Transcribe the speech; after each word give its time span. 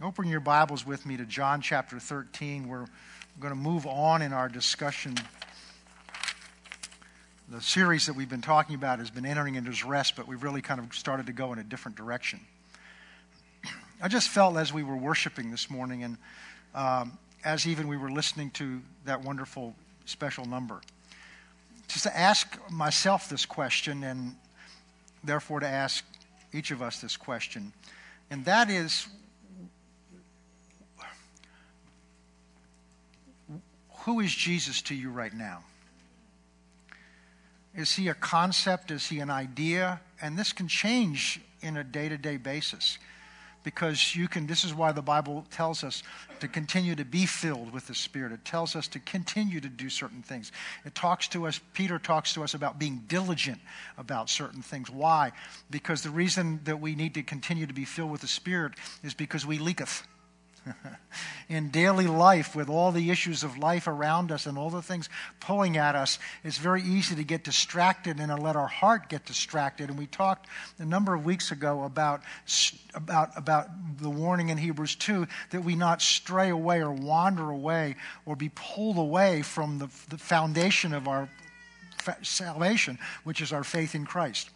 Open 0.00 0.28
your 0.28 0.38
Bibles 0.38 0.86
with 0.86 1.04
me 1.06 1.16
to 1.16 1.24
John 1.24 1.60
chapter 1.60 1.98
13. 1.98 2.68
We're 2.68 2.86
going 3.40 3.52
to 3.52 3.58
move 3.58 3.84
on 3.84 4.22
in 4.22 4.32
our 4.32 4.48
discussion. 4.48 5.16
The 7.48 7.60
series 7.60 8.06
that 8.06 8.14
we've 8.14 8.28
been 8.28 8.40
talking 8.40 8.76
about 8.76 9.00
has 9.00 9.10
been 9.10 9.26
entering 9.26 9.56
into 9.56 9.70
his 9.70 9.84
rest, 9.84 10.14
but 10.14 10.28
we've 10.28 10.44
really 10.44 10.62
kind 10.62 10.78
of 10.78 10.94
started 10.94 11.26
to 11.26 11.32
go 11.32 11.52
in 11.52 11.58
a 11.58 11.64
different 11.64 11.96
direction. 11.96 12.38
I 14.00 14.06
just 14.06 14.28
felt 14.28 14.56
as 14.56 14.72
we 14.72 14.84
were 14.84 14.96
worshiping 14.96 15.50
this 15.50 15.68
morning, 15.68 16.04
and 16.04 16.16
um, 16.76 17.18
as 17.44 17.66
even 17.66 17.88
we 17.88 17.96
were 17.96 18.12
listening 18.12 18.52
to 18.52 18.80
that 19.04 19.24
wonderful 19.24 19.74
special 20.04 20.44
number, 20.44 20.80
just 21.88 22.04
to 22.04 22.16
ask 22.16 22.56
myself 22.70 23.28
this 23.28 23.44
question, 23.44 24.04
and 24.04 24.36
therefore 25.24 25.58
to 25.58 25.68
ask 25.68 26.04
each 26.52 26.70
of 26.70 26.82
us 26.82 27.00
this 27.00 27.16
question. 27.16 27.72
And 28.30 28.44
that 28.44 28.70
is 28.70 29.08
who 34.08 34.20
is 34.20 34.34
Jesus 34.34 34.80
to 34.80 34.94
you 34.94 35.10
right 35.10 35.34
now? 35.34 35.62
Is 37.74 37.94
he 37.94 38.08
a 38.08 38.14
concept? 38.14 38.90
Is 38.90 39.06
he 39.06 39.18
an 39.18 39.28
idea? 39.28 40.00
And 40.22 40.38
this 40.38 40.54
can 40.54 40.66
change 40.66 41.42
in 41.60 41.76
a 41.76 41.84
day 41.84 42.08
to 42.08 42.16
day 42.16 42.38
basis 42.38 42.96
because 43.64 44.16
you 44.16 44.26
can 44.26 44.46
this 44.46 44.64
is 44.64 44.72
why 44.72 44.92
the 44.92 45.02
bible 45.02 45.44
tells 45.50 45.82
us 45.82 46.04
to 46.38 46.46
continue 46.46 46.94
to 46.94 47.04
be 47.04 47.26
filled 47.26 47.72
with 47.72 47.88
the 47.88 47.94
spirit 47.94 48.30
it 48.30 48.44
tells 48.44 48.76
us 48.76 48.86
to 48.86 49.00
continue 49.00 49.60
to 49.60 49.68
do 49.68 49.90
certain 49.90 50.22
things 50.22 50.52
it 50.84 50.94
talks 50.94 51.26
to 51.26 51.44
us 51.44 51.60
peter 51.74 51.98
talks 51.98 52.32
to 52.32 52.44
us 52.44 52.54
about 52.54 52.78
being 52.78 53.02
diligent 53.08 53.58
about 53.98 54.30
certain 54.30 54.62
things 54.62 54.88
why 54.88 55.32
because 55.72 56.02
the 56.02 56.10
reason 56.10 56.60
that 56.62 56.80
we 56.80 56.94
need 56.94 57.14
to 57.14 57.22
continue 57.24 57.66
to 57.66 57.74
be 57.74 57.84
filled 57.84 58.12
with 58.12 58.20
the 58.20 58.28
spirit 58.28 58.72
is 59.02 59.12
because 59.12 59.44
we 59.44 59.58
leaketh 59.58 60.04
in 61.48 61.70
daily 61.70 62.06
life 62.06 62.54
with 62.54 62.68
all 62.68 62.92
the 62.92 63.10
issues 63.10 63.42
of 63.42 63.58
life 63.58 63.86
around 63.86 64.30
us 64.30 64.46
and 64.46 64.58
all 64.58 64.70
the 64.70 64.82
things 64.82 65.08
pulling 65.40 65.76
at 65.76 65.94
us, 65.94 66.18
it's 66.44 66.58
very 66.58 66.82
easy 66.82 67.14
to 67.14 67.24
get 67.24 67.44
distracted 67.44 68.18
and 68.18 68.28
to 68.28 68.36
let 68.36 68.56
our 68.56 68.66
heart 68.66 69.08
get 69.08 69.24
distracted. 69.24 69.88
And 69.88 69.98
we 69.98 70.06
talked 70.06 70.46
a 70.78 70.84
number 70.84 71.14
of 71.14 71.24
weeks 71.24 71.50
ago 71.50 71.84
about, 71.84 72.22
about, 72.94 73.30
about 73.36 73.68
the 73.98 74.10
warning 74.10 74.48
in 74.50 74.58
Hebrews 74.58 74.94
2 74.96 75.26
that 75.50 75.62
we 75.62 75.74
not 75.74 76.02
stray 76.02 76.50
away 76.50 76.80
or 76.80 76.92
wander 76.92 77.50
away 77.50 77.96
or 78.26 78.36
be 78.36 78.50
pulled 78.54 78.98
away 78.98 79.42
from 79.42 79.78
the, 79.78 79.88
the 80.08 80.18
foundation 80.18 80.92
of 80.92 81.08
our 81.08 81.28
salvation, 82.22 82.98
which 83.24 83.40
is 83.40 83.52
our 83.52 83.64
faith 83.64 83.94
in 83.94 84.04
Christ. 84.04 84.50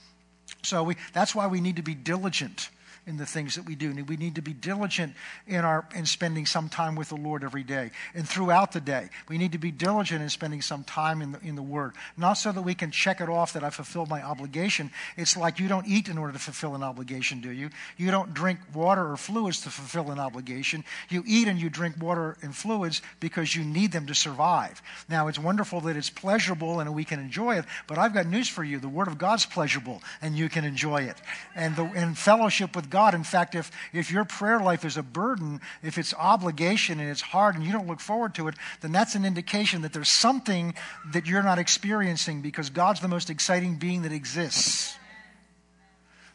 So 0.63 0.83
we, 0.83 0.97
that's 1.13 1.35
why 1.35 1.47
we 1.47 1.61
need 1.61 1.77
to 1.77 1.83
be 1.83 1.95
diligent 1.95 2.71
in 3.07 3.17
the 3.17 3.27
things 3.27 3.57
that 3.57 3.67
we 3.67 3.75
do. 3.75 3.93
We 4.05 4.17
need 4.17 4.37
to 4.37 4.43
be 4.43 4.53
diligent 4.53 5.15
in 5.47 5.65
our 5.65 5.87
in 5.95 6.07
spending 6.07 6.47
some 6.47 6.69
time 6.69 6.95
with 6.95 7.09
the 7.09 7.17
Lord 7.17 7.43
every 7.43 7.65
day 7.65 7.91
and 8.15 8.29
throughout 8.29 8.73
the 8.73 8.81
day. 8.81 9.09
We 9.29 9.39
need 9.39 9.53
to 9.53 9.59
be 9.59 9.73
diligent 9.73 10.23
in 10.23 10.29
spending 10.29 10.63
some 10.63 10.85
time 10.85 11.21
in 11.21 11.33
the, 11.33 11.41
in 11.41 11.57
the 11.57 11.63
Word, 11.63 11.93
not 12.17 12.35
so 12.35 12.53
that 12.53 12.63
we 12.63 12.75
can 12.75 12.91
check 12.91 13.21
it 13.21 13.29
off 13.29 13.55
that 13.55 13.65
I 13.65 13.71
fulfilled 13.71 14.09
my 14.09 14.23
obligation. 14.23 14.91
It's 15.17 15.37
like 15.37 15.59
you 15.59 15.69
don't 15.69 15.87
eat 15.87 16.09
in 16.09 16.17
order 16.17 16.33
to 16.33 16.39
fulfill 16.39 16.75
an 16.75 16.83
obligation, 16.83 17.41
do 17.41 17.51
you? 17.51 17.71
You 17.97 18.11
don't 18.11 18.33
drink 18.33 18.61
water 18.73 19.11
or 19.11 19.17
fluids 19.17 19.63
to 19.63 19.71
fulfill 19.71 20.13
an 20.13 20.21
obligation. 20.21 20.85
You 21.09 21.25
eat 21.27 21.49
and 21.49 21.61
you 21.61 21.71
drink 21.71 22.01
water 22.01 22.37
and 22.43 22.55
fluids 22.55 23.03
because 23.19 23.57
you 23.57 23.65
need 23.65 23.91
them 23.91 24.07
to 24.07 24.15
survive. 24.15 24.81
Now, 25.09 25.27
it's 25.29 25.39
wonderful 25.39 25.81
that 25.83 25.97
it's 25.97 26.11
pleasurable 26.11 26.79
and 26.79 26.95
we 26.95 27.05
can 27.05 27.19
enjoy 27.19 27.59
it, 27.59 27.65
but 27.89 27.99
I've 27.99 28.15
got 28.15 28.27
news 28.27 28.49
for 28.49 28.63
you: 28.63 28.79
the 28.79 28.89
Word 28.89 29.09
of 29.09 29.19
God's 29.19 29.45
pleasurable 29.45 30.03
and 30.21 30.37
you 30.37 30.49
can 30.49 30.65
enjoy 30.65 31.03
it, 31.03 31.17
and 31.57 31.75
the 31.75 31.85
and 31.85 32.17
fellowship 32.17 32.77
with 32.77 32.91
God. 32.93 33.15
In 33.15 33.25
fact, 33.25 33.57
if, 33.57 33.73
if 33.93 34.13
your 34.13 34.25
prayer 34.25 34.61
life 34.61 34.85
is 34.85 34.97
a 34.97 35.03
burden, 35.03 35.61
if 35.83 35.99
it's 35.99 36.15
obligation 36.15 37.01
and 37.01 37.11
it's 37.11 37.21
hard 37.21 37.57
and 37.57 37.65
you 37.65 37.73
don't 37.73 37.89
look 37.89 37.99
forward 37.99 38.37
to 38.37 38.47
it, 38.47 38.55
then 38.83 38.93
that's 38.93 39.17
an 39.17 39.25
indication 39.25 39.83
that 39.83 39.93
there's 39.93 40.09
something 40.09 40.75
that 41.13 41.27
you're 41.27 41.43
not 41.43 41.59
experiencing 41.59 42.43
because 42.43 42.71
God's 42.71 43.01
the 43.01 43.09
most 43.09 43.31
exciting 43.31 43.77
being 43.77 44.03
that 44.03 44.13
exists. 44.13 44.95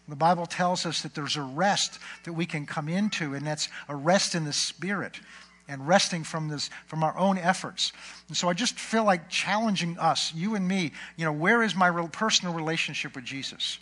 The 0.10 0.16
Bible 0.16 0.46
tells 0.46 0.86
us 0.86 1.02
that 1.02 1.14
there's 1.16 1.36
a 1.36 1.42
rest 1.42 2.00
that 2.24 2.34
we 2.34 2.46
can 2.46 2.66
come 2.66 2.88
into, 2.88 3.34
and 3.34 3.46
that's 3.46 3.68
a 3.90 3.96
rest 3.96 4.36
in 4.36 4.46
the 4.46 4.54
Spirit 4.54 5.20
and 5.68 5.86
resting 5.86 6.24
from 6.24 6.48
this 6.48 6.70
from 6.86 7.04
our 7.04 7.18
own 7.18 7.38
efforts. 7.38 7.92
And 8.30 8.38
so 8.38 8.48
I 8.48 8.54
just 8.54 8.80
feel 8.80 9.04
like 9.04 9.30
challenging 9.30 9.98
us, 10.00 10.34
you 10.34 10.56
and 10.56 10.66
me, 10.68 10.94
you 11.18 11.26
know, 11.26 11.34
where 11.34 11.62
is 11.62 11.76
my 11.76 11.92
personal 12.08 12.54
relationship 12.54 13.16
with 13.16 13.26
Jesus? 13.26 13.80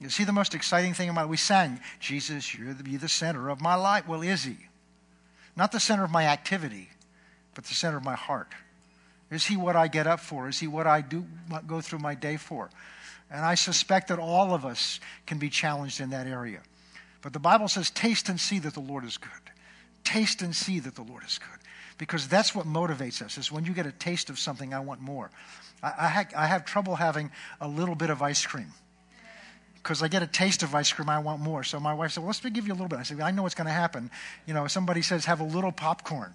You 0.00 0.08
see 0.10 0.24
the 0.24 0.32
most 0.32 0.54
exciting 0.54 0.94
thing 0.94 1.08
about 1.08 1.24
it? 1.24 1.28
We 1.28 1.36
sang, 1.36 1.80
Jesus, 1.98 2.54
you're 2.54 2.72
the, 2.72 2.96
the 2.96 3.08
center 3.08 3.48
of 3.48 3.60
my 3.60 3.74
life. 3.74 4.06
Well, 4.06 4.22
is 4.22 4.44
he? 4.44 4.56
Not 5.56 5.72
the 5.72 5.80
center 5.80 6.04
of 6.04 6.10
my 6.10 6.26
activity, 6.26 6.88
but 7.54 7.64
the 7.64 7.74
center 7.74 7.96
of 7.96 8.04
my 8.04 8.14
heart. 8.14 8.48
Is 9.30 9.44
he 9.44 9.56
what 9.56 9.74
I 9.74 9.88
get 9.88 10.06
up 10.06 10.20
for? 10.20 10.48
Is 10.48 10.60
he 10.60 10.68
what 10.68 10.86
I 10.86 11.00
do 11.00 11.26
go 11.66 11.80
through 11.80 11.98
my 11.98 12.14
day 12.14 12.36
for? 12.36 12.70
And 13.30 13.44
I 13.44 13.56
suspect 13.56 14.08
that 14.08 14.18
all 14.18 14.54
of 14.54 14.64
us 14.64 15.00
can 15.26 15.38
be 15.38 15.50
challenged 15.50 16.00
in 16.00 16.10
that 16.10 16.26
area. 16.26 16.60
But 17.20 17.32
the 17.32 17.40
Bible 17.40 17.68
says, 17.68 17.90
taste 17.90 18.28
and 18.28 18.40
see 18.40 18.60
that 18.60 18.74
the 18.74 18.80
Lord 18.80 19.04
is 19.04 19.18
good. 19.18 19.30
Taste 20.04 20.40
and 20.40 20.54
see 20.54 20.78
that 20.80 20.94
the 20.94 21.02
Lord 21.02 21.24
is 21.24 21.38
good. 21.38 21.58
Because 21.98 22.28
that's 22.28 22.54
what 22.54 22.64
motivates 22.64 23.20
us, 23.20 23.36
is 23.36 23.50
when 23.50 23.64
you 23.64 23.72
get 23.72 23.84
a 23.84 23.92
taste 23.92 24.30
of 24.30 24.38
something, 24.38 24.72
I 24.72 24.78
want 24.80 25.00
more. 25.00 25.30
I, 25.82 25.92
I, 25.98 26.08
ha- 26.08 26.28
I 26.36 26.46
have 26.46 26.64
trouble 26.64 26.94
having 26.94 27.32
a 27.60 27.66
little 27.66 27.96
bit 27.96 28.08
of 28.08 28.22
ice 28.22 28.46
cream 28.46 28.72
because 29.88 30.02
I 30.02 30.08
get 30.08 30.22
a 30.22 30.26
taste 30.26 30.62
of 30.62 30.74
ice 30.74 30.92
cream, 30.92 31.08
I 31.08 31.18
want 31.18 31.40
more. 31.40 31.64
So 31.64 31.80
my 31.80 31.94
wife 31.94 32.12
said, 32.12 32.20
well, 32.20 32.26
let's 32.26 32.40
give 32.40 32.66
you 32.66 32.74
a 32.74 32.76
little 32.76 32.88
bit. 32.88 32.98
I 32.98 33.04
said, 33.04 33.18
I 33.22 33.30
know 33.30 33.44
what's 33.44 33.54
going 33.54 33.68
to 33.68 33.72
happen. 33.72 34.10
You 34.44 34.52
know, 34.52 34.66
somebody 34.66 35.00
says, 35.00 35.24
have 35.24 35.40
a 35.40 35.44
little 35.44 35.72
popcorn. 35.72 36.34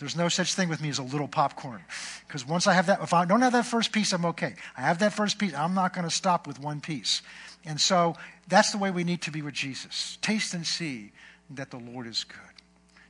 There's 0.00 0.16
no 0.16 0.28
such 0.28 0.54
thing 0.54 0.68
with 0.68 0.82
me 0.82 0.88
as 0.88 0.98
a 0.98 1.04
little 1.04 1.28
popcorn. 1.28 1.80
Because 2.26 2.44
once 2.44 2.66
I 2.66 2.72
have 2.72 2.86
that, 2.86 3.00
if 3.00 3.14
I 3.14 3.24
don't 3.24 3.40
have 3.42 3.52
that 3.52 3.66
first 3.66 3.92
piece, 3.92 4.12
I'm 4.12 4.24
okay. 4.24 4.56
I 4.76 4.80
have 4.80 4.98
that 4.98 5.12
first 5.12 5.38
piece, 5.38 5.54
I'm 5.54 5.74
not 5.74 5.94
going 5.94 6.08
to 6.08 6.10
stop 6.12 6.48
with 6.48 6.58
one 6.58 6.80
piece. 6.80 7.22
And 7.64 7.80
so 7.80 8.16
that's 8.48 8.72
the 8.72 8.78
way 8.78 8.90
we 8.90 9.04
need 9.04 9.22
to 9.22 9.30
be 9.30 9.42
with 9.42 9.54
Jesus. 9.54 10.18
Taste 10.20 10.52
and 10.52 10.66
see 10.66 11.12
that 11.50 11.70
the 11.70 11.78
Lord 11.78 12.08
is 12.08 12.24
good. 12.24 12.40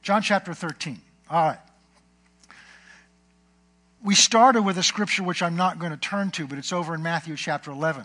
John 0.02 0.20
chapter 0.20 0.52
13. 0.52 1.00
All 1.30 1.44
right. 1.44 1.60
We 4.04 4.14
started 4.14 4.62
with 4.62 4.76
a 4.76 4.82
scripture 4.82 5.22
which 5.22 5.40
I'm 5.42 5.56
not 5.56 5.78
going 5.78 5.92
to 5.92 5.98
turn 5.98 6.30
to, 6.32 6.46
but 6.46 6.58
it's 6.58 6.74
over 6.74 6.94
in 6.94 7.02
Matthew 7.02 7.36
chapter 7.36 7.70
11. 7.70 8.04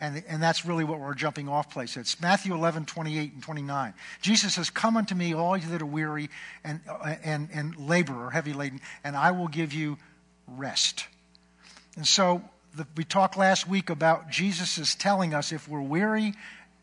And, 0.00 0.22
and 0.28 0.40
that's 0.40 0.64
really 0.64 0.84
what 0.84 1.00
we're 1.00 1.14
jumping 1.14 1.48
off 1.48 1.70
place. 1.70 1.96
It's 1.96 2.20
Matthew 2.20 2.54
11, 2.54 2.86
28 2.86 3.32
and 3.32 3.42
29. 3.42 3.94
Jesus 4.20 4.54
says, 4.54 4.70
Come 4.70 4.96
unto 4.96 5.14
me, 5.14 5.34
all 5.34 5.56
you 5.56 5.68
that 5.70 5.82
are 5.82 5.86
weary 5.86 6.30
and, 6.62 6.80
uh, 6.88 7.16
and, 7.24 7.48
and 7.52 7.76
labor 7.76 8.14
or 8.14 8.30
heavy 8.30 8.52
laden, 8.52 8.80
and 9.02 9.16
I 9.16 9.32
will 9.32 9.48
give 9.48 9.72
you 9.72 9.98
rest. 10.46 11.06
And 11.96 12.06
so 12.06 12.42
the, 12.76 12.86
we 12.96 13.04
talked 13.04 13.36
last 13.36 13.68
week 13.68 13.90
about 13.90 14.30
Jesus 14.30 14.78
is 14.78 14.94
telling 14.94 15.34
us 15.34 15.50
if 15.50 15.68
we're 15.68 15.80
weary 15.80 16.34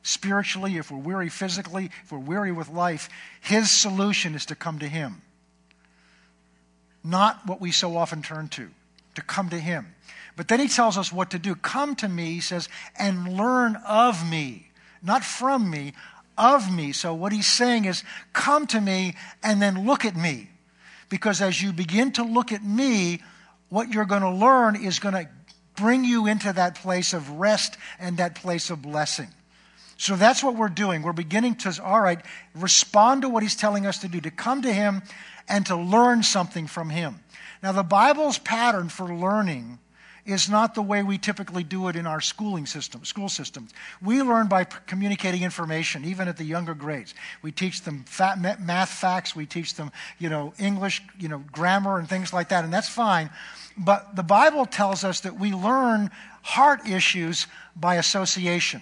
spiritually, 0.03 0.77
if 0.77 0.91
we're 0.91 0.97
weary 0.99 1.29
physically, 1.29 1.89
if 2.03 2.11
we're 2.11 2.19
weary 2.19 2.51
with 2.51 2.69
life, 2.69 3.09
his 3.41 3.71
solution 3.71 4.35
is 4.35 4.45
to 4.47 4.55
come 4.55 4.79
to 4.79 4.87
him. 4.87 5.21
Not 7.03 7.47
what 7.47 7.61
we 7.61 7.71
so 7.71 7.95
often 7.95 8.21
turn 8.21 8.49
to, 8.49 8.69
to 9.15 9.21
come 9.21 9.49
to 9.49 9.59
him. 9.59 9.95
But 10.35 10.47
then 10.47 10.59
he 10.59 10.67
tells 10.67 10.97
us 10.97 11.11
what 11.11 11.31
to 11.31 11.39
do. 11.39 11.55
Come 11.55 11.95
to 11.95 12.09
me, 12.09 12.33
he 12.33 12.41
says, 12.41 12.67
and 12.97 13.37
learn 13.37 13.77
of 13.87 14.29
me. 14.29 14.69
Not 15.01 15.23
from 15.23 15.69
me, 15.69 15.93
of 16.37 16.73
me. 16.73 16.91
So 16.91 17.13
what 17.13 17.31
he's 17.31 17.47
saying 17.47 17.85
is, 17.85 18.03
come 18.33 18.67
to 18.67 18.81
me 18.81 19.15
and 19.43 19.61
then 19.61 19.85
look 19.85 20.03
at 20.03 20.15
me. 20.15 20.49
Because 21.09 21.41
as 21.41 21.61
you 21.61 21.71
begin 21.71 22.11
to 22.13 22.23
look 22.23 22.51
at 22.51 22.63
me, 22.63 23.21
what 23.69 23.93
you're 23.93 24.05
going 24.05 24.23
to 24.23 24.31
learn 24.31 24.75
is 24.75 24.99
going 24.99 25.13
to 25.13 25.29
bring 25.75 26.03
you 26.03 26.27
into 26.27 26.51
that 26.51 26.75
place 26.75 27.13
of 27.13 27.29
rest 27.31 27.77
and 27.99 28.17
that 28.17 28.35
place 28.35 28.69
of 28.69 28.81
blessing. 28.81 29.27
So 29.97 30.15
that's 30.15 30.43
what 30.43 30.55
we're 30.55 30.67
doing. 30.67 31.03
We're 31.03 31.13
beginning 31.13 31.55
to, 31.55 31.81
all 31.83 32.01
right, 32.01 32.19
respond 32.53 33.21
to 33.21 33.29
what 33.29 33.43
he's 33.43 33.55
telling 33.55 33.85
us 33.85 33.99
to 33.99 34.07
do, 34.07 34.19
to 34.21 34.31
come 34.31 34.61
to 34.63 34.73
him 34.73 35.03
and 35.47 35.65
to 35.67 35.75
learn 35.75 36.23
something 36.23 36.67
from 36.67 36.89
him. 36.89 37.19
Now, 37.63 37.71
the 37.71 37.83
Bible's 37.83 38.37
pattern 38.37 38.89
for 38.89 39.13
learning 39.13 39.79
is 40.25 40.49
not 40.49 40.73
the 40.73 40.81
way 40.81 41.03
we 41.03 41.17
typically 41.17 41.63
do 41.63 41.87
it 41.87 41.95
in 41.95 42.07
our 42.07 42.19
schooling 42.19 42.65
system, 42.65 43.05
school 43.05 43.29
systems. 43.29 43.71
We 44.01 44.21
learn 44.21 44.47
by 44.47 44.63
communicating 44.63 45.43
information, 45.43 46.03
even 46.03 46.27
at 46.27 46.37
the 46.37 46.43
younger 46.43 46.73
grades. 46.73 47.13
We 47.43 47.51
teach 47.51 47.81
them 47.83 48.05
math 48.59 48.89
facts, 48.89 49.35
we 49.35 49.45
teach 49.45 49.75
them, 49.75 49.91
you 50.17 50.29
know, 50.29 50.53
English, 50.57 51.03
you 51.19 51.27
know, 51.27 51.43
grammar 51.51 51.99
and 51.99 52.09
things 52.09 52.33
like 52.33 52.49
that, 52.49 52.63
and 52.63 52.73
that's 52.73 52.89
fine. 52.89 53.29
But 53.77 54.15
the 54.15 54.23
Bible 54.23 54.65
tells 54.65 55.03
us 55.03 55.19
that 55.21 55.39
we 55.39 55.51
learn 55.51 56.09
heart 56.41 56.87
issues 56.87 57.45
by 57.75 57.95
association. 57.95 58.81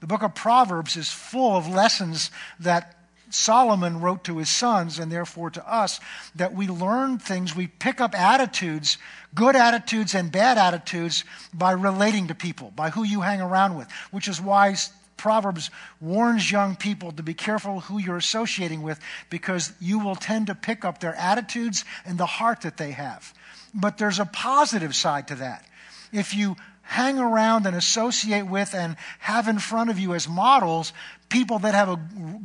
The 0.00 0.06
book 0.06 0.22
of 0.22 0.34
Proverbs 0.34 0.96
is 0.96 1.10
full 1.10 1.56
of 1.56 1.66
lessons 1.66 2.30
that 2.60 2.97
Solomon 3.30 4.00
wrote 4.00 4.24
to 4.24 4.38
his 4.38 4.48
sons 4.48 4.98
and 4.98 5.10
therefore 5.10 5.50
to 5.50 5.70
us 5.70 6.00
that 6.34 6.54
we 6.54 6.66
learn 6.66 7.18
things, 7.18 7.54
we 7.54 7.66
pick 7.66 8.00
up 8.00 8.18
attitudes, 8.18 8.98
good 9.34 9.56
attitudes 9.56 10.14
and 10.14 10.32
bad 10.32 10.58
attitudes 10.58 11.24
by 11.52 11.72
relating 11.72 12.28
to 12.28 12.34
people, 12.34 12.72
by 12.74 12.90
who 12.90 13.04
you 13.04 13.20
hang 13.20 13.40
around 13.40 13.76
with, 13.76 13.90
which 14.10 14.28
is 14.28 14.40
why 14.40 14.74
Proverbs 15.16 15.70
warns 16.00 16.50
young 16.50 16.76
people 16.76 17.12
to 17.12 17.22
be 17.22 17.34
careful 17.34 17.80
who 17.80 17.98
you're 17.98 18.16
associating 18.16 18.82
with 18.82 18.98
because 19.28 19.72
you 19.80 19.98
will 19.98 20.16
tend 20.16 20.46
to 20.46 20.54
pick 20.54 20.84
up 20.84 21.00
their 21.00 21.14
attitudes 21.14 21.84
and 22.06 22.16
the 22.16 22.26
heart 22.26 22.62
that 22.62 22.78
they 22.78 22.92
have. 22.92 23.34
But 23.74 23.98
there's 23.98 24.20
a 24.20 24.24
positive 24.24 24.94
side 24.96 25.28
to 25.28 25.34
that. 25.36 25.66
If 26.12 26.34
you 26.34 26.56
hang 26.88 27.18
around 27.18 27.66
and 27.66 27.76
associate 27.76 28.46
with 28.46 28.74
and 28.74 28.96
have 29.18 29.46
in 29.46 29.58
front 29.58 29.90
of 29.90 29.98
you 29.98 30.14
as 30.14 30.26
models 30.26 30.94
people 31.28 31.58
that 31.58 31.74
have 31.74 31.90
a 31.90 31.96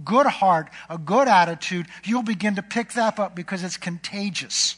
good 0.03 0.25
heart, 0.25 0.69
a 0.89 0.97
good 0.97 1.29
attitude, 1.29 1.87
you'll 2.03 2.23
begin 2.23 2.55
to 2.55 2.61
pick 2.61 2.91
that 2.91 3.17
up 3.17 3.35
because 3.35 3.63
it's 3.63 3.77
contagious. 3.77 4.75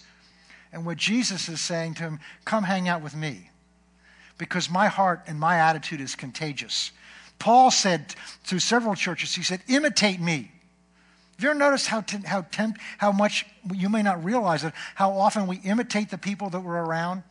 And 0.72 0.86
what 0.86 0.98
Jesus 0.98 1.50
is 1.50 1.62
saying 1.62 1.96
to 1.96 2.04
him, 2.04 2.20
come 2.46 2.64
hang 2.64 2.88
out 2.88 3.02
with 3.02 3.16
me 3.16 3.50
because 4.38 4.70
my 4.70 4.86
heart 4.86 5.24
and 5.26 5.40
my 5.40 5.58
attitude 5.58 6.00
is 6.00 6.14
contagious. 6.14 6.92
Paul 7.40 7.72
said 7.72 8.14
to 8.46 8.60
several 8.60 8.94
churches, 8.94 9.34
he 9.34 9.42
said, 9.42 9.62
imitate 9.68 10.22
me. 10.22 10.52
Have 11.38 11.44
you 11.44 11.50
ever 11.50 11.58
noticed 11.58 11.88
how, 11.88 12.04
how, 12.26 12.44
temp- 12.52 12.78
how 13.00 13.12
much, 13.12 13.48
you 13.74 13.90
may 13.90 14.04
not 14.04 14.24
realize 14.24 14.64
it, 14.64 14.74
how 14.94 15.12
often 15.14 15.48
we 15.48 15.58
imitate 15.58 16.12
the 16.12 16.20
people 16.20 16.52
that 16.52 16.60
we're 16.60 16.86
around? 16.86 17.24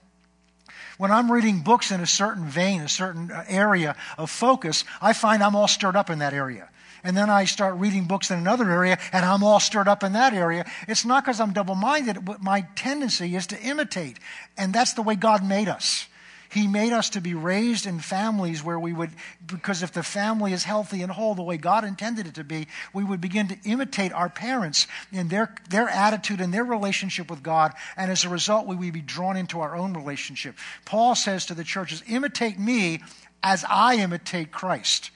When 0.96 1.10
I'm 1.10 1.30
reading 1.30 1.60
books 1.60 1.90
in 1.90 2.00
a 2.00 2.06
certain 2.06 2.44
vein, 2.44 2.82
a 2.82 2.88
certain 2.88 3.30
uh, 3.30 3.44
area 3.48 3.96
of 4.16 4.30
focus, 4.30 4.84
I 5.00 5.12
find 5.12 5.42
I'm 5.42 5.56
all 5.56 5.68
stirred 5.68 5.96
up 5.96 6.10
in 6.10 6.20
that 6.20 6.32
area. 6.32 6.68
And 7.02 7.16
then 7.16 7.28
I 7.28 7.44
start 7.44 7.74
reading 7.76 8.04
books 8.04 8.30
in 8.30 8.38
another 8.38 8.70
area 8.70 8.98
and 9.12 9.26
I'm 9.26 9.42
all 9.42 9.60
stirred 9.60 9.88
up 9.88 10.02
in 10.02 10.14
that 10.14 10.32
area. 10.32 10.64
It's 10.88 11.04
not 11.04 11.24
because 11.24 11.38
I'm 11.38 11.52
double 11.52 11.74
minded, 11.74 12.24
but 12.24 12.42
my 12.42 12.62
tendency 12.76 13.36
is 13.36 13.46
to 13.48 13.60
imitate. 13.60 14.18
And 14.56 14.72
that's 14.72 14.94
the 14.94 15.02
way 15.02 15.14
God 15.14 15.44
made 15.44 15.68
us. 15.68 16.06
He 16.54 16.68
made 16.68 16.92
us 16.92 17.10
to 17.10 17.20
be 17.20 17.34
raised 17.34 17.84
in 17.84 17.98
families 17.98 18.62
where 18.62 18.78
we 18.78 18.92
would, 18.92 19.10
because 19.44 19.82
if 19.82 19.90
the 19.90 20.04
family 20.04 20.52
is 20.52 20.62
healthy 20.62 21.02
and 21.02 21.10
whole 21.10 21.34
the 21.34 21.42
way 21.42 21.56
God 21.56 21.84
intended 21.84 22.28
it 22.28 22.34
to 22.34 22.44
be, 22.44 22.68
we 22.92 23.02
would 23.02 23.20
begin 23.20 23.48
to 23.48 23.58
imitate 23.64 24.12
our 24.12 24.28
parents 24.28 24.86
in 25.10 25.26
their, 25.26 25.52
their 25.68 25.88
attitude 25.88 26.40
and 26.40 26.54
their 26.54 26.62
relationship 26.62 27.28
with 27.28 27.42
God. 27.42 27.72
And 27.96 28.08
as 28.08 28.24
a 28.24 28.28
result, 28.28 28.68
we 28.68 28.76
would 28.76 28.92
be 28.92 29.00
drawn 29.00 29.36
into 29.36 29.58
our 29.58 29.74
own 29.74 29.94
relationship. 29.94 30.54
Paul 30.84 31.16
says 31.16 31.46
to 31.46 31.54
the 31.54 31.64
churches, 31.64 32.04
imitate 32.08 32.56
me 32.56 33.02
as 33.42 33.64
I 33.68 33.96
imitate 33.96 34.52
Christ. 34.52 35.10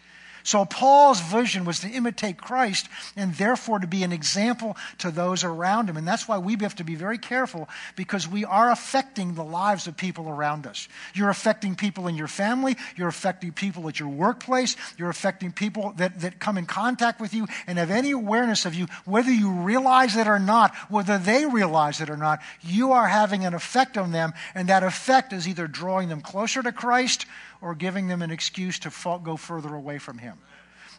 So 0.48 0.64
Paul's 0.64 1.20
vision 1.20 1.66
was 1.66 1.80
to 1.80 1.90
imitate 1.90 2.38
Christ 2.38 2.88
and 3.16 3.34
therefore 3.34 3.80
to 3.80 3.86
be 3.86 4.02
an 4.02 4.12
example 4.12 4.78
to 4.96 5.10
those 5.10 5.44
around 5.44 5.90
him. 5.90 5.98
And 5.98 6.08
that's 6.08 6.26
why 6.26 6.38
we 6.38 6.56
have 6.62 6.74
to 6.76 6.84
be 6.84 6.94
very 6.94 7.18
careful 7.18 7.68
because 7.96 8.26
we 8.26 8.46
are 8.46 8.70
affecting 8.70 9.34
the 9.34 9.44
lives 9.44 9.86
of 9.86 9.98
people 9.98 10.26
around 10.26 10.66
us. 10.66 10.88
You're 11.12 11.28
affecting 11.28 11.74
people 11.74 12.08
in 12.08 12.14
your 12.14 12.28
family, 12.28 12.78
you're 12.96 13.08
affecting 13.08 13.52
people 13.52 13.86
at 13.90 14.00
your 14.00 14.08
workplace, 14.08 14.74
you're 14.96 15.10
affecting 15.10 15.52
people 15.52 15.92
that, 15.98 16.20
that 16.20 16.38
come 16.38 16.56
in 16.56 16.64
contact 16.64 17.20
with 17.20 17.34
you 17.34 17.46
and 17.66 17.76
have 17.76 17.90
any 17.90 18.12
awareness 18.12 18.64
of 18.64 18.74
you, 18.74 18.86
whether 19.04 19.30
you 19.30 19.50
realize 19.50 20.16
it 20.16 20.26
or 20.26 20.38
not, 20.38 20.74
whether 20.88 21.18
they 21.18 21.44
realize 21.44 22.00
it 22.00 22.08
or 22.08 22.16
not, 22.16 22.40
you 22.62 22.92
are 22.92 23.08
having 23.08 23.44
an 23.44 23.52
effect 23.52 23.98
on 23.98 24.12
them, 24.12 24.32
and 24.54 24.70
that 24.70 24.82
effect 24.82 25.34
is 25.34 25.46
either 25.46 25.66
drawing 25.66 26.08
them 26.08 26.22
closer 26.22 26.62
to 26.62 26.72
Christ 26.72 27.26
or 27.60 27.74
giving 27.74 28.08
them 28.08 28.22
an 28.22 28.30
excuse 28.30 28.78
to 28.80 28.90
fall, 28.90 29.18
go 29.18 29.36
further 29.36 29.74
away 29.74 29.98
from 29.98 30.18
Him. 30.18 30.38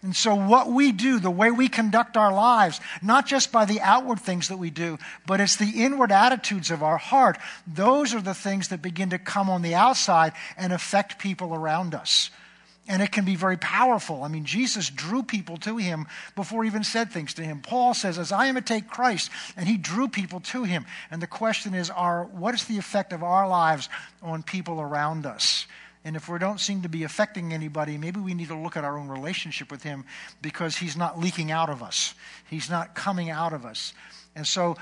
And 0.01 0.15
so, 0.15 0.33
what 0.33 0.67
we 0.69 0.93
do, 0.93 1.19
the 1.19 1.29
way 1.29 1.51
we 1.51 1.67
conduct 1.67 2.15
our 2.15 2.31
lives, 2.31 2.79
not 3.01 3.25
just 3.25 3.51
by 3.51 3.65
the 3.65 3.81
outward 3.81 4.19
things 4.19 4.47
that 4.47 4.57
we 4.57 4.69
do, 4.69 4.97
but 5.27 5.41
it's 5.41 5.57
the 5.57 5.83
inward 5.83 6.11
attitudes 6.11 6.71
of 6.71 6.83
our 6.83 6.97
heart, 6.97 7.37
those 7.67 8.13
are 8.13 8.21
the 8.21 8.33
things 8.33 8.69
that 8.69 8.81
begin 8.81 9.09
to 9.09 9.19
come 9.19 9.49
on 9.49 9.61
the 9.61 9.75
outside 9.75 10.31
and 10.57 10.71
affect 10.71 11.19
people 11.19 11.53
around 11.53 11.93
us. 11.93 12.29
And 12.87 13.03
it 13.03 13.11
can 13.11 13.25
be 13.25 13.35
very 13.35 13.57
powerful. 13.57 14.23
I 14.23 14.29
mean, 14.29 14.45
Jesus 14.45 14.89
drew 14.89 15.21
people 15.21 15.57
to 15.57 15.77
him 15.77 16.07
before 16.35 16.63
he 16.63 16.69
even 16.69 16.83
said 16.83 17.11
things 17.11 17.35
to 17.35 17.43
him. 17.43 17.61
Paul 17.61 17.93
says, 17.93 18.17
As 18.17 18.31
I 18.31 18.47
imitate 18.47 18.89
Christ, 18.89 19.29
and 19.55 19.67
he 19.67 19.77
drew 19.77 20.07
people 20.07 20.39
to 20.39 20.63
him. 20.63 20.85
And 21.11 21.21
the 21.21 21.27
question 21.27 21.75
is, 21.75 21.91
are, 21.91 22.23
what 22.23 22.55
is 22.55 22.65
the 22.65 22.79
effect 22.79 23.13
of 23.13 23.21
our 23.21 23.47
lives 23.47 23.89
on 24.23 24.41
people 24.41 24.81
around 24.81 25.27
us? 25.27 25.67
And 26.05 26.15
if 26.15 26.29
we 26.29 26.39
don't 26.39 26.59
seem 26.59 26.81
to 26.83 26.89
be 26.89 27.03
affecting 27.03 27.53
anybody, 27.53 27.97
maybe 27.97 28.19
we 28.19 28.33
need 28.33 28.47
to 28.47 28.57
look 28.57 28.77
at 28.77 28.85
our 28.85 28.97
own 28.97 29.09
relationship 29.09 29.69
with 29.69 29.83
Him 29.83 30.05
because 30.41 30.77
He's 30.77 30.95
not 30.95 31.19
leaking 31.19 31.51
out 31.51 31.69
of 31.69 31.83
us. 31.83 32.13
He's 32.49 32.69
not 32.69 32.95
coming 32.95 33.29
out 33.29 33.51
of 33.51 33.65
us. 33.65 33.93
And 34.35 34.47
so 34.47 34.77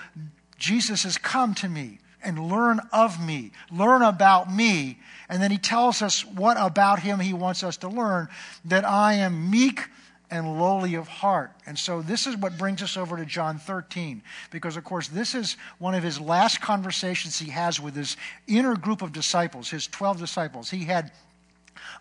Jesus 0.58 1.04
has 1.04 1.18
come 1.18 1.56
to 1.56 1.68
me 1.68 2.00
and 2.24 2.50
learn 2.50 2.80
of 2.92 3.24
me, 3.24 3.52
learn 3.72 4.02
about 4.02 4.54
me. 4.54 5.00
And 5.28 5.42
then 5.42 5.50
He 5.50 5.58
tells 5.58 6.02
us 6.02 6.24
what 6.24 6.58
about 6.60 7.00
Him 7.00 7.20
He 7.20 7.34
wants 7.34 7.64
us 7.64 7.78
to 7.78 7.88
learn 7.88 8.28
that 8.66 8.86
I 8.86 9.14
am 9.14 9.50
meek 9.50 9.88
and 10.30 10.60
lowly 10.60 10.96
of 10.96 11.08
heart. 11.08 11.52
And 11.66 11.78
so 11.78 12.02
this 12.02 12.28
is 12.28 12.36
what 12.38 12.58
brings 12.58 12.82
us 12.82 12.98
over 12.98 13.18
to 13.18 13.26
John 13.26 13.60
13, 13.60 14.22
because 14.52 14.78
of 14.78 14.84
course 14.84 15.08
this 15.08 15.34
is 15.36 15.58
one 15.80 15.96
of 15.96 16.04
his 16.04 16.20
last 16.20 16.62
conversations 16.62 17.40
he 17.40 17.52
has 17.52 17.80
with 17.80 17.96
his 17.96 18.18
inner 18.48 18.76
group 18.76 19.02
of 19.02 19.14
disciples, 19.14 19.70
his 19.70 19.88
12 19.88 20.20
disciples. 20.20 20.70
He 20.70 20.86
had 20.86 21.12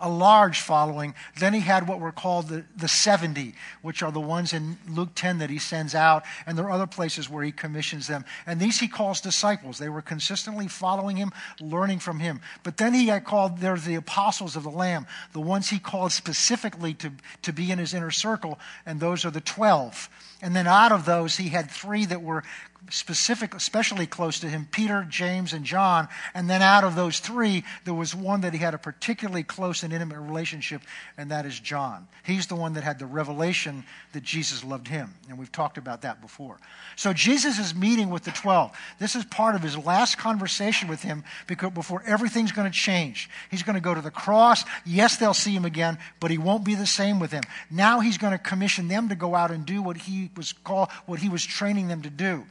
a 0.00 0.08
large 0.08 0.60
following. 0.60 1.14
Then 1.38 1.52
he 1.54 1.60
had 1.60 1.88
what 1.88 2.00
were 2.00 2.12
called 2.12 2.48
the, 2.48 2.64
the 2.76 2.88
70, 2.88 3.54
which 3.82 4.02
are 4.02 4.12
the 4.12 4.20
ones 4.20 4.52
in 4.52 4.78
Luke 4.88 5.10
10 5.14 5.38
that 5.38 5.50
he 5.50 5.58
sends 5.58 5.94
out. 5.94 6.24
And 6.46 6.56
there 6.56 6.66
are 6.66 6.72
other 6.72 6.86
places 6.86 7.30
where 7.30 7.44
he 7.44 7.52
commissions 7.52 8.06
them. 8.06 8.24
And 8.46 8.60
these 8.60 8.80
he 8.80 8.88
calls 8.88 9.20
disciples. 9.20 9.78
They 9.78 9.88
were 9.88 10.02
consistently 10.02 10.68
following 10.68 11.16
him, 11.16 11.32
learning 11.60 12.00
from 12.00 12.20
him. 12.20 12.40
But 12.62 12.76
then 12.76 12.94
he 12.94 13.10
called, 13.20 13.58
there's 13.58 13.84
the 13.84 13.94
apostles 13.94 14.56
of 14.56 14.62
the 14.62 14.70
Lamb, 14.70 15.06
the 15.32 15.40
ones 15.40 15.70
he 15.70 15.78
called 15.78 16.12
specifically 16.12 16.94
to, 16.94 17.12
to 17.42 17.52
be 17.52 17.70
in 17.70 17.78
his 17.78 17.94
inner 17.94 18.10
circle. 18.10 18.58
And 18.84 19.00
those 19.00 19.24
are 19.24 19.30
the 19.30 19.40
12. 19.40 20.08
And 20.46 20.54
then 20.54 20.68
out 20.68 20.92
of 20.92 21.04
those, 21.04 21.36
he 21.36 21.48
had 21.48 21.68
three 21.72 22.06
that 22.06 22.22
were 22.22 22.44
specific, 22.90 23.54
especially 23.54 24.06
close 24.06 24.40
to 24.40 24.48
him 24.48 24.68
Peter, 24.70 25.06
James, 25.08 25.52
and 25.52 25.64
John. 25.64 26.08
And 26.34 26.48
then 26.48 26.62
out 26.62 26.84
of 26.84 26.94
those 26.94 27.18
three, 27.18 27.64
there 27.84 27.94
was 27.94 28.14
one 28.14 28.42
that 28.42 28.52
he 28.52 28.58
had 28.58 28.74
a 28.74 28.78
particularly 28.78 29.42
close 29.42 29.82
and 29.82 29.92
intimate 29.92 30.20
relationship, 30.20 30.82
and 31.16 31.30
that 31.30 31.46
is 31.46 31.58
John. 31.58 32.06
He's 32.24 32.46
the 32.46 32.56
one 32.56 32.74
that 32.74 32.84
had 32.84 32.98
the 32.98 33.06
revelation 33.06 33.84
that 34.12 34.22
Jesus 34.22 34.64
loved 34.64 34.88
him. 34.88 35.14
And 35.28 35.38
we've 35.38 35.52
talked 35.52 35.78
about 35.78 36.02
that 36.02 36.20
before. 36.20 36.58
So 36.96 37.12
Jesus 37.12 37.58
is 37.58 37.74
meeting 37.74 38.10
with 38.10 38.24
the 38.24 38.30
12. 38.30 38.76
This 38.98 39.16
is 39.16 39.24
part 39.24 39.54
of 39.54 39.62
his 39.62 39.76
last 39.76 40.18
conversation 40.18 40.88
with 40.88 41.02
him 41.02 41.24
because 41.46 41.72
before 41.72 42.02
everything's 42.06 42.52
going 42.52 42.70
to 42.70 42.76
change. 42.76 43.28
He's 43.50 43.62
going 43.62 43.74
to 43.74 43.80
go 43.80 43.94
to 43.94 44.00
the 44.00 44.10
cross. 44.10 44.64
Yes, 44.84 45.16
they'll 45.16 45.34
see 45.34 45.54
him 45.54 45.64
again, 45.64 45.98
but 46.20 46.30
he 46.30 46.38
won't 46.38 46.64
be 46.64 46.74
the 46.74 46.86
same 46.86 47.18
with 47.18 47.30
them. 47.30 47.42
Now 47.70 48.00
he's 48.00 48.18
going 48.18 48.32
to 48.32 48.38
commission 48.38 48.88
them 48.88 49.08
to 49.08 49.14
go 49.14 49.34
out 49.34 49.50
and 49.50 49.66
do 49.66 49.82
what 49.82 49.96
he 49.96 50.30
was 50.36 50.52
called, 50.52 50.90
what 51.06 51.20
he 51.20 51.28
was 51.28 51.44
training 51.44 51.88
them 51.88 52.02
to 52.02 52.10
do. 52.10 52.44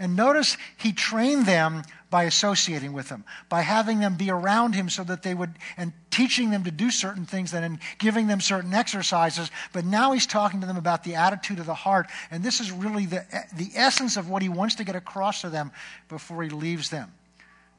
And 0.00 0.16
notice 0.16 0.56
he 0.78 0.92
trained 0.92 1.44
them 1.44 1.82
by 2.08 2.24
associating 2.24 2.94
with 2.94 3.10
them, 3.10 3.22
by 3.50 3.60
having 3.60 4.00
them 4.00 4.16
be 4.16 4.30
around 4.30 4.74
him 4.74 4.88
so 4.88 5.04
that 5.04 5.22
they 5.22 5.34
would, 5.34 5.50
and 5.76 5.92
teaching 6.10 6.50
them 6.50 6.64
to 6.64 6.70
do 6.70 6.90
certain 6.90 7.26
things 7.26 7.52
and 7.52 7.78
giving 7.98 8.26
them 8.26 8.40
certain 8.40 8.72
exercises. 8.72 9.50
But 9.74 9.84
now 9.84 10.12
he's 10.12 10.26
talking 10.26 10.60
to 10.62 10.66
them 10.66 10.78
about 10.78 11.04
the 11.04 11.16
attitude 11.16 11.58
of 11.58 11.66
the 11.66 11.74
heart. 11.74 12.08
And 12.30 12.42
this 12.42 12.60
is 12.60 12.72
really 12.72 13.04
the, 13.04 13.26
the 13.54 13.70
essence 13.74 14.16
of 14.16 14.30
what 14.30 14.40
he 14.40 14.48
wants 14.48 14.76
to 14.76 14.84
get 14.84 14.96
across 14.96 15.42
to 15.42 15.50
them 15.50 15.70
before 16.08 16.42
he 16.42 16.48
leaves 16.48 16.88
them. 16.88 17.12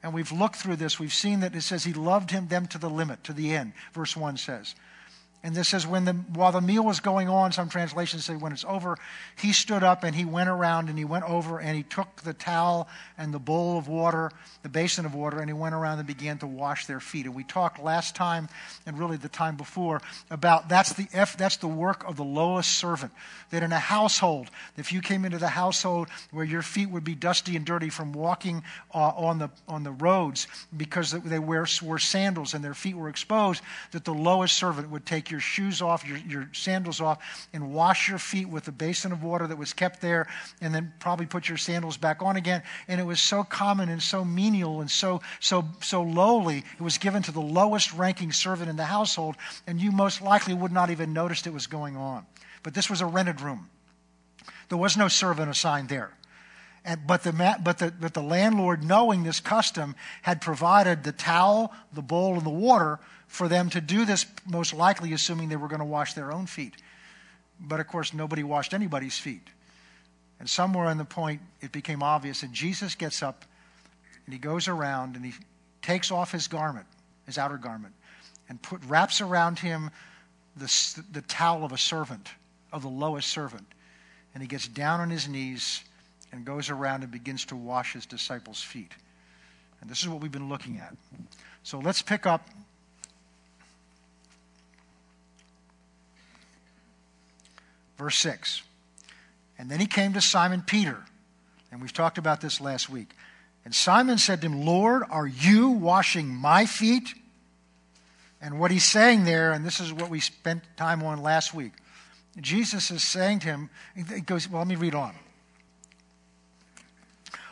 And 0.03 0.13
we've 0.13 0.31
looked 0.31 0.57
through 0.57 0.77
this. 0.77 1.00
We've 1.00 1.13
seen 1.13 1.41
that 1.41 1.55
it 1.55 1.62
says 1.62 1.83
he 1.83 1.93
loved 1.93 2.29
him, 2.29 2.47
them 2.47 2.67
to 2.67 2.77
the 2.77 2.89
limit, 2.89 3.24
to 3.25 3.33
the 3.33 3.53
end, 3.53 3.74
verse 3.93 4.15
1 4.15 4.38
says. 4.38 4.75
And 5.43 5.55
this 5.55 5.69
says, 5.69 5.88
when 5.88 6.05
the, 6.05 6.13
while 6.13 6.51
the 6.51 6.62
meal 6.62 6.83
was 6.83 7.00
going 7.00 7.27
on, 7.27 7.51
some 7.51 7.67
translations 7.67 8.25
say 8.25 8.36
when 8.36 8.51
it's 8.51 8.63
over, 8.63 8.95
he 9.36 9.53
stood 9.53 9.81
up 9.81 10.03
and 10.03 10.15
he 10.15 10.24
went 10.24 10.50
around 10.50 10.88
and 10.88 11.00
he 11.00 11.05
went 11.05 11.27
over 11.27 11.60
and 11.60 11.75
he 11.75 11.81
took 11.81 12.17
the 12.17 12.33
towel 12.33 12.88
and 13.17 13.33
the 13.33 13.39
bowl 13.39 13.75
of 13.75 13.88
water, 13.88 14.31
the 14.62 14.69
basin 14.69 15.03
of 15.03 15.15
water, 15.15 15.39
and 15.39 15.50
he 15.50 15.53
went 15.53 15.74
around 15.74 15.98
and 15.98 16.05
began 16.05 16.38
to 16.38 16.48
wash 16.48 16.86
their 16.86 17.00
feet. 17.00 17.25
And 17.25 17.33
we 17.33 17.43
talked 17.43 17.81
last 17.81 18.15
time 18.15 18.50
and 18.86 19.00
really 19.00 19.17
the 19.17 19.29
time 19.29 19.55
before 19.55 20.00
about 20.29 20.69
that's 20.69 20.93
the, 20.93 21.07
F, 21.12 21.36
that's 21.38 21.57
the 21.57 21.67
work 21.67 22.07
of 22.07 22.17
the 22.17 22.24
lowest 22.24 22.77
servant. 22.77 23.12
That 23.50 23.63
in 23.63 23.71
a 23.71 23.79
household, 23.79 24.48
if 24.77 24.93
you 24.93 25.01
came 25.01 25.25
into 25.25 25.39
the 25.39 25.48
household 25.48 26.07
where 26.29 26.45
your 26.45 26.62
feet 26.62 26.91
would 26.91 27.03
be 27.03 27.15
dusty 27.15 27.55
and 27.55 27.65
dirty 27.65 27.89
from 27.89 28.13
walking 28.13 28.62
uh, 28.93 29.10
on, 29.10 29.39
the, 29.39 29.50
on 29.67 29.81
the 29.81 29.91
roads 29.91 30.48
because 30.77 31.12
they 31.12 31.39
wear, 31.39 31.65
wore 31.81 31.98
sandals 31.98 32.53
and 32.53 32.63
their 32.63 32.75
feet 32.75 32.95
were 32.95 33.10
exposed, 33.10 33.63
that 33.89 34.05
the 34.05 34.13
lowest 34.13 34.55
servant 34.55 34.91
would 34.91 35.03
take 35.03 35.30
your 35.31 35.39
shoes 35.39 35.81
off, 35.81 36.05
your, 36.05 36.17
your 36.17 36.50
sandals 36.53 37.01
off, 37.01 37.47
and 37.53 37.73
wash 37.73 38.09
your 38.09 38.19
feet 38.19 38.50
with 38.50 38.67
a 38.67 38.71
basin 38.71 39.11
of 39.11 39.23
water 39.23 39.47
that 39.47 39.57
was 39.57 39.73
kept 39.73 40.01
there, 40.01 40.27
and 40.59 40.75
then 40.75 40.93
probably 41.00 41.25
put 41.25 41.47
your 41.47 41.57
sandals 41.57 41.97
back 41.97 42.21
on 42.21 42.35
again. 42.35 42.61
And 42.88 43.00
it 43.00 43.05
was 43.05 43.19
so 43.19 43.43
common 43.43 43.89
and 43.89 44.01
so 44.01 44.25
menial 44.25 44.81
and 44.81 44.91
so, 44.91 45.21
so, 45.39 45.65
so 45.81 46.03
lowly. 46.03 46.57
It 46.57 46.81
was 46.81 46.97
given 46.97 47.23
to 47.23 47.31
the 47.31 47.41
lowest 47.41 47.93
ranking 47.93 48.31
servant 48.31 48.69
in 48.69 48.75
the 48.75 48.85
household, 48.85 49.35
and 49.65 49.79
you 49.79 49.91
most 49.91 50.21
likely 50.21 50.53
would 50.53 50.71
not 50.71 50.89
even 50.89 51.13
noticed 51.13 51.47
it 51.47 51.53
was 51.53 51.67
going 51.67 51.95
on. 51.95 52.25
But 52.63 52.73
this 52.73 52.89
was 52.89 53.01
a 53.01 53.05
rented 53.05 53.41
room. 53.41 53.69
There 54.69 54.77
was 54.77 54.97
no 54.97 55.07
servant 55.07 55.50
assigned 55.50 55.89
there. 55.89 56.11
And, 56.83 57.05
but, 57.05 57.23
the, 57.23 57.31
but, 57.63 57.77
the, 57.77 57.91
but 57.91 58.13
the 58.13 58.23
landlord, 58.23 58.83
knowing 58.83 59.23
this 59.23 59.39
custom, 59.39 59.95
had 60.23 60.41
provided 60.41 61.03
the 61.03 61.11
towel, 61.11 61.71
the 61.93 62.01
bowl, 62.01 62.35
and 62.35 62.45
the 62.45 62.50
water 62.50 63.00
for 63.31 63.47
them 63.47 63.69
to 63.69 63.79
do 63.79 64.03
this, 64.03 64.25
most 64.45 64.73
likely 64.73 65.13
assuming 65.13 65.47
they 65.47 65.55
were 65.55 65.69
going 65.69 65.79
to 65.79 65.85
wash 65.85 66.15
their 66.15 66.33
own 66.33 66.45
feet. 66.45 66.73
But 67.61 67.79
of 67.79 67.88
course, 67.88 68.13
nobody 68.13 68.43
washed 68.43 68.73
anybody's 68.73 69.17
feet. 69.17 69.47
And 70.38 70.50
somewhere 70.50 70.88
on 70.88 70.97
the 70.97 71.05
point, 71.05 71.39
it 71.61 71.71
became 71.71 72.03
obvious, 72.03 72.43
and 72.43 72.53
Jesus 72.53 72.93
gets 72.93 73.23
up 73.23 73.45
and 74.25 74.33
he 74.33 74.38
goes 74.38 74.67
around 74.67 75.15
and 75.15 75.23
he 75.23 75.33
takes 75.81 76.11
off 76.11 76.33
his 76.33 76.50
garment, 76.50 76.85
his 77.25 77.38
outer 77.38 77.57
garment, 77.57 77.93
and 78.50 78.61
put, 78.61 78.83
wraps 78.83 79.21
around 79.21 79.59
him 79.59 79.91
the, 80.57 81.01
the 81.13 81.21
towel 81.21 81.63
of 81.63 81.71
a 81.71 81.77
servant, 81.77 82.27
of 82.73 82.81
the 82.81 82.89
lowest 82.89 83.29
servant. 83.29 83.65
And 84.33 84.43
he 84.43 84.47
gets 84.47 84.67
down 84.67 85.00
on 85.00 85.09
his 85.09 85.29
knees 85.29 85.85
and 86.33 86.43
goes 86.43 86.69
around 86.69 87.03
and 87.03 87.11
begins 87.11 87.45
to 87.45 87.55
wash 87.55 87.93
his 87.93 88.05
disciples' 88.05 88.61
feet. 88.61 88.91
And 89.79 89.89
this 89.89 90.01
is 90.01 90.09
what 90.09 90.21
we've 90.21 90.33
been 90.33 90.50
looking 90.50 90.79
at. 90.79 90.97
So 91.63 91.79
let's 91.79 92.01
pick 92.01 92.25
up 92.25 92.50
verse 98.01 98.17
6. 98.17 98.63
And 99.60 99.70
then 99.70 99.79
he 99.79 99.86
came 99.86 100.13
to 100.13 100.22
Simon 100.22 100.63
Peter. 100.65 100.98
And 101.72 101.81
we've 101.81 101.93
talked 101.93 102.17
about 102.17 102.41
this 102.41 102.60
last 102.60 102.89
week. 102.89 103.10
And 103.63 103.75
Simon 103.75 104.17
said 104.17 104.41
to 104.41 104.48
him, 104.48 104.65
Lord, 104.65 105.03
are 105.10 105.27
you 105.27 105.70
washing 105.70 106.27
my 106.27 106.65
feet? 106.65 107.13
And 108.41 108.60
what 108.60 108.72
he's 108.72 108.86
saying 108.86 109.24
there, 109.25 109.51
and 109.51 109.63
this 109.63 109.79
is 109.79 109.93
what 109.93 110.10
we 110.10 110.20
spent 110.20 110.63
time 110.75 111.03
on 111.03 111.22
last 111.22 111.53
week, 111.53 111.74
Jesus 112.39 112.89
is 112.89 113.03
saying 113.03 113.39
to 113.39 113.48
him, 113.48 113.70
he 113.93 114.22
goes, 114.22 114.50
Well, 114.50 114.62
let 114.62 114.67
me 114.67 114.75
read 114.75 114.96
on. 114.96 115.13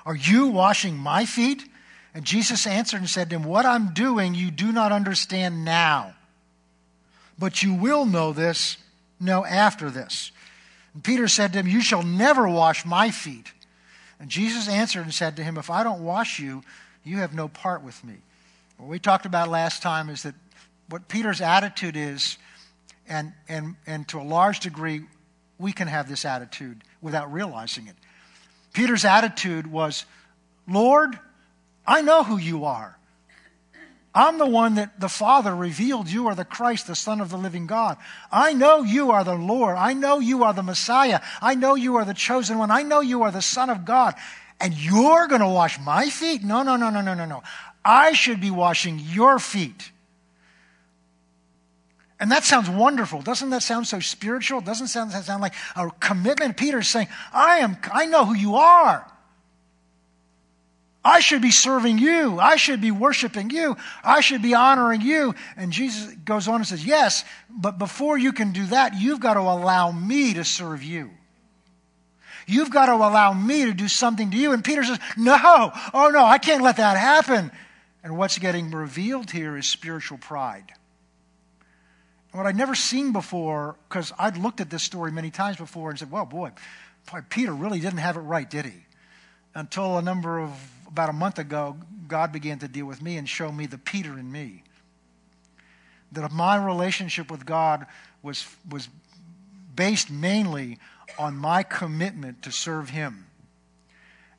Are 0.05 0.15
you 0.15 0.47
washing 0.47 0.97
my 0.97 1.25
feet? 1.25 1.63
And 2.15 2.25
Jesus 2.25 2.65
answered 2.65 3.01
and 3.01 3.09
said 3.09 3.29
to 3.29 3.35
him, 3.35 3.43
What 3.43 3.67
I'm 3.67 3.93
doing 3.93 4.33
you 4.33 4.49
do 4.49 4.71
not 4.71 4.91
understand 4.91 5.63
now, 5.63 6.15
but 7.37 7.61
you 7.61 7.75
will 7.75 8.05
know 8.05 8.33
this, 8.33 8.77
know 9.19 9.45
after 9.45 9.91
this. 9.91 10.31
And 10.93 11.03
Peter 11.03 11.27
said 11.27 11.53
to 11.53 11.59
him, 11.59 11.67
You 11.67 11.81
shall 11.81 12.03
never 12.03 12.47
wash 12.47 12.85
my 12.85 13.11
feet. 13.11 13.51
And 14.19 14.29
Jesus 14.29 14.67
answered 14.67 15.03
and 15.03 15.13
said 15.13 15.35
to 15.37 15.43
him, 15.43 15.57
If 15.57 15.69
I 15.69 15.83
don't 15.83 16.03
wash 16.03 16.39
you, 16.39 16.63
you 17.03 17.17
have 17.17 17.33
no 17.33 17.47
part 17.47 17.83
with 17.83 18.03
me. 18.03 18.15
What 18.77 18.89
we 18.89 18.99
talked 18.99 19.25
about 19.25 19.49
last 19.49 19.81
time 19.81 20.09
is 20.09 20.23
that 20.23 20.35
what 20.89 21.07
Peter's 21.07 21.41
attitude 21.41 21.95
is, 21.95 22.37
and, 23.07 23.33
and, 23.47 23.75
and 23.85 24.07
to 24.09 24.19
a 24.19 24.23
large 24.23 24.59
degree, 24.59 25.01
we 25.57 25.71
can 25.71 25.87
have 25.87 26.07
this 26.09 26.25
attitude 26.25 26.83
without 27.01 27.31
realizing 27.31 27.87
it. 27.87 27.95
Peter's 28.73 29.05
attitude 29.05 29.67
was, 29.67 30.05
Lord, 30.67 31.19
I 31.85 32.01
know 32.01 32.23
who 32.23 32.37
you 32.37 32.65
are. 32.65 32.98
I'm 34.13 34.39
the 34.39 34.47
one 34.47 34.75
that 34.75 34.99
the 34.99 35.07
Father 35.07 35.55
revealed 35.55 36.09
you 36.09 36.27
are 36.27 36.35
the 36.35 36.45
Christ, 36.45 36.87
the 36.87 36.95
Son 36.95 37.21
of 37.21 37.29
the 37.29 37.37
living 37.37 37.67
God. 37.67 37.97
I 38.31 38.53
know 38.53 38.81
you 38.81 39.11
are 39.11 39.23
the 39.23 39.35
Lord. 39.35 39.77
I 39.77 39.93
know 39.93 40.19
you 40.19 40.43
are 40.43 40.53
the 40.53 40.63
Messiah. 40.63 41.21
I 41.41 41.53
know 41.53 41.75
you 41.75 41.97
are 41.97 42.05
the 42.05 42.15
chosen 42.15 42.57
one. 42.57 42.71
I 42.71 42.81
know 42.81 43.01
you 43.01 43.21
are 43.21 43.31
the 43.31 43.41
Son 43.41 43.69
of 43.69 43.85
God. 43.85 44.15
And 44.59 44.73
you're 44.73 45.27
going 45.27 45.41
to 45.41 45.47
wash 45.47 45.79
my 45.79 46.09
feet? 46.09 46.43
No, 46.43 46.63
no, 46.63 46.75
no, 46.75 46.89
no, 46.89 47.01
no, 47.01 47.13
no, 47.13 47.25
no. 47.25 47.43
I 47.85 48.13
should 48.13 48.41
be 48.41 48.51
washing 48.51 48.99
your 48.99 49.37
feet. 49.37 49.91
And 52.19 52.31
that 52.31 52.43
sounds 52.43 52.69
wonderful. 52.69 53.21
Doesn't 53.21 53.51
that 53.51 53.63
sound 53.63 53.87
so 53.87 53.99
spiritual? 53.99 54.59
Doesn't 54.59 54.87
sound, 54.87 55.11
that 55.11 55.23
sound 55.23 55.41
like 55.41 55.53
a 55.75 55.89
commitment? 55.99 56.57
Peter's 56.57 56.89
saying, 56.89 57.07
I 57.31 57.59
am, 57.59 57.77
I 57.93 58.07
know 58.07 58.25
who 58.25 58.35
you 58.35 58.55
are. 58.55 59.09
I 61.03 61.21
should 61.21 61.41
be 61.41 61.51
serving 61.51 61.97
you. 61.97 62.39
I 62.39 62.57
should 62.57 62.81
be 62.81 62.91
worshiping 62.91 63.49
you. 63.49 63.77
I 64.03 64.19
should 64.19 64.41
be 64.41 64.53
honoring 64.53 65.01
you. 65.01 65.33
And 65.55 65.71
Jesus 65.71 66.13
goes 66.25 66.47
on 66.47 66.55
and 66.55 66.67
says, 66.67 66.85
Yes, 66.85 67.23
but 67.49 67.77
before 67.77 68.17
you 68.17 68.33
can 68.33 68.51
do 68.51 68.65
that, 68.67 68.99
you've 68.99 69.21
got 69.21 69.35
to 69.35 69.39
allow 69.39 69.91
me 69.91 70.33
to 70.33 70.43
serve 70.43 70.83
you. 70.83 71.11
You've 72.47 72.71
got 72.71 72.87
to 72.87 72.95
allow 72.95 73.31
me 73.31 73.65
to 73.65 73.73
do 73.73 73.87
something 73.87 74.31
to 74.31 74.37
you. 74.37 74.51
And 74.51 74.63
Peter 74.63 74.83
says, 74.83 74.99
No, 75.15 75.71
oh 75.93 76.09
no, 76.11 76.25
I 76.25 76.37
can't 76.37 76.63
let 76.63 76.77
that 76.77 76.97
happen. 76.97 77.51
And 78.03 78.17
what's 78.17 78.37
getting 78.37 78.71
revealed 78.71 79.31
here 79.31 79.55
is 79.55 79.67
spiritual 79.67 80.17
pride. 80.17 80.73
what 82.31 82.45
I'd 82.45 82.57
never 82.57 82.75
seen 82.75 83.13
before, 83.13 83.77
because 83.87 84.11
I'd 84.17 84.37
looked 84.37 84.61
at 84.61 84.69
this 84.69 84.83
story 84.83 85.11
many 85.11 85.31
times 85.31 85.57
before 85.57 85.91
and 85.91 85.99
said, 85.99 86.11
Well, 86.11 86.25
boy, 86.25 86.51
boy, 87.09 87.21
Peter 87.29 87.53
really 87.53 87.79
didn't 87.79 87.99
have 87.99 88.17
it 88.17 88.21
right, 88.21 88.49
did 88.49 88.65
he? 88.65 88.83
Until 89.55 89.97
a 89.97 90.01
number 90.01 90.39
of 90.39 90.51
about 90.89 91.09
a 91.09 91.13
month 91.13 91.39
ago, 91.39 91.77
God 92.07 92.31
began 92.31 92.59
to 92.59 92.67
deal 92.67 92.85
with 92.85 93.01
me 93.01 93.17
and 93.17 93.29
show 93.29 93.51
me 93.51 93.65
the 93.67 93.77
Peter 93.77 94.17
in 94.17 94.31
me. 94.31 94.63
That 96.11 96.31
my 96.31 96.63
relationship 96.63 97.29
with 97.29 97.45
God 97.45 97.85
was, 98.23 98.47
was 98.69 98.89
based 99.75 100.09
mainly 100.09 100.79
on 101.17 101.35
my 101.35 101.63
commitment 101.63 102.41
to 102.43 102.51
serve 102.51 102.89
Him. 102.89 103.27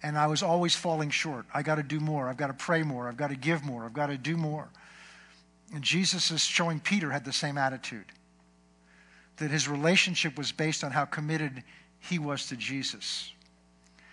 And 0.03 0.19
I 0.19 0.27
was 0.27 0.43
always 0.43 0.75
falling 0.75 1.11
short. 1.11 1.47
I 1.55 1.63
got 1.63 1.77
to 1.77 1.83
do 1.83 2.01
more. 2.01 2.29
I've 2.29 2.37
got 2.37 2.49
to 2.49 2.55
pray 2.55 2.83
more. 2.83 3.09
I've 3.09 3.17
got 3.17 3.31
to 3.31 3.37
give 3.37 3.65
more. 3.65 3.85
I've 3.85 3.93
got 3.93 4.07
to 4.07 4.19
do 4.19 4.37
more. 4.37 4.69
And 5.75 5.85
Jesus 5.85 6.31
is 6.31 6.43
showing 6.43 6.81
Peter 6.81 7.11
had 7.11 7.25
the 7.25 7.33
same 7.33 7.57
attitude. 7.57 8.07
That 9.37 9.51
his 9.51 9.69
relationship 9.69 10.37
was 10.37 10.53
based 10.53 10.83
on 10.83 10.91
how 10.91 11.05
committed 11.05 11.63
he 12.01 12.19
was 12.19 12.47
to 12.47 12.57
Jesus. 12.57 13.33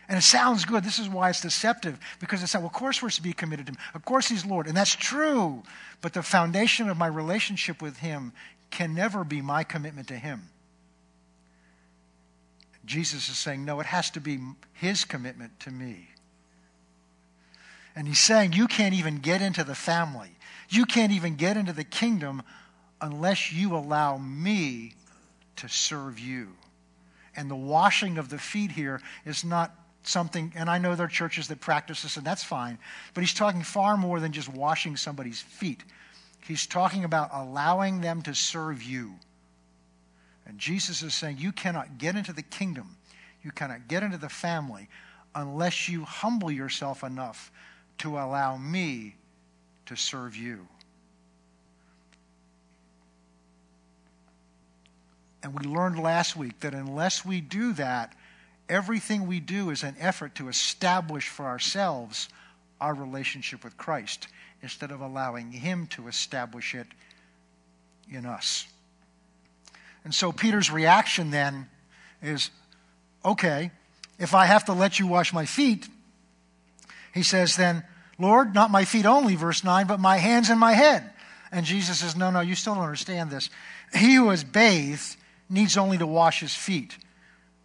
And 0.10 0.18
it 0.18 0.22
sounds 0.22 0.64
good. 0.64 0.84
This 0.84 1.00
is 1.00 1.10
why 1.10 1.30
it's 1.30 1.42
deceptive, 1.42 2.00
because 2.20 2.42
it's 2.42 2.54
like, 2.54 2.62
well, 2.62 2.70
of 2.70 2.74
course 2.74 3.02
we're 3.02 3.10
to 3.10 3.22
be 3.22 3.34
committed 3.34 3.66
to 3.66 3.74
Him. 3.74 3.80
Of 3.94 4.06
course 4.06 4.30
He's 4.30 4.46
Lord. 4.46 4.68
And 4.68 4.78
that's 4.78 4.96
true. 4.96 5.64
But 6.02 6.14
the 6.14 6.24
foundation 6.24 6.90
of 6.90 6.98
my 6.98 7.08
relationship 7.08 7.82
with 7.82 7.98
Him 7.98 8.32
can 8.72 8.94
never 8.94 9.24
be 9.24 9.42
my 9.42 9.64
commitment 9.64 10.08
to 10.08 10.16
Him. 10.16 10.44
Jesus 12.86 13.28
is 13.28 13.38
saying, 13.38 13.66
no, 13.66 13.82
it 13.82 13.86
has 13.86 14.10
to 14.12 14.22
be 14.22 14.40
His 14.72 15.04
commitment 15.04 15.60
to 15.62 15.72
me. 15.72 16.08
And 17.94 18.08
He's 18.08 18.20
saying, 18.20 18.54
you 18.54 18.68
can't 18.68 18.94
even 18.94 19.18
get 19.18 19.42
into 19.42 19.66
the 19.66 19.76
family, 19.76 20.32
you 20.70 20.86
can't 20.86 21.12
even 21.12 21.36
get 21.36 21.58
into 21.58 21.74
the 21.74 21.84
kingdom 21.84 22.44
unless 23.02 23.52
you 23.52 23.76
allow 23.76 24.18
me 24.18 24.94
to 25.58 25.68
serve 25.68 26.18
you. 26.18 26.50
And 27.36 27.52
the 27.52 27.56
washing 27.56 28.18
of 28.18 28.30
the 28.30 28.40
feet 28.40 28.72
here 28.72 29.02
is 29.26 29.44
not 29.44 29.76
something, 30.08 30.54
and 30.56 30.70
I 30.70 30.78
know 30.78 30.96
there 30.96 31.06
are 31.06 31.10
churches 31.10 31.48
that 31.50 31.60
practice 31.60 32.04
this, 32.04 32.18
and 32.18 32.26
that's 32.26 32.44
fine, 32.44 32.78
but 33.14 33.22
he's 33.22 33.34
talking 33.34 33.64
far 33.64 33.98
more 33.98 34.20
than 34.20 34.32
just 34.32 34.50
washing 34.50 34.98
somebody's 34.98 35.42
feet. 35.42 35.84
He's 36.48 36.66
talking 36.66 37.04
about 37.04 37.30
allowing 37.34 38.02
them 38.02 38.22
to 38.24 38.34
serve 38.34 38.82
you. 38.82 39.16
And 40.46 40.58
Jesus 40.58 41.04
is 41.04 41.14
saying, 41.14 41.38
You 41.40 41.52
cannot 41.52 41.98
get 41.98 42.16
into 42.16 42.34
the 42.34 42.42
kingdom, 42.42 42.98
you 43.44 43.52
cannot 43.52 43.88
get 43.88 44.04
into 44.04 44.18
the 44.18 44.30
family 44.30 44.88
unless 45.36 45.88
you 45.88 46.04
humble 46.04 46.50
yourself 46.50 47.04
enough 47.04 47.52
to 48.00 48.18
allow 48.18 48.58
me 48.58 49.16
to 49.86 49.96
serve 49.96 50.36
you. 50.36 50.68
And 55.44 55.58
we 55.58 55.66
learned 55.66 56.00
last 56.00 56.36
week 56.36 56.60
that 56.62 56.74
unless 56.74 57.24
we 57.24 57.42
do 57.42 57.74
that, 57.74 58.16
Everything 58.70 59.28
we 59.28 59.40
do 59.40 59.70
is 59.70 59.84
an 59.84 59.96
effort 60.00 60.36
to 60.36 60.50
establish 60.50 61.30
for 61.30 61.46
ourselves 61.46 62.28
our 62.82 62.94
relationship 62.94 63.64
with 63.64 63.78
Christ 63.78 64.28
instead 64.62 64.92
of 64.92 65.02
allowing 65.02 65.52
Him 65.52 65.88
to 65.88 66.08
establish 66.08 66.76
it 66.76 66.88
in 68.12 68.26
us. 68.26 68.68
And 70.04 70.14
so 70.14 70.32
Peter's 70.32 70.72
reaction 70.72 71.32
then 71.32 71.70
is 72.22 72.50
okay, 73.24 73.72
if 74.20 74.34
I 74.34 74.46
have 74.46 74.66
to 74.66 74.74
let 74.74 75.00
you 75.00 75.08
wash 75.08 75.34
my 75.34 75.46
feet, 75.46 75.88
he 77.14 77.24
says 77.24 77.56
then, 77.56 77.84
Lord, 78.20 78.54
not 78.54 78.72
my 78.72 78.86
feet 78.86 79.06
only, 79.06 79.36
verse 79.36 79.64
9, 79.64 79.88
but 79.88 80.00
my 80.00 80.18
hands 80.18 80.50
and 80.50 80.60
my 80.60 80.74
head. 80.74 81.10
And 81.52 81.66
Jesus 81.66 82.00
says, 82.00 82.16
No, 82.16 82.32
no, 82.32 82.42
you 82.42 82.56
still 82.56 82.76
don't 82.76 82.84
understand 82.84 83.30
this. 83.30 83.50
He 83.94 84.16
who 84.16 84.30
is 84.32 84.44
bathed 84.44 85.16
needs 85.50 85.78
only 85.78 85.98
to 85.98 86.08
wash 86.08 86.40
his 86.40 86.54
feet 86.54 86.98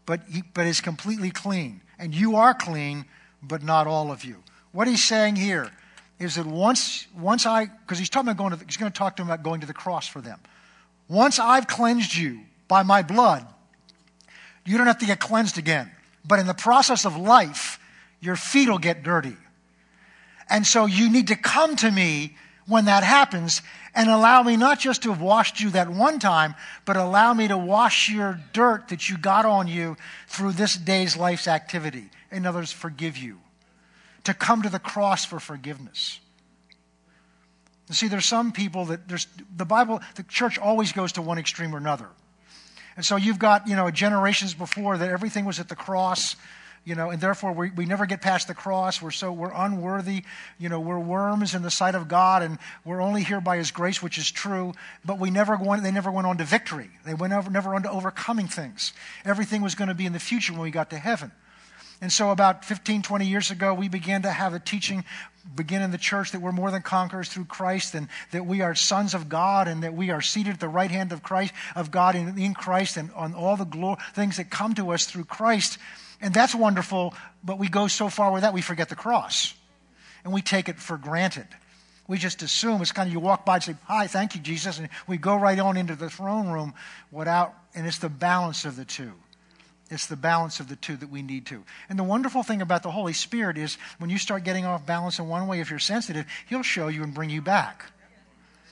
but, 0.07 0.21
he, 0.29 0.43
but 0.55 0.67
is 0.67 0.81
completely 0.81 1.31
clean. 1.31 1.81
And 1.99 2.15
you 2.15 2.37
are 2.37 2.55
clean, 2.55 3.05
but 3.43 3.63
not 3.63 3.87
all 3.87 4.11
of 4.11 4.25
you. 4.25 4.37
What 4.73 4.89
he's 4.89 5.05
saying 5.05 5.37
here 5.37 5.71
is 6.19 6.37
that 6.37 6.47
once, 6.47 7.07
once 7.19 7.47
I, 7.47 7.67
because 7.67 7.99
he's 7.99 8.09
talking 8.09 8.29
about 8.29 8.39
going 8.39 8.59
to, 8.59 8.65
he's 8.65 8.77
going 8.77 8.91
to 8.91 8.97
talk 8.97 9.17
to 9.17 9.23
them 9.23 9.31
about 9.31 9.43
going 9.43 9.61
to 9.61 9.67
the 9.67 9.75
cross 9.75 10.07
for 10.07 10.21
them. 10.21 10.39
Once 11.09 11.39
I've 11.39 11.67
cleansed 11.67 12.17
you 12.17 12.41
by 12.69 12.83
my 12.83 13.03
blood, 13.03 13.47
you 14.65 14.79
don't 14.79 14.87
have 14.87 14.99
to 14.99 15.07
get 15.07 15.21
cleansed 15.21 15.59
again. 15.59 15.91
But 16.25 16.39
in 16.39 16.47
the 16.47 16.55
process 16.55 17.05
of 17.05 17.17
life, 17.17 17.79
your 18.21 18.37
feet 18.37 18.69
will 18.69 18.79
get 18.79 19.03
dirty. 19.03 19.37
And 20.49 20.67
so 20.67 20.87
you 20.87 21.11
need 21.11 21.29
to 21.29 21.37
come 21.37 21.77
to 21.77 21.91
me 21.91 22.37
when 22.73 22.87
that 22.87 23.05
happens 23.05 23.61
and 23.95 24.09
allow 24.09 24.43
me 24.43 24.57
not 24.57 24.81
just 24.81 25.03
to 25.03 25.11
have 25.11 25.21
washed 25.21 25.61
you 25.61 25.71
that 25.71 25.91
one 25.91 26.19
time, 26.19 26.55
but 26.87 26.97
allow 26.97 27.35
me 27.35 27.47
to 27.47 27.59
wash 27.59 28.11
your 28.11 28.41
dirt 28.53 28.89
that 28.89 29.09
you 29.09 29.19
got 29.19 29.45
on 29.45 29.69
you 29.69 29.97
through 30.27 30.53
this 30.53 30.75
day's 30.75 31.17
life's 31.17 31.47
activity. 31.47 32.09
In 32.31 32.47
other 32.47 32.61
words, 32.61 32.73
forgive 32.73 33.19
you. 33.19 33.39
To 34.25 34.33
come 34.33 34.63
to 34.63 34.69
the 34.69 34.79
cross 34.79 35.25
for 35.25 35.39
forgiveness. 35.39 36.19
You 37.89 37.95
see, 37.95 38.09
there's 38.09 38.25
some 38.25 38.53
people 38.53 38.87
that 38.87 39.07
there's 39.09 39.27
the 39.55 39.67
Bible, 39.67 40.01
the 40.15 40.23
church 40.23 40.59
always 40.59 40.93
goes 40.93 41.13
to 41.13 41.23
one 41.23 41.39
extreme 41.39 41.75
or 41.75 41.79
another. 41.79 42.09
And 42.97 43.05
so 43.05 43.17
you've 43.17 43.39
got, 43.39 43.69
you 43.69 43.77
know, 43.77 43.91
generations 43.91 44.55
before 44.55 44.97
that 44.97 45.11
everything 45.11 45.45
was 45.45 45.61
at 45.61 45.69
the 45.69 45.77
cross 45.77 46.37
you 46.85 46.95
know, 46.95 47.11
and 47.11 47.21
therefore 47.21 47.53
we, 47.53 47.71
we 47.71 47.87
never 47.87 48.07
get 48.07 48.21
past 48.21 48.49
the 48.49 48.55
cross. 48.55 49.01
We're 49.01 49.11
so 49.11 49.33
we're 49.33 49.53
unworthy, 49.55 50.25
you 50.59 50.69
know, 50.69 50.81
we're 50.81 50.99
worms 50.99 51.55
in 51.55 51.63
the 51.63 51.71
sight 51.71 51.95
of 51.95 52.09
God, 52.09 52.43
and 52.43 52.59
we're 52.85 53.01
only 53.01 53.23
here 53.23 53.41
by 53.41 53.57
His 53.57 53.71
grace, 53.71 54.03
which 54.03 54.19
is 54.19 54.31
true. 54.31 54.73
But 55.05 55.19
we 55.19 55.31
never 55.31 55.57
went, 55.57 55.83
they 55.83 55.93
never 55.93 56.11
went 56.11 56.27
on 56.27 56.39
to 56.39 56.45
victory. 56.45 56.91
They 57.05 57.15
went 57.15 57.33
over, 57.33 57.51
never 57.51 57.75
on 57.75 57.83
to 57.85 57.91
overcoming 57.91 58.49
things. 58.49 58.93
Everything 59.25 59.63
was 59.63 59.75
going 59.75 59.89
to 59.89 59.95
be 59.95 60.07
in 60.07 60.13
the 60.13 60.21
future 60.21 60.53
when 60.53 60.63
we 60.63 60.71
got 60.71 60.91
to 60.91 60.99
heaven. 60.99 61.33
And 62.01 62.13
so, 62.13 62.31
about 62.31 62.65
15, 62.65 63.03
20 63.03 63.27
years 63.27 63.53
ago, 63.53 63.73
we 63.75 63.89
began 63.89 64.23
to 64.23 64.31
have 64.31 64.55
a 64.55 64.59
teaching 64.59 65.05
begin 65.55 65.83
in 65.83 65.91
the 65.91 65.99
church 65.99 66.33
that 66.33 66.41
we're 66.41 66.53
more 66.53 66.71
than 66.71 66.83
conquerors 66.83 67.29
through 67.29 67.45
Christ 67.45 67.95
and 67.95 68.09
that 68.31 68.47
we 68.47 68.61
are 68.61 68.75
sons 68.75 69.15
of 69.15 69.29
God 69.29 69.69
and 69.69 69.83
that 69.83 69.95
we 69.95 70.11
are 70.11 70.21
seated 70.21 70.55
at 70.55 70.61
the 70.61 70.69
right 70.69 70.91
hand 70.91 71.13
of 71.13 71.23
Christ, 71.23 71.53
of 71.75 71.91
God 71.91 72.15
in, 72.15 72.39
in 72.39 72.55
Christ 72.55 72.97
and 72.97 73.11
on 73.13 73.35
all 73.35 73.57
the 73.57 73.65
glory, 73.65 73.99
things 74.15 74.37
that 74.37 74.51
come 74.51 74.75
to 74.75 74.91
us 74.91 75.07
through 75.07 75.25
Christ. 75.25 75.79
And 76.23 76.33
that's 76.33 76.55
wonderful, 76.55 77.15
but 77.43 77.59
we 77.59 77.69
go 77.69 77.89
so 77.89 78.09
far 78.09 78.33
with 78.33 78.43
that 78.43 78.55
we 78.55 78.63
forget 78.63 78.89
the 78.89 78.95
cross. 78.95 79.55
And 80.23 80.33
we 80.33 80.41
take 80.41 80.69
it 80.69 80.79
for 80.79 80.97
granted. 80.97 81.49
We 82.07 82.17
just 82.17 82.43
assume 82.43 82.81
it's 82.81 82.93
kind 82.93 83.09
of 83.09 83.13
you 83.13 83.19
walk 83.19 83.45
by 83.45 83.57
and 83.57 83.65
say, 83.65 83.75
Hi, 83.87 84.07
thank 84.07 84.37
you, 84.37 84.41
Jesus. 84.41 84.79
And 84.79 84.89
we 85.09 85.17
go 85.17 85.35
right 85.35 85.59
on 85.59 85.77
into 85.77 85.97
the 85.97 86.09
throne 86.09 86.49
room 86.49 86.75
without, 87.11 87.55
and 87.75 87.87
it's 87.87 87.99
the 87.99 88.09
balance 88.09 88.65
of 88.65 88.77
the 88.77 88.85
two. 88.85 89.13
It's 89.91 90.07
the 90.07 90.17
balance 90.17 90.61
of 90.61 90.69
the 90.69 90.77
two 90.77 90.97
that 90.97 91.11
we 91.11 91.23
need 91.23 91.47
to. 91.47 91.65
And 91.89 91.99
the 91.99 92.05
wonderful 92.05 92.45
thing 92.45 92.63
about 92.63 92.85
the 92.85 92.91
Holy 92.91 93.13
Spirit 93.13 93.59
is 93.59 93.77
when 93.99 94.09
you 94.09 94.17
start 94.17 94.45
getting 94.45 94.65
off 94.65 94.87
balance 94.87 95.19
in 95.19 95.29
one 95.29 95.49
way, 95.49 95.61
if 95.61 95.71
you're 95.71 95.79
sensitive, 95.81 96.25
He'll 96.49 96.63
show 96.63 96.87
you 96.87 97.03
and 97.03 97.13
bring 97.13 97.31
you 97.31 97.43
back. 97.43 97.85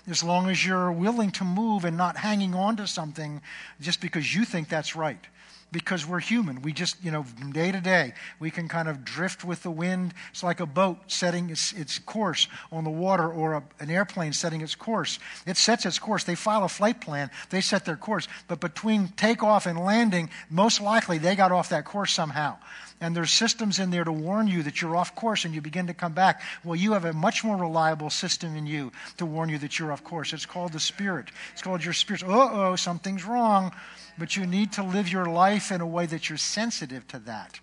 As 0.09 0.23
long 0.23 0.49
as 0.49 0.65
you're 0.65 0.91
willing 0.91 1.31
to 1.33 1.45
move 1.45 1.85
and 1.85 1.97
not 1.97 2.17
hanging 2.17 2.55
on 2.55 2.77
to 2.77 2.87
something 2.87 3.43
just 3.81 4.01
because 4.01 4.35
you 4.35 4.45
think 4.45 4.69
that's 4.69 4.95
right 4.95 5.27
because 5.73 6.07
we're 6.07 6.21
human. 6.21 6.63
We 6.63 6.73
just, 6.73 7.03
you 7.03 7.11
know, 7.11 7.23
from 7.23 7.53
day 7.53 7.71
to 7.73 7.81
day, 7.81 8.15
we 8.39 8.51
can 8.51 8.69
kind 8.69 8.89
of 8.89 9.05
drift 9.05 9.45
with 9.45 9.63
the 9.63 9.71
wind. 9.71 10.15
It's 10.31 10.43
like 10.43 10.61
a 10.61 10.67
boat 10.67 10.99
setting 11.07 11.51
its, 11.51 11.73
its 11.73 11.99
course 11.99 12.49
on 12.73 12.85
the 12.85 12.91
water 12.91 13.29
or 13.29 13.55
a, 13.55 13.63
an 13.79 13.91
airplane 13.91 14.33
setting 14.33 14.61
its 14.61 14.75
course. 14.75 15.19
It 15.47 15.57
sets 15.57 15.87
its 15.87 15.99
course. 15.99 16.25
They 16.25 16.35
file 16.35 16.65
a 16.65 16.69
flight 16.69 17.01
plan, 17.01 17.31
they 17.51 17.61
set 17.61 17.85
their 17.85 17.97
course. 17.97 18.29
But 18.49 18.61
between 18.61 19.09
takeoff 19.09 19.67
and 19.67 19.79
landing, 19.79 20.31
most 20.49 20.81
likely 20.81 21.19
they 21.19 21.37
got 21.37 21.53
off 21.53 21.69
that 21.71 21.85
course 21.85 22.13
somehow. 22.13 22.59
And 23.01 23.17
there's 23.17 23.31
systems 23.31 23.79
in 23.79 23.91
there 23.91 24.05
to 24.05 24.13
warn 24.13 24.47
you 24.47 24.63
that 24.65 24.83
you're 24.83 24.95
off 24.95 25.15
course 25.15 25.47
and 25.47 25.55
you 25.55 25.63
begin 25.63 25.87
to 25.87 25.95
come 25.95 26.13
back. 26.13 26.43
Well, 26.65 26.77
you 26.77 26.93
have 26.93 27.07
a 27.07 27.15
much 27.15 27.43
more 27.43 27.57
reliable 27.57 28.11
system 28.11 28.55
in 28.57 28.67
you 28.67 28.93
to 29.17 29.25
warn 29.25 29.49
you 29.49 29.57
that 29.59 29.79
you're 29.79 29.91
off 29.91 30.05
course. 30.05 30.35
It's 30.35 30.45
called 30.45 30.73
the 30.73 30.81
Spirit. 30.81 31.31
It's 31.53 31.63
called 31.63 31.83
your 31.83 31.95
Spirit. 31.95 32.23
Uh 32.23 32.51
oh, 32.53 32.77
something's 32.77 33.25
wrong 33.25 33.73
but 34.21 34.37
you 34.37 34.47
need 34.47 34.73
to 34.73 34.83
live 34.83 35.09
your 35.09 35.25
life 35.25 35.73
in 35.73 35.81
a 35.81 35.87
way 35.87 36.05
that 36.07 36.29
you're 36.29 36.39
sensitive 36.39 37.09
to 37.09 37.19
that, 37.21 37.59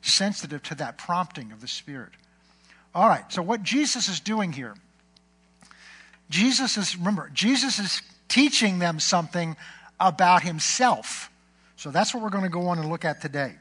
sensitive 0.00 0.62
to 0.62 0.74
that 0.76 0.96
prompting 0.96 1.50
of 1.50 1.60
the 1.60 1.68
Spirit. 1.68 2.12
All 2.94 3.08
right, 3.08 3.30
so 3.30 3.42
what 3.42 3.62
Jesus 3.62 4.08
is 4.08 4.20
doing 4.20 4.52
here, 4.52 4.74
Jesus 6.30 6.78
is, 6.78 6.96
remember, 6.96 7.28
Jesus 7.34 7.78
is 7.78 8.00
teaching 8.28 8.78
them 8.78 9.00
something 9.00 9.56
about 9.98 10.42
himself. 10.42 11.30
So 11.74 11.90
that's 11.90 12.14
what 12.14 12.22
we're 12.22 12.30
going 12.30 12.44
to 12.44 12.50
go 12.50 12.68
on 12.68 12.78
and 12.78 12.88
look 12.88 13.04
at 13.04 13.20
today. 13.20 13.56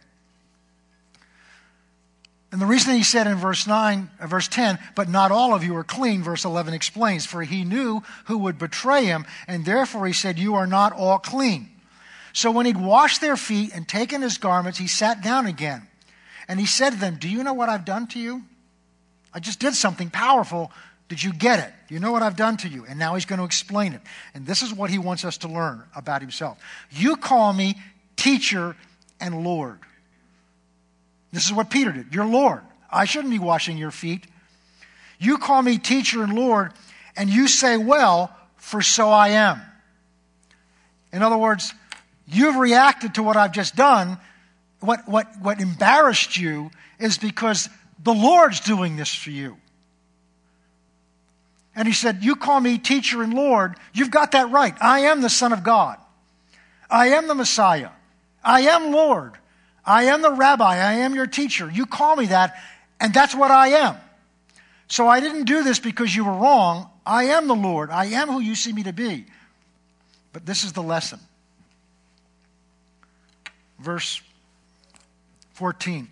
And 2.56 2.62
the 2.62 2.68
reason 2.68 2.96
he 2.96 3.04
said 3.04 3.28
in 3.28 3.36
verse 3.36 3.68
9, 3.68 4.10
uh, 4.18 4.28
verse 4.28 4.48
10, 4.48 4.80
but 4.96 5.10
not 5.10 5.30
all 5.30 5.54
of 5.54 5.66
you 5.66 5.76
are 5.76 5.84
clean, 5.84 6.24
verse 6.24 6.46
11 6.46 6.74
explains, 6.74 7.26
for 7.26 7.44
he 7.44 7.66
knew 7.66 8.02
who 8.28 8.38
would 8.38 8.58
betray 8.58 9.04
him, 9.04 9.26
and 9.46 9.66
therefore 9.66 10.08
he 10.08 10.14
said, 10.14 10.40
You 10.40 10.56
are 10.56 10.66
not 10.66 10.94
all 10.94 11.20
clean. 11.20 11.70
So 12.32 12.52
when 12.52 12.66
he'd 12.66 12.78
washed 12.78 13.20
their 13.20 13.36
feet 13.36 13.72
and 13.76 13.86
taken 13.86 14.22
his 14.22 14.38
garments, 14.38 14.80
he 14.80 14.88
sat 14.88 15.22
down 15.22 15.48
again. 15.48 15.86
And 16.48 16.58
he 16.58 16.66
said 16.66 16.92
to 16.92 16.98
them, 16.98 17.18
Do 17.20 17.28
you 17.28 17.44
know 17.44 17.54
what 17.54 17.68
I've 17.68 17.84
done 17.84 18.08
to 18.08 18.20
you? 18.20 18.42
I 19.34 19.42
just 19.42 19.60
did 19.60 19.74
something 19.74 20.10
powerful. 20.10 20.72
Did 21.10 21.22
you 21.22 21.34
get 21.34 21.60
it? 21.60 21.74
You 21.94 22.00
know 22.00 22.14
what 22.14 22.24
I've 22.24 22.38
done 22.38 22.56
to 22.60 22.70
you? 22.70 22.86
And 22.88 22.98
now 22.98 23.16
he's 23.16 23.26
going 23.26 23.40
to 23.40 23.46
explain 23.46 23.92
it. 23.92 24.02
And 24.34 24.46
this 24.46 24.62
is 24.62 24.74
what 24.74 24.90
he 24.90 24.98
wants 24.98 25.26
us 25.26 25.40
to 25.40 25.50
learn 25.50 25.84
about 25.94 26.22
himself. 26.22 26.58
You 26.90 27.18
call 27.18 27.52
me 27.52 27.76
teacher 28.16 28.78
and 29.20 29.44
Lord. 29.44 29.80
This 31.36 31.46
is 31.46 31.54
what 31.54 31.70
Peter 31.70 31.92
did. 31.92 32.14
You're 32.14 32.26
Lord. 32.26 32.62
I 32.90 33.06
shouldn't 33.06 33.32
be 33.32 33.40
washing 33.40 33.78
your 33.78 33.92
feet. 33.92 34.26
You 35.20 35.38
call 35.38 35.62
me 35.62 35.78
teacher 35.78 36.24
and 36.24 36.34
Lord, 36.34 36.72
and 37.16 37.30
you 37.30 37.48
say, 37.48 37.78
Well, 37.78 38.36
for 38.58 38.82
so 38.82 39.10
I 39.10 39.30
am. 39.30 39.62
In 41.14 41.22
other 41.22 41.38
words, 41.38 41.74
You've 42.28 42.56
reacted 42.56 43.16
to 43.16 43.24
what 43.24 43.38
I've 43.38 43.52
just 43.52 43.76
done. 43.76 44.18
What, 44.80 45.08
what, 45.08 45.28
what 45.42 45.62
embarrassed 45.62 46.38
you 46.38 46.72
is 47.00 47.18
because 47.18 47.70
the 48.04 48.14
Lord's 48.14 48.60
doing 48.60 48.96
this 48.96 49.14
for 49.14 49.30
you. 49.30 49.58
And 51.76 51.88
he 51.88 51.94
said, 51.94 52.24
You 52.24 52.36
call 52.36 52.60
me 52.60 52.78
teacher 52.78 53.22
and 53.22 53.34
Lord. 53.34 53.76
You've 53.94 54.12
got 54.12 54.32
that 54.32 54.50
right. 54.50 54.76
I 54.82 55.02
am 55.02 55.22
the 55.22 55.30
Son 55.30 55.54
of 55.54 55.64
God. 55.64 55.98
I 56.90 57.10
am 57.10 57.28
the 57.28 57.36
Messiah. 57.36 57.90
I 58.44 58.62
am 58.62 58.92
Lord. 58.92 59.34
I 59.86 60.06
am 60.06 60.22
the 60.22 60.32
rabbi. 60.32 60.78
I 60.78 60.94
am 60.94 61.14
your 61.14 61.28
teacher. 61.28 61.70
You 61.72 61.86
call 61.86 62.16
me 62.16 62.28
that, 62.28 62.56
and 63.00 63.14
that's 63.14 63.36
what 63.36 63.52
I 63.52 63.70
am. 63.70 63.98
So 64.88 65.08
I 65.08 65.20
didn't 65.20 65.46
do 65.46 65.64
this 65.64 65.80
because 65.80 66.16
you 66.16 66.26
were 66.26 66.34
wrong. 66.34 66.90
I 67.06 67.26
am 67.26 67.48
the 67.48 67.56
Lord. 67.56 67.90
I 67.90 68.06
am 68.06 68.30
who 68.30 68.40
you 68.40 68.56
see 68.56 68.74
me 68.74 68.84
to 68.84 68.94
be. 68.94 69.26
But 70.34 70.46
this 70.46 70.64
is 70.64 70.74
the 70.74 70.84
lesson 70.84 71.20
verse 73.80 74.22
14. 75.54 76.08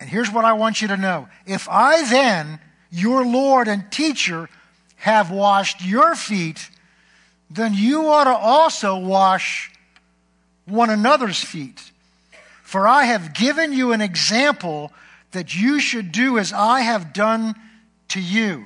And 0.00 0.08
here's 0.08 0.30
what 0.30 0.44
I 0.44 0.54
want 0.54 0.80
you 0.80 0.88
to 0.88 0.96
know. 0.96 1.28
If 1.46 1.68
I 1.68 2.08
then, 2.08 2.58
your 2.90 3.24
Lord 3.24 3.68
and 3.68 3.90
teacher, 3.92 4.48
have 4.96 5.30
washed 5.30 5.84
your 5.84 6.14
feet, 6.14 6.70
then 7.50 7.74
you 7.74 8.08
ought 8.08 8.24
to 8.24 8.34
also 8.34 8.98
wash 8.98 9.70
one 10.66 10.90
another's 10.90 11.42
feet. 11.42 11.89
For 12.70 12.86
I 12.86 13.02
have 13.02 13.34
given 13.34 13.72
you 13.72 13.90
an 13.90 14.00
example 14.00 14.92
that 15.32 15.56
you 15.56 15.80
should 15.80 16.12
do 16.12 16.38
as 16.38 16.52
I 16.52 16.82
have 16.82 17.12
done 17.12 17.56
to 18.10 18.20
you. 18.20 18.64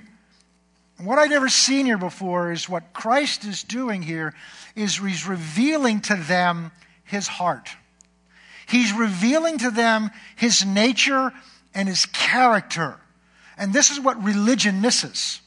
And 0.98 1.06
what 1.06 1.18
I'd 1.18 1.30
never 1.30 1.48
seen 1.48 1.86
here 1.86 1.96
before 1.96 2.52
is 2.52 2.68
what 2.68 2.92
Christ 2.92 3.46
is 3.46 3.62
doing 3.62 4.02
here 4.02 4.34
is 4.76 4.98
he's 4.98 5.26
revealing 5.26 6.02
to 6.02 6.16
them 6.16 6.70
his 7.04 7.26
heart. 7.26 7.70
He's 8.66 8.92
revealing 8.92 9.56
to 9.60 9.70
them 9.70 10.10
his 10.36 10.66
nature 10.66 11.32
and 11.72 11.88
his 11.88 12.04
character. 12.04 12.98
And 13.56 13.72
this 13.72 13.88
is 13.88 13.98
what 13.98 14.22
religion 14.22 14.82
misses. 14.82 15.40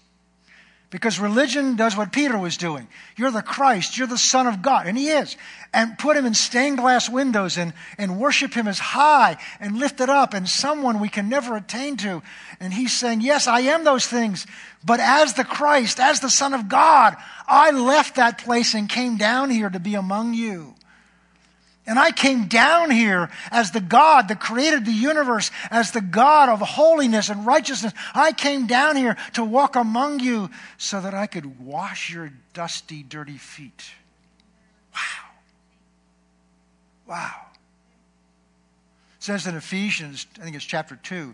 Because 0.89 1.19
religion 1.19 1.76
does 1.76 1.97
what 1.97 2.13
Peter 2.13 2.38
was 2.38 2.56
doing. 2.56 2.88
You're 3.17 3.32
the 3.32 3.41
Christ, 3.41 3.97
you're 3.97 4.08
the 4.08 4.17
Son 4.17 4.47
of 4.47 4.62
God, 4.62 4.88
and 4.88 4.97
He 4.97 5.10
is. 5.10 5.36
And 5.73 5.97
put 5.97 6.15
Him 6.15 6.26
in 6.26 6.34
stained 6.34 6.78
glass 6.78 7.10
windows 7.10 7.58
and, 7.58 7.73
and 7.97 8.19
worship 8.19 8.54
Him 8.54 8.69
as 8.69 8.80
high 8.80 9.36
and 9.60 9.80
lifted 9.80 10.08
up 10.08 10.34
and 10.34 10.47
someone 10.47 11.02
we 11.02 11.10
can 11.10 11.28
never 11.28 11.58
attain 11.58 11.97
to. 11.97 12.23
And 12.62 12.73
He's 12.73 12.97
saying, 12.97 13.19
Yes, 13.19 13.47
I 13.47 13.62
am 13.62 13.84
those 13.84 14.08
things, 14.08 14.47
but 14.86 15.02
as 15.02 15.34
the 15.34 15.43
Christ, 15.43 16.00
as 16.00 16.21
the 16.21 16.30
Son 16.30 16.54
of 16.54 16.69
God, 16.69 17.17
I 17.47 17.71
left 17.71 18.15
that 18.15 18.38
place 18.38 18.73
and 18.73 18.88
came 18.88 19.17
down 19.17 19.50
here 19.50 19.69
to 19.69 19.80
be 19.82 19.95
among 19.95 20.36
you. 20.36 20.76
And 21.88 21.97
I 21.97 22.12
came 22.12 22.47
down 22.47 22.91
here 22.91 23.30
as 23.50 23.71
the 23.71 23.80
God 23.80 24.28
that 24.28 24.41
created 24.41 24.86
the 24.86 24.91
universe, 24.91 25.52
as 25.71 25.91
the 25.91 26.02
God 26.02 26.50
of 26.50 26.60
holiness 26.60 27.30
and 27.30 27.45
righteousness. 27.45 27.93
I 28.13 28.34
came 28.34 28.67
down 28.67 28.97
here 28.97 29.15
to 29.34 29.43
walk 29.43 29.78
among 29.78 30.19
you 30.19 30.50
so 30.78 31.00
that 31.00 31.13
I 31.13 31.28
could 31.28 31.62
wash 31.62 32.10
your 32.10 32.34
dusty, 32.54 33.04
dirty 33.04 33.38
feet. 33.38 33.86
Wow. 34.93 35.30
Wow. 37.08 37.41
It 39.17 39.23
says 39.23 39.47
in 39.47 39.56
Ephesians, 39.56 40.28
I 40.41 40.43
think 40.43 40.58
it's 40.58 40.65
chapter 40.65 40.97
2, 40.97 41.34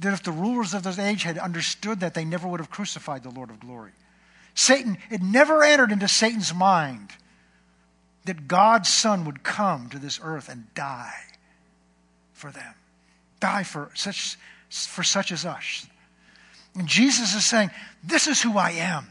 that 0.00 0.12
if 0.12 0.22
the 0.22 0.30
rulers 0.30 0.74
of 0.74 0.82
this 0.82 0.98
age 0.98 1.22
had 1.22 1.38
understood 1.38 2.00
that, 2.00 2.12
they 2.12 2.26
never 2.26 2.46
would 2.46 2.60
have 2.60 2.70
crucified 2.70 3.22
the 3.22 3.30
Lord 3.30 3.48
of 3.48 3.60
glory. 3.60 3.92
Satan, 4.54 4.98
it 5.10 5.22
never 5.22 5.62
entered 5.64 5.90
into 5.90 6.06
Satan's 6.06 6.52
mind 6.52 7.12
that 8.24 8.48
God's 8.48 8.88
Son 8.88 9.24
would 9.24 9.42
come 9.42 9.88
to 9.90 9.98
this 9.98 10.20
earth 10.22 10.48
and 10.48 10.72
die 10.74 11.24
for 12.32 12.50
them, 12.50 12.74
die 13.40 13.62
for 13.62 13.90
such, 13.94 14.36
for 14.68 15.02
such 15.02 15.32
as 15.32 15.44
us. 15.44 15.86
And 16.74 16.86
Jesus 16.86 17.34
is 17.34 17.44
saying, 17.44 17.70
This 18.02 18.26
is 18.26 18.40
who 18.40 18.56
I 18.56 18.70
am. 18.72 19.08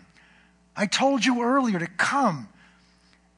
I 0.76 0.86
told 0.86 1.26
you 1.26 1.44
earlier 1.44 1.80
to 1.80 1.88
come 1.88 2.48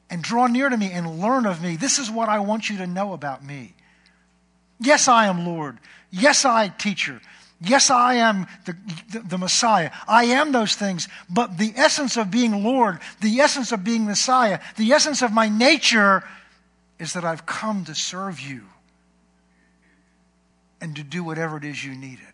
and 0.08 0.22
draw 0.22 0.46
near 0.46 0.68
to 0.68 0.76
me 0.76 0.92
and 0.92 1.20
learn 1.20 1.46
of 1.46 1.62
me. 1.62 1.76
This 1.76 1.98
is 1.98 2.10
what 2.10 2.28
I 2.28 2.38
want 2.40 2.68
you 2.68 2.78
to 2.78 2.86
know 2.86 3.14
about 3.14 3.44
me. 3.44 3.74
Yes, 4.78 5.08
I 5.08 5.26
am 5.26 5.46
Lord. 5.46 5.78
Yes, 6.10 6.44
I 6.44 6.68
teacher. 6.68 7.20
Yes, 7.64 7.90
I 7.90 8.14
am 8.14 8.46
the, 8.64 8.76
the, 9.12 9.20
the, 9.20 9.38
Messiah. 9.38 9.92
I 10.08 10.24
am 10.24 10.50
those 10.50 10.74
things. 10.74 11.08
But 11.30 11.58
the 11.58 11.72
essence 11.76 12.16
of 12.16 12.30
being 12.30 12.64
Lord, 12.64 12.98
the 13.20 13.40
essence 13.40 13.70
of 13.70 13.84
being 13.84 14.04
Messiah, 14.04 14.58
the 14.76 14.92
essence 14.92 15.22
of 15.22 15.32
my 15.32 15.48
nature 15.48 16.24
is 16.98 17.12
that 17.12 17.24
I've 17.24 17.46
come 17.46 17.84
to 17.84 17.94
serve 17.94 18.40
you 18.40 18.62
and 20.80 20.96
to 20.96 21.04
do 21.04 21.22
whatever 21.22 21.56
it 21.56 21.64
is 21.64 21.84
you 21.84 21.94
needed. 21.94 22.26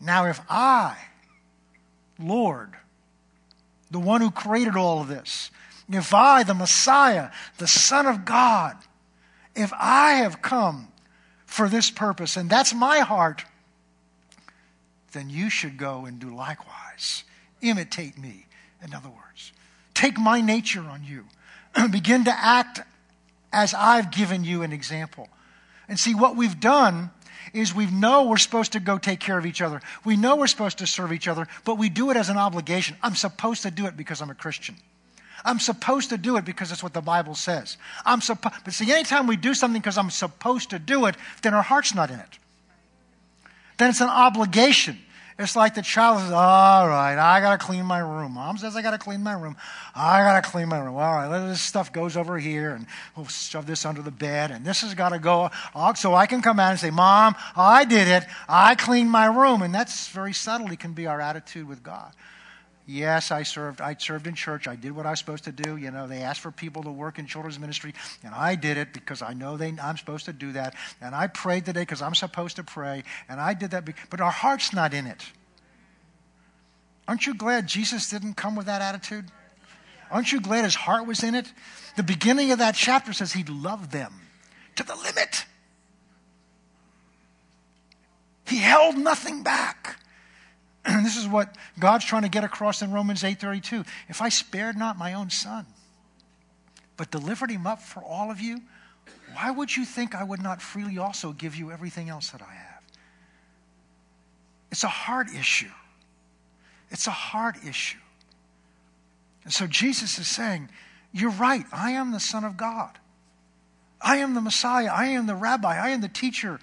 Now, 0.00 0.26
if 0.26 0.40
I, 0.48 0.96
Lord, 2.18 2.72
the 3.90 3.98
one 3.98 4.22
who 4.22 4.30
created 4.30 4.76
all 4.76 5.02
of 5.02 5.08
this, 5.08 5.50
if 5.90 6.14
I, 6.14 6.42
the 6.42 6.54
Messiah, 6.54 7.30
the 7.58 7.66
Son 7.66 8.06
of 8.06 8.24
God, 8.24 8.76
if 9.54 9.72
I 9.74 10.14
have 10.14 10.40
come 10.40 10.88
for 11.44 11.68
this 11.68 11.90
purpose, 11.90 12.36
and 12.36 12.48
that's 12.48 12.74
my 12.74 13.00
heart, 13.00 13.44
then 15.16 15.30
you 15.30 15.50
should 15.50 15.76
go 15.76 16.04
and 16.04 16.18
do 16.18 16.34
likewise. 16.34 17.24
Imitate 17.62 18.18
me, 18.18 18.46
in 18.84 18.94
other 18.94 19.08
words. 19.08 19.52
Take 19.94 20.18
my 20.18 20.40
nature 20.40 20.82
on 20.82 21.02
you. 21.04 21.24
Begin 21.90 22.24
to 22.24 22.32
act 22.32 22.80
as 23.52 23.72
I've 23.72 24.10
given 24.10 24.44
you 24.44 24.62
an 24.62 24.72
example. 24.72 25.28
And 25.88 25.98
see, 25.98 26.14
what 26.14 26.36
we've 26.36 26.60
done 26.60 27.10
is 27.52 27.74
we 27.74 27.86
know 27.86 28.24
we're 28.24 28.36
supposed 28.36 28.72
to 28.72 28.80
go 28.80 28.98
take 28.98 29.20
care 29.20 29.38
of 29.38 29.46
each 29.46 29.62
other. 29.62 29.80
We 30.04 30.16
know 30.16 30.36
we're 30.36 30.46
supposed 30.46 30.78
to 30.78 30.86
serve 30.86 31.12
each 31.12 31.28
other, 31.28 31.46
but 31.64 31.78
we 31.78 31.88
do 31.88 32.10
it 32.10 32.16
as 32.16 32.28
an 32.28 32.36
obligation. 32.36 32.96
I'm 33.02 33.14
supposed 33.14 33.62
to 33.62 33.70
do 33.70 33.86
it 33.86 33.96
because 33.96 34.20
I'm 34.20 34.30
a 34.30 34.34
Christian. 34.34 34.76
I'm 35.44 35.60
supposed 35.60 36.10
to 36.10 36.18
do 36.18 36.36
it 36.36 36.44
because 36.44 36.70
that's 36.70 36.82
what 36.82 36.92
the 36.92 37.00
Bible 37.00 37.34
says. 37.34 37.76
I'm 38.04 38.20
supposed, 38.20 38.56
but 38.64 38.74
see, 38.74 38.90
anytime 38.92 39.26
we 39.26 39.36
do 39.36 39.54
something 39.54 39.80
because 39.80 39.96
I'm 39.96 40.10
supposed 40.10 40.70
to 40.70 40.78
do 40.78 41.06
it, 41.06 41.14
then 41.42 41.54
our 41.54 41.62
heart's 41.62 41.94
not 41.94 42.10
in 42.10 42.18
it. 42.18 42.38
Then 43.78 43.90
it's 43.90 44.00
an 44.00 44.08
obligation. 44.08 44.98
It's 45.38 45.54
like 45.54 45.74
the 45.74 45.82
child 45.82 46.20
says, 46.20 46.32
All 46.32 46.88
right, 46.88 47.18
I 47.18 47.40
got 47.40 47.60
to 47.60 47.66
clean 47.66 47.84
my 47.84 47.98
room. 47.98 48.32
Mom 48.32 48.56
says, 48.56 48.74
I 48.74 48.80
got 48.80 48.92
to 48.92 48.98
clean 48.98 49.22
my 49.22 49.34
room. 49.34 49.54
I 49.94 50.20
got 50.20 50.42
to 50.42 50.50
clean 50.50 50.68
my 50.68 50.78
room. 50.78 50.94
All 50.94 51.14
right, 51.14 51.26
let 51.26 51.46
this 51.46 51.60
stuff 51.60 51.92
goes 51.92 52.16
over 52.16 52.38
here, 52.38 52.74
and 52.74 52.86
we'll 53.14 53.26
shove 53.26 53.66
this 53.66 53.84
under 53.84 54.00
the 54.00 54.10
bed, 54.10 54.50
and 54.50 54.64
this 54.64 54.80
has 54.80 54.94
got 54.94 55.10
to 55.10 55.18
go. 55.18 55.50
So 55.96 56.14
I 56.14 56.24
can 56.24 56.40
come 56.40 56.58
out 56.58 56.70
and 56.70 56.80
say, 56.80 56.90
Mom, 56.90 57.34
I 57.54 57.84
did 57.84 58.08
it. 58.08 58.24
I 58.48 58.76
cleaned 58.76 59.10
my 59.10 59.26
room. 59.26 59.60
And 59.60 59.74
that's 59.74 60.08
very 60.08 60.32
subtly 60.32 60.76
can 60.76 60.92
be 60.92 61.06
our 61.06 61.20
attitude 61.20 61.68
with 61.68 61.82
God. 61.82 62.12
Yes, 62.88 63.32
I 63.32 63.42
served. 63.42 63.80
I 63.80 63.96
served 63.98 64.28
in 64.28 64.34
church. 64.34 64.68
I 64.68 64.76
did 64.76 64.92
what 64.92 65.06
I 65.06 65.10
was 65.10 65.18
supposed 65.18 65.44
to 65.44 65.52
do. 65.52 65.76
You 65.76 65.90
know, 65.90 66.06
they 66.06 66.22
asked 66.22 66.40
for 66.40 66.52
people 66.52 66.84
to 66.84 66.90
work 66.90 67.18
in 67.18 67.26
children's 67.26 67.58
ministry, 67.58 67.92
and 68.22 68.32
I 68.32 68.54
did 68.54 68.76
it 68.76 68.92
because 68.92 69.22
I 69.22 69.32
know 69.32 69.56
they, 69.56 69.74
I'm 69.82 69.96
supposed 69.96 70.26
to 70.26 70.32
do 70.32 70.52
that. 70.52 70.76
And 71.00 71.12
I 71.12 71.26
prayed 71.26 71.64
today 71.66 71.82
because 71.82 72.00
I'm 72.00 72.14
supposed 72.14 72.56
to 72.56 72.62
pray, 72.62 73.02
and 73.28 73.40
I 73.40 73.54
did 73.54 73.72
that. 73.72 73.88
But 74.08 74.20
our 74.20 74.30
heart's 74.30 74.72
not 74.72 74.94
in 74.94 75.06
it. 75.06 75.24
Aren't 77.08 77.26
you 77.26 77.34
glad 77.34 77.66
Jesus 77.66 78.08
didn't 78.08 78.34
come 78.34 78.54
with 78.54 78.66
that 78.66 78.82
attitude? 78.82 79.26
Aren't 80.10 80.30
you 80.30 80.40
glad 80.40 80.62
his 80.62 80.76
heart 80.76 81.06
was 81.06 81.24
in 81.24 81.34
it? 81.34 81.52
The 81.96 82.04
beginning 82.04 82.52
of 82.52 82.58
that 82.60 82.76
chapter 82.76 83.12
says 83.12 83.32
he 83.32 83.42
loved 83.44 83.90
them 83.90 84.12
to 84.76 84.84
the 84.84 84.94
limit. 84.94 85.44
He 88.46 88.58
held 88.58 88.96
nothing 88.96 89.42
back. 89.42 89.98
This 91.02 91.16
is 91.16 91.26
what 91.26 91.54
God's 91.78 92.04
trying 92.04 92.22
to 92.22 92.28
get 92.28 92.44
across 92.44 92.82
in 92.82 92.92
Romans 92.92 93.22
8:32. 93.22 93.86
If 94.08 94.22
I 94.22 94.28
spared 94.28 94.76
not 94.76 94.96
my 94.96 95.14
own 95.14 95.30
son, 95.30 95.66
but 96.96 97.10
delivered 97.10 97.50
him 97.50 97.66
up 97.66 97.82
for 97.82 98.02
all 98.02 98.30
of 98.30 98.40
you, 98.40 98.62
why 99.34 99.50
would 99.50 99.76
you 99.76 99.84
think 99.84 100.14
I 100.14 100.24
would 100.24 100.42
not 100.42 100.62
freely 100.62 100.98
also 100.98 101.32
give 101.32 101.56
you 101.56 101.70
everything 101.70 102.08
else 102.08 102.30
that 102.30 102.42
I 102.42 102.54
have? 102.54 102.82
It's 104.70 104.84
a 104.84 104.88
hard 104.88 105.28
issue. 105.30 105.70
It's 106.90 107.06
a 107.06 107.12
hard 107.12 107.56
issue. 107.66 107.98
And 109.44 109.52
so 109.52 109.66
Jesus 109.66 110.18
is 110.18 110.28
saying, 110.28 110.68
You're 111.12 111.30
right. 111.30 111.64
I 111.72 111.92
am 111.92 112.12
the 112.12 112.20
Son 112.20 112.44
of 112.44 112.56
God. 112.56 112.98
I 114.00 114.18
am 114.18 114.34
the 114.34 114.40
Messiah. 114.40 114.90
I 114.92 115.06
am 115.06 115.26
the 115.26 115.34
rabbi. 115.34 115.76
I 115.76 115.90
am 115.90 116.00
the 116.00 116.08
teacher. 116.08 116.60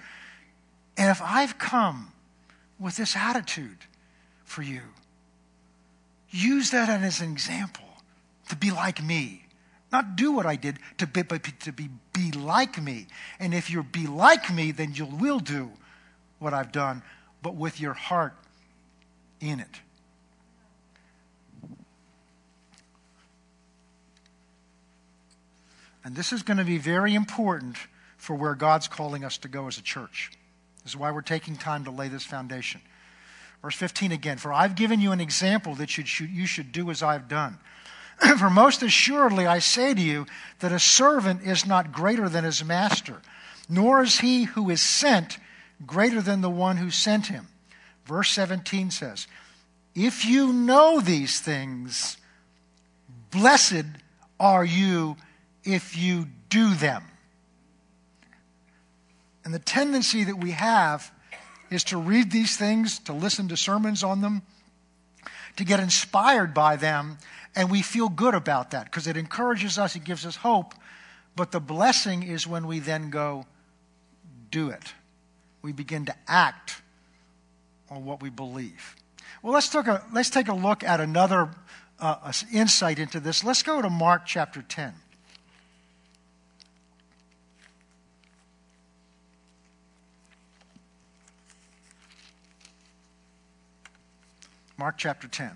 And 0.96 1.10
if 1.10 1.22
I've 1.22 1.58
come 1.58 2.12
with 2.80 2.96
this 2.96 3.16
attitude, 3.16 3.86
for 4.54 4.62
you. 4.62 4.82
Use 6.30 6.70
that 6.72 6.90
as 6.90 7.20
an 7.22 7.32
example 7.32 7.86
to 8.50 8.56
be 8.56 8.72
like 8.72 9.04
me. 9.04 9.46
Not 9.92 10.16
do 10.16 10.32
what 10.32 10.46
I 10.46 10.56
did, 10.56 10.80
to 11.00 11.08
be, 11.08 11.24
but 11.24 11.44
to 11.62 11.72
be, 11.72 11.90
be 12.14 12.32
like 12.32 12.82
me. 12.82 13.08
And 13.40 13.54
if 13.54 13.70
you're 13.70 13.84
be 13.84 14.08
like 14.08 14.54
me, 14.54 14.72
then 14.72 14.94
you 14.94 15.06
will 15.06 15.40
do 15.40 15.72
what 16.40 16.54
I've 16.54 16.72
done, 16.72 17.02
but 17.42 17.56
with 17.56 17.80
your 17.80 17.94
heart 17.94 18.34
in 19.40 19.60
it. 19.60 19.82
And 26.04 26.16
this 26.16 26.34
is 26.34 26.44
going 26.44 26.58
to 26.58 26.66
be 26.66 26.78
very 26.78 27.16
important 27.16 27.78
for 28.18 28.36
where 28.36 28.56
God's 28.56 28.88
calling 28.88 29.24
us 29.24 29.38
to 29.40 29.48
go 29.48 29.68
as 29.68 29.78
a 29.78 29.82
church. 29.82 30.32
This 30.84 30.94
is 30.94 30.98
why 30.98 31.12
we're 31.12 31.22
taking 31.22 31.56
time 31.56 31.86
to 31.86 31.92
lay 31.92 32.08
this 32.08 32.24
foundation. 32.24 32.82
Verse 33.64 33.76
15 33.76 34.12
again, 34.12 34.38
for 34.38 34.52
I've 34.52 34.76
given 34.76 35.00
you 35.00 35.14
an 35.14 35.22
example 35.22 35.74
that 35.76 35.98
you 35.98 36.46
should 36.46 36.72
do 36.74 36.92
as 36.92 37.02
I've 37.02 37.30
done. 37.30 37.58
for 38.38 38.50
most 38.50 38.84
assuredly 38.84 39.48
I 39.48 39.60
say 39.60 39.94
to 39.94 40.02
you 40.02 40.28
that 40.60 40.74
a 40.74 40.80
servant 40.80 41.44
is 41.44 41.66
not 41.66 41.94
greater 41.94 42.28
than 42.28 42.44
his 42.44 42.64
master, 42.64 43.22
nor 43.70 44.04
is 44.04 44.20
he 44.20 44.44
who 44.44 44.70
is 44.70 44.82
sent 44.82 45.38
greater 45.86 46.22
than 46.22 46.42
the 46.42 46.50
one 46.50 46.76
who 46.76 46.92
sent 46.92 47.28
him. 47.28 47.48
Verse 48.06 48.30
17 48.32 48.92
says, 48.92 49.28
If 49.96 50.26
you 50.26 50.52
know 50.52 51.00
these 51.00 51.40
things, 51.40 52.18
blessed 53.32 53.86
are 54.42 54.66
you 54.66 55.16
if 55.64 55.98
you 55.98 56.28
do 56.50 56.74
them. 56.76 57.04
And 59.46 59.54
the 59.54 59.60
tendency 59.60 60.26
that 60.26 60.38
we 60.38 60.52
have 60.52 61.13
is 61.74 61.84
to 61.86 61.98
read 61.98 62.32
these 62.32 62.58
things, 62.58 63.00
to 63.00 63.14
listen 63.14 63.48
to 63.50 63.58
sermons 63.58 64.04
on 64.04 64.22
them, 64.22 64.42
to 65.56 65.64
get 65.64 65.80
inspired 65.80 66.54
by 66.54 66.76
them, 66.76 67.18
and 67.56 67.70
we 67.70 67.82
feel 67.82 68.10
good 68.10 68.34
about 68.34 68.72
that 68.72 68.86
because 68.86 69.08
it 69.08 69.18
encourages 69.18 69.78
us, 69.78 69.96
it 69.96 70.04
gives 70.04 70.26
us 70.26 70.38
hope. 70.38 70.74
But 71.36 71.52
the 71.52 71.60
blessing 71.60 72.24
is 72.24 72.48
when 72.48 72.68
we 72.68 72.80
then 72.80 73.10
go 73.10 73.46
do 74.52 74.70
it. 74.70 74.94
We 75.62 75.72
begin 75.72 76.06
to 76.06 76.16
act 76.28 76.82
on 77.90 78.06
what 78.06 78.22
we 78.22 78.30
believe. 78.30 78.96
Well, 79.42 79.54
let's 79.54 79.70
take 79.70 79.88
a, 79.88 80.04
let's 80.14 80.30
take 80.30 80.48
a 80.48 80.54
look 80.54 80.84
at 80.84 81.00
another 81.00 81.50
uh, 82.00 82.32
insight 82.52 83.00
into 83.00 83.20
this. 83.20 83.44
Let's 83.44 83.64
go 83.64 83.82
to 83.82 83.90
Mark 83.90 84.26
chapter 84.26 84.62
10. 84.62 84.94
Mark 94.84 94.98
chapter 94.98 95.30
10. 95.30 95.50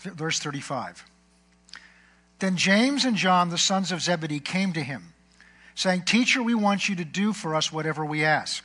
Verse 0.00 0.40
35. 0.40 1.04
Then 2.40 2.56
James 2.56 3.04
and 3.04 3.16
John, 3.16 3.50
the 3.50 3.58
sons 3.58 3.92
of 3.92 4.02
Zebedee, 4.02 4.40
came 4.40 4.72
to 4.72 4.82
him, 4.82 5.12
saying, 5.76 6.02
Teacher, 6.02 6.42
we 6.42 6.56
want 6.56 6.88
you 6.88 6.96
to 6.96 7.04
do 7.04 7.32
for 7.32 7.54
us 7.54 7.72
whatever 7.72 8.04
we 8.04 8.24
ask. 8.24 8.64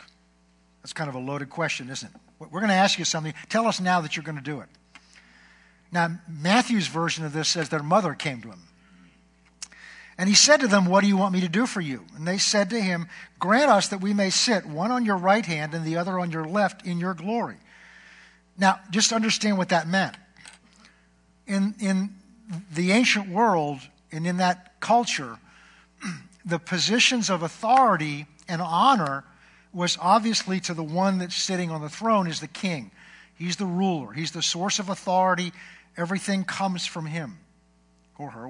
That's 0.82 0.94
kind 0.94 1.08
of 1.08 1.14
a 1.14 1.20
loaded 1.20 1.52
question, 1.52 1.92
isn't 1.92 2.12
it? 2.12 2.20
We're 2.40 2.62
going 2.62 2.70
to 2.70 2.74
ask 2.74 2.98
you 2.98 3.06
something. 3.06 3.36
Tell 3.48 3.68
us 3.68 3.80
now 3.80 4.02
that 4.02 4.18
you're 4.18 4.24
going 4.24 4.40
to 4.40 4.44
do 4.44 4.60
it. 4.62 4.70
Now, 5.92 6.20
Matthew's 6.28 6.88
version 6.88 7.26
of 7.26 7.34
this 7.34 7.48
says 7.48 7.70
their 7.70 7.84
mother 7.84 8.16
came 8.16 8.42
to 8.42 8.48
him. 8.48 8.62
And 10.18 10.30
he 10.30 10.36
said 10.36 10.60
to 10.60 10.68
them, 10.68 10.86
What 10.86 11.02
do 11.02 11.08
you 11.08 11.18
want 11.18 11.34
me 11.34 11.42
to 11.42 11.50
do 11.50 11.66
for 11.66 11.82
you? 11.82 12.06
And 12.16 12.28
they 12.28 12.38
said 12.38 12.70
to 12.70 12.80
him, 12.80 13.08
Grant 13.40 13.72
us 13.72 13.88
that 13.90 14.02
we 14.02 14.14
may 14.14 14.30
sit, 14.30 14.66
one 14.66 14.92
on 14.92 15.06
your 15.06 15.18
right 15.18 15.46
hand 15.46 15.74
and 15.74 15.84
the 15.86 15.98
other 15.98 16.20
on 16.20 16.32
your 16.32 16.46
left, 16.46 16.86
in 16.86 17.00
your 17.00 17.14
glory. 17.14 17.58
Now, 18.58 18.80
just 18.92 19.12
understand 19.12 19.58
what 19.58 19.70
that 19.70 19.88
meant. 19.88 20.16
In, 21.48 21.76
in 21.80 22.16
the 22.74 22.92
ancient 22.92 23.30
world 23.30 23.80
and 24.12 24.28
in 24.28 24.38
that 24.38 24.80
culture, 24.80 25.40
the 26.46 26.60
positions 26.60 27.30
of 27.30 27.42
authority 27.42 28.28
and 28.48 28.62
honor 28.62 29.24
was 29.74 29.98
obviously 30.00 30.60
to 30.60 30.74
the 30.76 30.84
one 30.84 31.18
that's 31.18 31.36
sitting 31.36 31.72
on 31.72 31.82
the 31.82 31.90
throne 31.90 32.28
is 32.28 32.40
the 32.40 32.48
king. 32.48 32.92
He's 33.36 33.56
the 33.56 33.66
ruler. 33.66 34.14
He's 34.14 34.32
the 34.32 34.44
source 34.44 34.78
of 34.78 34.90
authority. 34.90 35.52
Everything 35.98 36.44
comes 36.44 36.86
from 36.86 37.08
him 37.08 37.40
or 38.20 38.30
her 38.30 38.48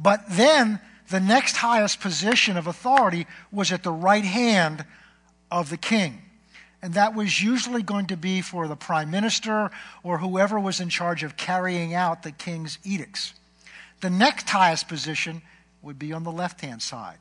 But 0.00 0.24
then 0.30 0.80
the 1.10 1.20
next 1.20 1.56
highest 1.56 2.00
position 2.00 2.56
of 2.56 2.66
authority 2.66 3.26
was 3.50 3.72
at 3.72 3.82
the 3.82 3.92
right 3.92 4.24
hand 4.24 4.84
of 5.50 5.70
the 5.70 5.76
king. 5.76 6.22
And 6.80 6.94
that 6.94 7.14
was 7.14 7.42
usually 7.42 7.82
going 7.82 8.06
to 8.06 8.16
be 8.16 8.40
for 8.40 8.68
the 8.68 8.76
prime 8.76 9.10
minister 9.10 9.70
or 10.04 10.18
whoever 10.18 10.60
was 10.60 10.78
in 10.80 10.88
charge 10.88 11.24
of 11.24 11.36
carrying 11.36 11.92
out 11.92 12.22
the 12.22 12.30
king's 12.30 12.78
edicts. 12.84 13.34
The 14.00 14.10
next 14.10 14.48
highest 14.48 14.86
position 14.86 15.42
would 15.82 15.98
be 15.98 16.12
on 16.12 16.22
the 16.22 16.30
left 16.30 16.60
hand 16.60 16.82
side. 16.82 17.18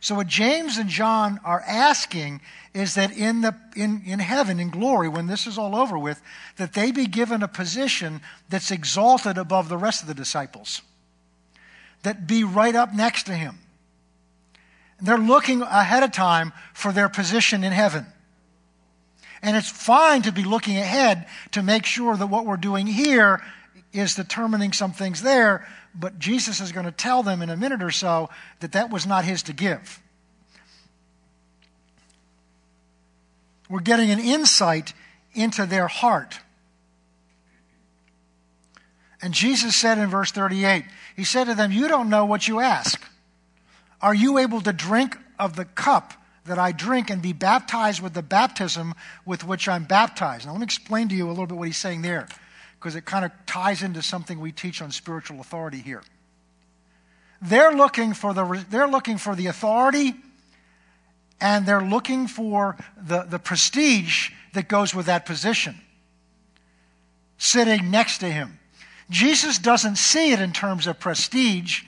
So, 0.00 0.14
what 0.14 0.26
James 0.26 0.76
and 0.76 0.88
John 0.88 1.40
are 1.44 1.62
asking 1.66 2.40
is 2.74 2.94
that 2.94 3.16
in, 3.16 3.40
the, 3.40 3.56
in, 3.74 4.02
in 4.06 4.18
heaven, 4.18 4.60
in 4.60 4.70
glory, 4.70 5.08
when 5.08 5.26
this 5.26 5.46
is 5.46 5.58
all 5.58 5.74
over 5.74 5.98
with, 5.98 6.20
that 6.58 6.74
they 6.74 6.92
be 6.92 7.06
given 7.06 7.42
a 7.42 7.48
position 7.48 8.20
that's 8.48 8.70
exalted 8.70 9.38
above 9.38 9.68
the 9.68 9.78
rest 9.78 10.02
of 10.02 10.08
the 10.08 10.14
disciples, 10.14 10.82
that 12.06 12.24
be 12.24 12.44
right 12.44 12.76
up 12.76 12.94
next 12.94 13.24
to 13.24 13.32
him. 13.32 13.58
They're 15.02 15.18
looking 15.18 15.62
ahead 15.62 16.04
of 16.04 16.12
time 16.12 16.52
for 16.72 16.92
their 16.92 17.08
position 17.08 17.64
in 17.64 17.72
heaven. 17.72 18.06
And 19.42 19.56
it's 19.56 19.68
fine 19.68 20.22
to 20.22 20.30
be 20.30 20.44
looking 20.44 20.78
ahead 20.78 21.26
to 21.50 21.64
make 21.64 21.84
sure 21.84 22.16
that 22.16 22.28
what 22.28 22.46
we're 22.46 22.58
doing 22.58 22.86
here 22.86 23.42
is 23.92 24.14
determining 24.14 24.72
some 24.72 24.92
things 24.92 25.20
there, 25.22 25.66
but 25.96 26.16
Jesus 26.20 26.60
is 26.60 26.70
going 26.70 26.86
to 26.86 26.92
tell 26.92 27.24
them 27.24 27.42
in 27.42 27.50
a 27.50 27.56
minute 27.56 27.82
or 27.82 27.90
so 27.90 28.30
that 28.60 28.70
that 28.70 28.88
was 28.88 29.04
not 29.04 29.24
his 29.24 29.42
to 29.42 29.52
give. 29.52 30.00
We're 33.68 33.80
getting 33.80 34.12
an 34.12 34.20
insight 34.20 34.92
into 35.34 35.66
their 35.66 35.88
heart. 35.88 36.38
And 39.20 39.34
Jesus 39.34 39.74
said 39.74 39.98
in 39.98 40.08
verse 40.08 40.30
38, 40.30 40.84
He 41.16 41.24
said 41.24 41.44
to 41.44 41.54
them, 41.54 41.72
You 41.72 41.88
don't 41.88 42.10
know 42.10 42.26
what 42.26 42.46
you 42.46 42.60
ask. 42.60 43.02
Are 44.00 44.14
you 44.14 44.38
able 44.38 44.60
to 44.60 44.72
drink 44.72 45.16
of 45.38 45.56
the 45.56 45.64
cup 45.64 46.12
that 46.44 46.58
I 46.58 46.70
drink 46.72 47.10
and 47.10 47.22
be 47.22 47.32
baptized 47.32 48.02
with 48.02 48.12
the 48.12 48.22
baptism 48.22 48.94
with 49.24 49.42
which 49.42 49.66
I'm 49.66 49.84
baptized? 49.84 50.46
Now, 50.46 50.52
let 50.52 50.60
me 50.60 50.64
explain 50.64 51.08
to 51.08 51.14
you 51.14 51.26
a 51.26 51.30
little 51.30 51.46
bit 51.46 51.56
what 51.56 51.66
he's 51.66 51.78
saying 51.78 52.02
there, 52.02 52.28
because 52.78 52.94
it 52.94 53.06
kind 53.06 53.24
of 53.24 53.32
ties 53.46 53.82
into 53.82 54.02
something 54.02 54.38
we 54.38 54.52
teach 54.52 54.82
on 54.82 54.92
spiritual 54.92 55.40
authority 55.40 55.78
here. 55.78 56.02
They're 57.40 57.72
looking 57.72 58.12
for 58.12 58.34
the, 58.34 58.64
they're 58.70 58.88
looking 58.88 59.18
for 59.18 59.34
the 59.34 59.46
authority 59.46 60.14
and 61.40 61.66
they're 61.66 61.82
looking 61.82 62.28
for 62.28 62.76
the, 62.96 63.22
the 63.22 63.38
prestige 63.38 64.30
that 64.54 64.68
goes 64.68 64.94
with 64.94 65.06
that 65.06 65.26
position, 65.26 65.76
sitting 67.36 67.90
next 67.90 68.18
to 68.18 68.26
him. 68.26 68.58
Jesus 69.10 69.58
doesn't 69.58 69.96
see 69.96 70.32
it 70.32 70.40
in 70.40 70.52
terms 70.52 70.86
of 70.86 70.98
prestige 70.98 71.82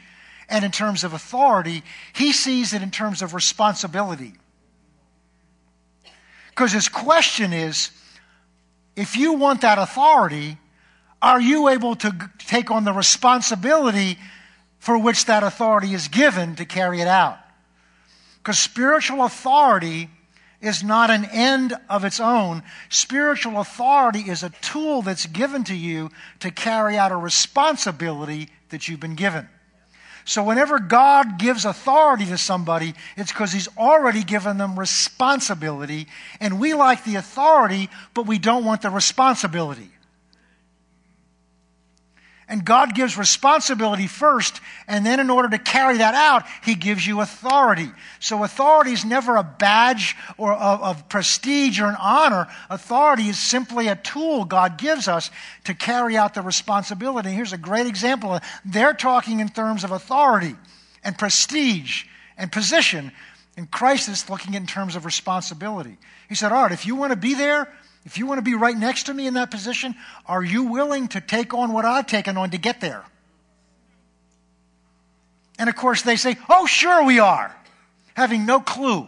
and 0.49 0.65
in 0.65 0.71
terms 0.71 1.05
of 1.05 1.13
authority, 1.13 1.83
he 2.13 2.33
sees 2.33 2.73
it 2.73 2.83
in 2.83 2.91
terms 2.91 3.23
of 3.23 3.35
responsibility. 3.35 4.35
Because 6.51 6.73
his 6.73 6.89
question 6.89 7.53
is 7.53 7.91
if 8.97 9.17
you 9.17 9.35
want 9.35 9.61
that 9.61 9.79
authority, 9.79 10.59
are 11.21 11.41
you 11.41 11.69
able 11.69 11.95
to 11.97 12.31
take 12.39 12.71
on 12.71 12.85
the 12.85 12.93
responsibility 12.93 14.19
for 14.79 14.99
which 14.99 15.27
that 15.27 15.43
authority 15.43 15.95
is 15.95 16.09
given 16.09 16.57
to 16.57 16.65
carry 16.65 17.01
it 17.01 17.09
out? 17.09 17.39
Because 18.39 18.59
spiritual 18.59 19.25
authority 19.25 20.09
is 20.61 20.83
not 20.83 21.11
an 21.11 21.25
end 21.27 21.75
of 21.89 22.05
its 22.05 22.19
own. 22.19 22.63
Spiritual 22.89 23.61
authority 23.61 24.21
is 24.21 24.43
a 24.43 24.51
tool 24.61 25.03
that's 25.03 25.27
given 25.27 25.65
to 25.65 25.75
you 25.75 26.11
to 26.41 26.51
carry 26.51 26.97
out 26.97 27.13
a 27.13 27.17
responsibility 27.17 28.49
that 28.71 28.89
you've 28.89 29.01
been 29.01 29.15
given. 29.15 29.49
So, 30.25 30.43
whenever 30.43 30.79
God 30.79 31.39
gives 31.39 31.65
authority 31.65 32.27
to 32.27 32.37
somebody, 32.37 32.95
it's 33.17 33.33
because 33.33 33.51
He's 33.51 33.69
already 33.79 34.23
given 34.23 34.59
them 34.59 34.79
responsibility. 34.79 36.07
And 36.39 36.61
we 36.61 36.75
like 36.75 37.05
the 37.05 37.17
authority, 37.17 37.89
but 38.13 38.27
we 38.27 38.39
don't 38.39 38.67
want 38.67 38.83
the 38.83 38.91
responsibility. 38.91 39.91
And 42.51 42.65
God 42.65 42.95
gives 42.95 43.19
responsibility 43.19 44.07
first, 44.07 44.61
and 44.87 45.05
then 45.05 45.21
in 45.21 45.29
order 45.29 45.51
to 45.51 45.59
carry 45.59 45.99
that 45.99 46.15
out, 46.15 46.45
He 46.65 46.75
gives 46.75 47.07
you 47.07 47.21
authority. 47.21 47.91
So 48.21 48.43
authority 48.43 48.93
is 48.93 49.05
never 49.05 49.37
a 49.37 49.43
badge 49.43 50.17
or 50.39 50.55
of, 50.55 50.83
of, 50.83 51.09
prestige 51.11 51.79
or 51.79 51.87
an 51.87 51.97
honor. 52.01 52.49
Authority 52.71 53.29
is 53.29 53.39
simply 53.39 53.89
a 53.89 53.97
tool 53.97 54.47
God 54.47 54.79
gives 54.79 55.09
us 55.09 55.31
to 55.65 55.75
carry 55.75 56.17
out 56.17 56.33
the 56.33 56.41
responsibility. 56.41 57.29
Here's 57.29 57.53
a 57.53 57.59
great 57.59 57.87
example. 57.87 58.39
They're 58.65 58.95
talking 58.95 59.41
in 59.41 59.51
terms 59.51 59.85
of 59.85 59.91
authority 59.91 60.57
and 61.05 61.19
prestige 61.19 62.05
and 62.39 62.51
position, 62.51 63.13
and 63.59 63.71
Christ 63.71 64.09
is 64.09 64.31
looking 64.31 64.55
in 64.55 64.67
terms 64.67 64.97
of 64.97 65.05
responsibility. 65.05 65.99
He 66.31 66.35
said, 66.35 66.53
All 66.53 66.63
right, 66.63 66.73
if 66.73 66.87
you 66.87 66.97
want 66.97 67.13
to 67.13 67.19
be 67.19 67.35
there, 67.35 67.71
if 68.05 68.19
you 68.19 68.27
want 68.27 68.39
to 68.39 68.43
be 68.43 68.55
right 68.55 68.77
next 68.77 69.05
to 69.05 69.15
me 69.15 69.27
in 69.27 69.35
that 69.35 69.51
position, 69.51 69.95
are 70.27 70.43
you 70.43 70.65
willing 70.65 71.09
to 71.09 71.21
take 71.21 71.53
on 71.53 71.73
what 71.73 71.85
I've 71.85 72.07
taken 72.07 72.37
on 72.37 72.51
to 72.51 72.59
get 72.59 72.81
there? 72.81 73.05
And 75.59 75.69
of 75.69 75.77
course, 75.77 76.03
they 76.03 76.17
say, 76.17 76.37
Oh, 76.49 76.67
sure 76.67 77.05
we 77.05 77.19
are, 77.19 77.55
having 78.15 78.47
no 78.47 78.61
clue. 78.61 79.07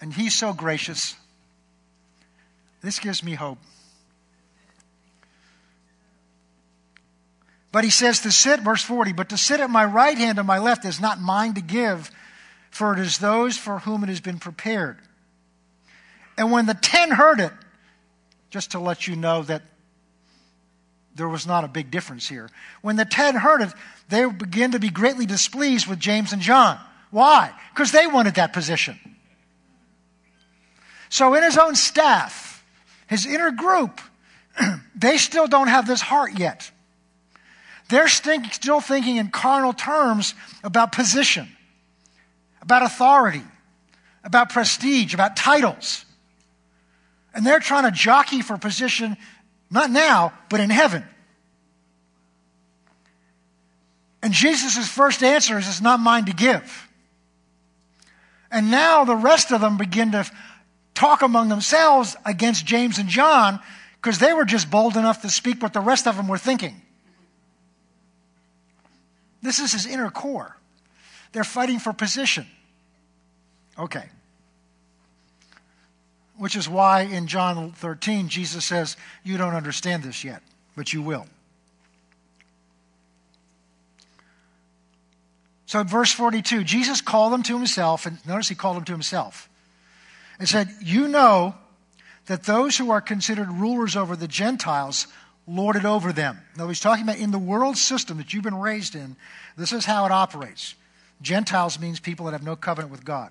And 0.00 0.12
he's 0.12 0.34
so 0.34 0.52
gracious. 0.52 1.16
This 2.82 2.98
gives 2.98 3.22
me 3.22 3.34
hope. 3.34 3.58
But 7.72 7.84
he 7.84 7.90
says 7.90 8.20
to 8.20 8.32
sit, 8.32 8.60
verse 8.60 8.82
40, 8.82 9.12
but 9.12 9.30
to 9.30 9.36
sit 9.36 9.60
at 9.60 9.70
my 9.70 9.84
right 9.84 10.16
hand 10.16 10.38
and 10.38 10.46
my 10.46 10.58
left 10.58 10.84
is 10.84 11.00
not 11.00 11.20
mine 11.20 11.54
to 11.54 11.60
give, 11.60 12.10
for 12.70 12.92
it 12.92 12.98
is 12.98 13.18
those 13.18 13.58
for 13.58 13.80
whom 13.80 14.02
it 14.02 14.08
has 14.08 14.20
been 14.20 14.38
prepared. 14.38 14.98
And 16.38 16.52
when 16.52 16.66
the 16.66 16.74
ten 16.74 17.10
heard 17.10 17.40
it, 17.40 17.52
just 18.50 18.72
to 18.72 18.78
let 18.78 19.06
you 19.06 19.16
know 19.16 19.42
that 19.42 19.62
there 21.14 21.28
was 21.28 21.46
not 21.46 21.64
a 21.64 21.68
big 21.68 21.90
difference 21.90 22.28
here. 22.28 22.50
When 22.82 22.96
the 22.96 23.04
ten 23.04 23.34
heard 23.34 23.62
it, 23.62 23.72
they 24.08 24.26
began 24.26 24.72
to 24.72 24.78
be 24.78 24.90
greatly 24.90 25.26
displeased 25.26 25.86
with 25.86 25.98
James 25.98 26.32
and 26.32 26.42
John. 26.42 26.78
Why? 27.10 27.52
Because 27.74 27.92
they 27.92 28.06
wanted 28.06 28.34
that 28.36 28.52
position. 28.52 28.98
So, 31.08 31.34
in 31.34 31.42
his 31.42 31.56
own 31.56 31.74
staff, 31.76 32.64
his 33.06 33.26
inner 33.26 33.50
group, 33.50 34.00
they 34.94 35.16
still 35.16 35.46
don't 35.46 35.68
have 35.68 35.86
this 35.86 36.00
heart 36.00 36.38
yet. 36.38 36.70
They're 37.88 38.08
still 38.08 38.80
thinking 38.80 39.16
in 39.16 39.28
carnal 39.28 39.72
terms 39.72 40.34
about 40.64 40.92
position, 40.92 41.48
about 42.60 42.82
authority, 42.82 43.44
about 44.24 44.50
prestige, 44.50 45.14
about 45.14 45.36
titles. 45.36 46.05
And 47.36 47.46
they're 47.46 47.60
trying 47.60 47.84
to 47.84 47.90
jockey 47.90 48.40
for 48.40 48.56
position, 48.56 49.18
not 49.70 49.90
now, 49.90 50.32
but 50.48 50.58
in 50.58 50.70
heaven. 50.70 51.04
And 54.22 54.32
Jesus' 54.32 54.88
first 54.88 55.22
answer 55.22 55.58
is, 55.58 55.68
It's 55.68 55.82
not 55.82 56.00
mine 56.00 56.24
to 56.24 56.32
give. 56.32 56.88
And 58.50 58.70
now 58.70 59.04
the 59.04 59.14
rest 59.14 59.52
of 59.52 59.60
them 59.60 59.76
begin 59.76 60.12
to 60.12 60.24
talk 60.94 61.20
among 61.20 61.50
themselves 61.50 62.16
against 62.24 62.64
James 62.64 62.98
and 62.98 63.08
John 63.08 63.60
because 64.00 64.18
they 64.18 64.32
were 64.32 64.46
just 64.46 64.70
bold 64.70 64.96
enough 64.96 65.20
to 65.20 65.28
speak 65.28 65.62
what 65.62 65.74
the 65.74 65.80
rest 65.80 66.06
of 66.06 66.16
them 66.16 66.28
were 66.28 66.38
thinking. 66.38 66.80
This 69.42 69.58
is 69.58 69.74
his 69.74 69.84
inner 69.84 70.08
core. 70.08 70.56
They're 71.32 71.44
fighting 71.44 71.80
for 71.80 71.92
position. 71.92 72.46
Okay. 73.78 74.08
Which 76.38 76.56
is 76.56 76.68
why 76.68 77.02
in 77.02 77.26
John 77.26 77.72
13, 77.72 78.28
Jesus 78.28 78.64
says, 78.64 78.96
You 79.24 79.38
don't 79.38 79.54
understand 79.54 80.02
this 80.02 80.22
yet, 80.22 80.42
but 80.76 80.92
you 80.92 81.02
will. 81.02 81.26
So, 85.66 85.82
verse 85.82 86.12
42, 86.12 86.62
Jesus 86.62 87.00
called 87.00 87.32
them 87.32 87.42
to 87.44 87.56
himself, 87.56 88.06
and 88.06 88.24
notice 88.26 88.48
he 88.48 88.54
called 88.54 88.76
them 88.76 88.84
to 88.84 88.92
himself, 88.92 89.48
and 90.38 90.48
said, 90.48 90.68
You 90.80 91.08
know 91.08 91.54
that 92.26 92.44
those 92.44 92.76
who 92.76 92.90
are 92.90 93.00
considered 93.00 93.50
rulers 93.50 93.96
over 93.96 94.14
the 94.14 94.28
Gentiles 94.28 95.06
lord 95.46 95.76
it 95.76 95.84
over 95.84 96.12
them. 96.12 96.40
Now, 96.56 96.68
he's 96.68 96.80
talking 96.80 97.04
about 97.04 97.18
in 97.18 97.30
the 97.30 97.38
world 97.38 97.76
system 97.76 98.18
that 98.18 98.32
you've 98.32 98.44
been 98.44 98.58
raised 98.58 98.94
in, 98.94 99.16
this 99.56 99.72
is 99.72 99.84
how 99.84 100.04
it 100.06 100.12
operates. 100.12 100.74
Gentiles 101.22 101.80
means 101.80 102.00
people 102.00 102.26
that 102.26 102.32
have 102.32 102.42
no 102.42 102.56
covenant 102.56 102.90
with 102.90 103.04
God. 103.04 103.30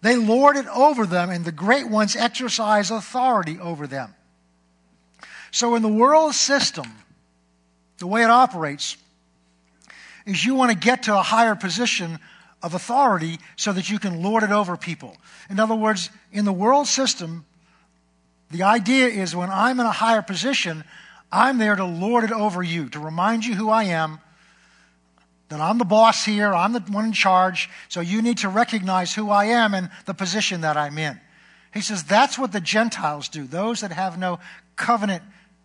They 0.00 0.16
lord 0.16 0.56
it 0.56 0.66
over 0.68 1.06
them, 1.06 1.30
and 1.30 1.44
the 1.44 1.52
great 1.52 1.88
ones 1.88 2.14
exercise 2.14 2.90
authority 2.90 3.58
over 3.58 3.86
them. 3.86 4.14
So, 5.50 5.74
in 5.74 5.82
the 5.82 5.88
world 5.88 6.34
system, 6.34 6.86
the 7.98 8.06
way 8.06 8.22
it 8.22 8.30
operates 8.30 8.96
is 10.26 10.44
you 10.44 10.54
want 10.54 10.70
to 10.70 10.76
get 10.76 11.04
to 11.04 11.18
a 11.18 11.22
higher 11.22 11.54
position 11.54 12.18
of 12.62 12.74
authority 12.74 13.38
so 13.56 13.72
that 13.72 13.88
you 13.88 13.98
can 13.98 14.22
lord 14.22 14.42
it 14.42 14.50
over 14.50 14.76
people. 14.76 15.16
In 15.48 15.58
other 15.58 15.74
words, 15.74 16.10
in 16.32 16.44
the 16.44 16.52
world 16.52 16.86
system, 16.86 17.44
the 18.50 18.62
idea 18.62 19.06
is 19.06 19.34
when 19.34 19.50
I'm 19.50 19.80
in 19.80 19.86
a 19.86 19.92
higher 19.92 20.22
position, 20.22 20.84
I'm 21.32 21.58
there 21.58 21.76
to 21.76 21.84
lord 21.84 22.24
it 22.24 22.32
over 22.32 22.62
you, 22.62 22.88
to 22.90 23.00
remind 23.00 23.44
you 23.44 23.54
who 23.54 23.68
I 23.70 23.84
am, 23.84 24.20
that 25.48 25.60
I'm 25.60 25.78
the 25.78 25.84
boss 25.84 26.24
here, 26.24 26.54
I'm 26.54 26.72
the 26.72 26.80
one 26.80 27.06
in 27.06 27.12
charge, 27.12 27.70
so 27.88 28.00
you 28.00 28.20
need 28.22 28.38
to 28.38 28.48
recognize 28.48 29.14
who 29.14 29.30
I 29.30 29.46
am 29.46 29.74
and 29.74 29.90
the 30.04 30.14
position 30.14 30.60
that 30.60 30.76
I'm 30.76 30.98
in. 30.98 31.18
He 31.72 31.80
says 31.80 32.04
that's 32.04 32.38
what 32.38 32.52
the 32.52 32.60
Gentiles 32.60 33.28
do, 33.28 33.46
those 33.46 33.80
that 33.80 33.92
have 33.92 34.18
no 34.18 34.40
covenant 34.76 35.22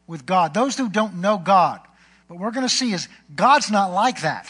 with 0.07 0.25
God, 0.25 0.53
those 0.53 0.77
who 0.77 0.89
don't 0.89 1.15
know 1.15 1.37
God. 1.37 1.79
What 2.27 2.39
we're 2.39 2.51
going 2.51 2.67
to 2.67 2.73
see 2.73 2.93
is 2.93 3.07
God's 3.35 3.71
not 3.71 3.91
like 3.91 4.21
that. 4.21 4.47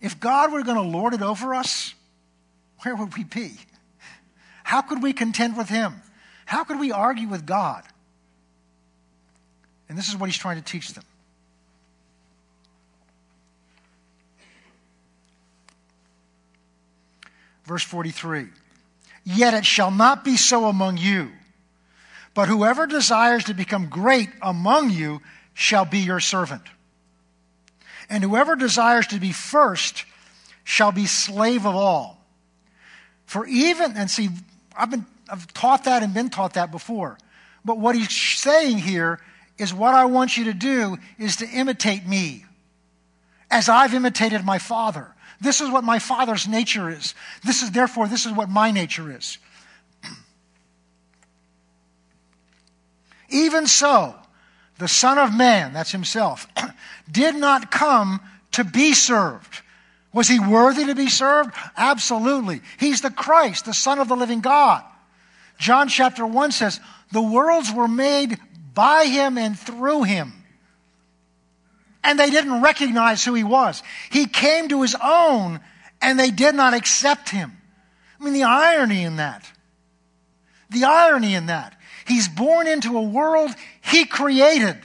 If 0.00 0.18
God 0.18 0.52
were 0.52 0.62
going 0.62 0.76
to 0.76 0.82
lord 0.82 1.14
it 1.14 1.22
over 1.22 1.54
us, 1.54 1.94
where 2.82 2.94
would 2.94 3.16
we 3.16 3.24
be? 3.24 3.52
How 4.64 4.82
could 4.82 5.02
we 5.02 5.12
contend 5.12 5.56
with 5.56 5.68
Him? 5.68 5.94
How 6.44 6.64
could 6.64 6.80
we 6.80 6.92
argue 6.92 7.28
with 7.28 7.46
God? 7.46 7.84
And 9.88 9.96
this 9.96 10.08
is 10.08 10.16
what 10.16 10.26
He's 10.26 10.36
trying 10.36 10.56
to 10.56 10.62
teach 10.62 10.92
them. 10.94 11.04
Verse 17.64 17.82
43 17.82 18.48
Yet 19.24 19.54
it 19.54 19.64
shall 19.64 19.90
not 19.90 20.24
be 20.24 20.36
so 20.36 20.66
among 20.66 20.96
you, 20.96 21.30
but 22.34 22.48
whoever 22.48 22.86
desires 22.86 23.44
to 23.44 23.54
become 23.54 23.88
great 23.88 24.28
among 24.40 24.90
you 24.90 25.20
shall 25.54 25.84
be 25.84 25.98
your 25.98 26.20
servant. 26.20 26.62
And 28.08 28.22
whoever 28.22 28.56
desires 28.56 29.06
to 29.08 29.20
be 29.20 29.32
first 29.32 30.04
shall 30.64 30.92
be 30.92 31.06
slave 31.06 31.66
of 31.66 31.74
all. 31.74 32.18
For 33.26 33.46
even, 33.46 33.96
and 33.96 34.10
see, 34.10 34.28
I've, 34.76 34.90
been, 34.90 35.06
I've 35.28 35.52
taught 35.54 35.84
that 35.84 36.02
and 36.02 36.12
been 36.12 36.28
taught 36.28 36.54
that 36.54 36.70
before. 36.70 37.16
But 37.64 37.78
what 37.78 37.94
he's 37.94 38.10
saying 38.10 38.78
here 38.78 39.20
is 39.56 39.72
what 39.72 39.94
I 39.94 40.06
want 40.06 40.36
you 40.36 40.44
to 40.44 40.54
do 40.54 40.98
is 41.18 41.36
to 41.36 41.48
imitate 41.48 42.06
me 42.06 42.44
as 43.50 43.68
I've 43.68 43.94
imitated 43.94 44.44
my 44.44 44.58
father. 44.58 45.14
This 45.42 45.60
is 45.60 45.70
what 45.70 45.84
my 45.84 45.98
father's 45.98 46.46
nature 46.46 46.88
is. 46.88 47.14
This 47.44 47.62
is 47.62 47.70
therefore 47.72 48.06
this 48.06 48.26
is 48.26 48.32
what 48.32 48.48
my 48.48 48.70
nature 48.70 49.14
is. 49.14 49.38
Even 53.30 53.66
so, 53.66 54.14
the 54.78 54.88
Son 54.88 55.18
of 55.18 55.34
Man, 55.34 55.72
that's 55.72 55.90
himself, 55.90 56.46
did 57.10 57.34
not 57.34 57.70
come 57.70 58.20
to 58.52 58.64
be 58.64 58.94
served. 58.94 59.62
Was 60.12 60.28
he 60.28 60.38
worthy 60.38 60.86
to 60.86 60.94
be 60.94 61.08
served? 61.08 61.54
Absolutely. 61.76 62.60
He's 62.78 63.00
the 63.00 63.10
Christ, 63.10 63.64
the 63.64 63.74
Son 63.74 63.98
of 63.98 64.08
the 64.08 64.16
living 64.16 64.40
God. 64.40 64.84
John 65.58 65.88
chapter 65.88 66.26
1 66.26 66.52
says, 66.52 66.80
The 67.12 67.22
worlds 67.22 67.72
were 67.72 67.88
made 67.88 68.38
by 68.74 69.06
him 69.06 69.38
and 69.38 69.58
through 69.58 70.04
him. 70.04 70.41
And 72.04 72.18
they 72.18 72.30
didn't 72.30 72.62
recognize 72.62 73.24
who 73.24 73.34
he 73.34 73.44
was. 73.44 73.82
He 74.10 74.26
came 74.26 74.68
to 74.68 74.82
his 74.82 74.96
own 75.02 75.60
and 76.00 76.18
they 76.18 76.30
did 76.30 76.54
not 76.54 76.74
accept 76.74 77.28
him. 77.30 77.56
I 78.20 78.24
mean, 78.24 78.34
the 78.34 78.42
irony 78.42 79.02
in 79.04 79.16
that. 79.16 79.50
The 80.70 80.84
irony 80.84 81.34
in 81.34 81.46
that. 81.46 81.78
He's 82.06 82.28
born 82.28 82.66
into 82.66 82.98
a 82.98 83.02
world 83.02 83.50
he 83.80 84.04
created. 84.04 84.76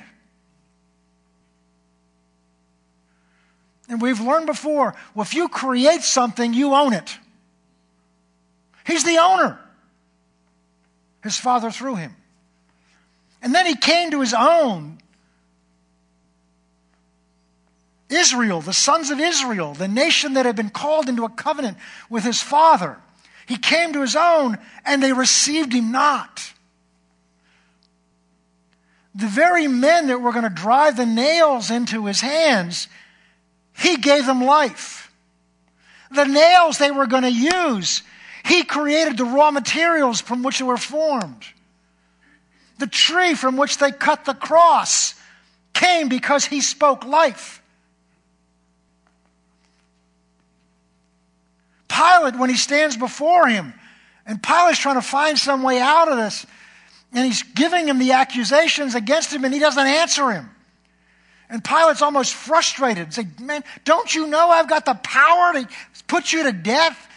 And 3.89 4.01
we've 4.01 4.19
learned 4.19 4.45
before 4.45 4.95
well, 5.15 5.23
if 5.23 5.34
you 5.34 5.47
create 5.47 6.01
something, 6.01 6.53
you 6.53 6.73
own 6.73 6.93
it. 6.93 7.17
He's 8.86 9.03
the 9.03 9.17
owner. 9.17 9.60
His 11.23 11.38
father 11.38 11.71
through 11.71 11.95
him. 11.95 12.15
And 13.41 13.53
then 13.53 13.65
he 13.65 13.75
came 13.75 14.12
to 14.12 14.21
his 14.21 14.34
own. 14.34 14.99
Israel, 18.09 18.61
the 18.61 18.73
sons 18.73 19.09
of 19.09 19.19
Israel, 19.19 19.73
the 19.73 19.87
nation 19.87 20.33
that 20.33 20.45
had 20.45 20.55
been 20.55 20.69
called 20.69 21.09
into 21.09 21.25
a 21.25 21.29
covenant 21.29 21.77
with 22.09 22.23
his 22.23 22.41
father. 22.41 22.97
He 23.47 23.57
came 23.57 23.93
to 23.93 24.01
his 24.01 24.15
own, 24.15 24.57
and 24.85 25.01
they 25.01 25.13
received 25.13 25.73
him 25.73 25.91
not. 25.91 26.53
The 29.15 29.27
very 29.27 29.67
men 29.67 30.07
that 30.07 30.21
were 30.21 30.31
going 30.31 30.43
to 30.43 30.49
drive 30.49 30.95
the 30.95 31.05
nails 31.05 31.71
into 31.71 32.05
his 32.05 32.21
hands 32.21 32.87
he 33.77 33.97
gave 33.97 34.25
them 34.25 34.43
life. 34.43 35.11
The 36.09 36.25
nails 36.25 36.77
they 36.77 36.91
were 36.91 37.05
going 37.05 37.23
to 37.23 37.31
use, 37.31 38.01
He 38.43 38.63
created 38.63 39.17
the 39.17 39.25
raw 39.25 39.51
materials 39.51 40.19
from 40.19 40.41
which 40.41 40.59
they 40.59 40.65
were 40.65 40.77
formed. 40.77 41.45
The 42.79 42.87
tree 42.87 43.35
from 43.35 43.57
which 43.57 43.77
they 43.77 43.91
cut 43.91 44.25
the 44.25 44.33
cross 44.33 45.15
came 45.73 46.09
because 46.09 46.45
He 46.45 46.61
spoke 46.61 47.05
life. 47.05 47.56
Pilate, 51.97 52.38
when 52.38 52.49
he 52.49 52.57
stands 52.57 52.95
before 52.95 53.47
him, 53.47 53.73
and 54.25 54.41
Pilate's 54.41 54.79
trying 54.79 54.95
to 54.95 55.01
find 55.01 55.38
some 55.38 55.63
way 55.63 55.79
out 55.79 56.12
of 56.12 56.17
this, 56.17 56.45
and 57.13 57.25
he's 57.25 57.43
giving 57.43 57.88
him 57.88 57.97
the 57.97 58.12
accusations 58.12 58.93
against 58.93 59.33
him, 59.33 59.45
and 59.45 59.53
he 59.53 59.60
doesn't 59.60 59.88
answer 59.88 60.31
him. 60.31 60.49
And 61.49 61.63
Pilate's 61.63 62.01
almost 62.01 62.33
frustrated. 62.33 63.13
Say, 63.13 63.27
man, 63.41 63.63
don't 63.86 64.13
you 64.13 64.27
know 64.27 64.49
I've 64.49 64.67
got 64.67 64.86
the 64.86 64.95
power 64.95 65.53
to 65.53 65.67
put 66.07 66.33
you 66.33 66.43
to 66.43 66.51
death? 66.51 67.07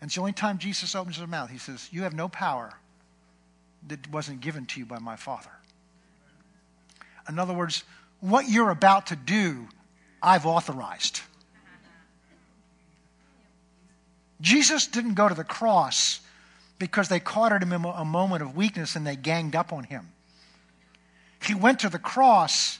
And 0.00 0.08
it's 0.08 0.14
the 0.14 0.20
only 0.22 0.32
time 0.32 0.58
Jesus 0.58 0.94
opens 0.94 1.18
his 1.18 1.28
mouth. 1.28 1.50
He 1.50 1.58
says, 1.58 1.88
You 1.92 2.02
have 2.02 2.14
no 2.14 2.28
power 2.28 2.72
that 3.88 4.10
wasn't 4.10 4.40
given 4.40 4.64
to 4.66 4.80
you 4.80 4.86
by 4.86 4.98
my 4.98 5.16
Father. 5.16 5.50
In 7.28 7.38
other 7.38 7.52
words, 7.52 7.84
what 8.20 8.48
you're 8.48 8.70
about 8.70 9.08
to 9.08 9.16
do, 9.16 9.68
I've 10.22 10.46
authorized. 10.46 11.20
Jesus 14.40 14.86
didn't 14.86 15.14
go 15.14 15.28
to 15.28 15.34
the 15.34 15.44
cross 15.44 16.20
because 16.78 17.08
they 17.08 17.20
caught 17.20 17.52
him 17.62 17.72
in 17.72 17.84
a 17.84 18.04
moment 18.04 18.42
of 18.42 18.56
weakness 18.56 18.96
and 18.96 19.06
they 19.06 19.16
ganged 19.16 19.54
up 19.54 19.72
on 19.72 19.84
him. 19.84 20.08
He 21.42 21.54
went 21.54 21.80
to 21.80 21.88
the 21.88 21.98
cross 21.98 22.78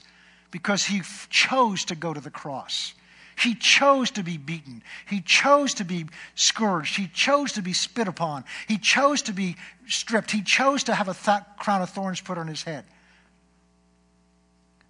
because 0.51 0.85
he 0.85 1.01
chose 1.29 1.85
to 1.85 1.95
go 1.95 2.13
to 2.13 2.19
the 2.19 2.31
cross. 2.31 2.93
He 3.37 3.53
chose 3.55 4.11
to 4.11 4.23
be 4.23 4.37
beaten. 4.37 4.81
He 5.07 5.21
chose 5.21 5.73
to 5.75 5.83
be 5.83 6.05
scourged. 6.35 6.95
He 6.95 7.07
chose 7.07 7.53
to 7.53 7.61
be 7.61 7.73
spit 7.73 8.07
upon. 8.07 8.45
He 8.67 8.77
chose 8.77 9.21
to 9.23 9.33
be 9.33 9.57
stripped. 9.87 10.31
He 10.31 10.41
chose 10.41 10.83
to 10.85 10.95
have 10.95 11.09
a 11.09 11.13
th- 11.13 11.43
crown 11.59 11.81
of 11.81 11.89
thorns 11.89 12.21
put 12.21 12.37
on 12.37 12.47
his 12.47 12.63
head. 12.63 12.85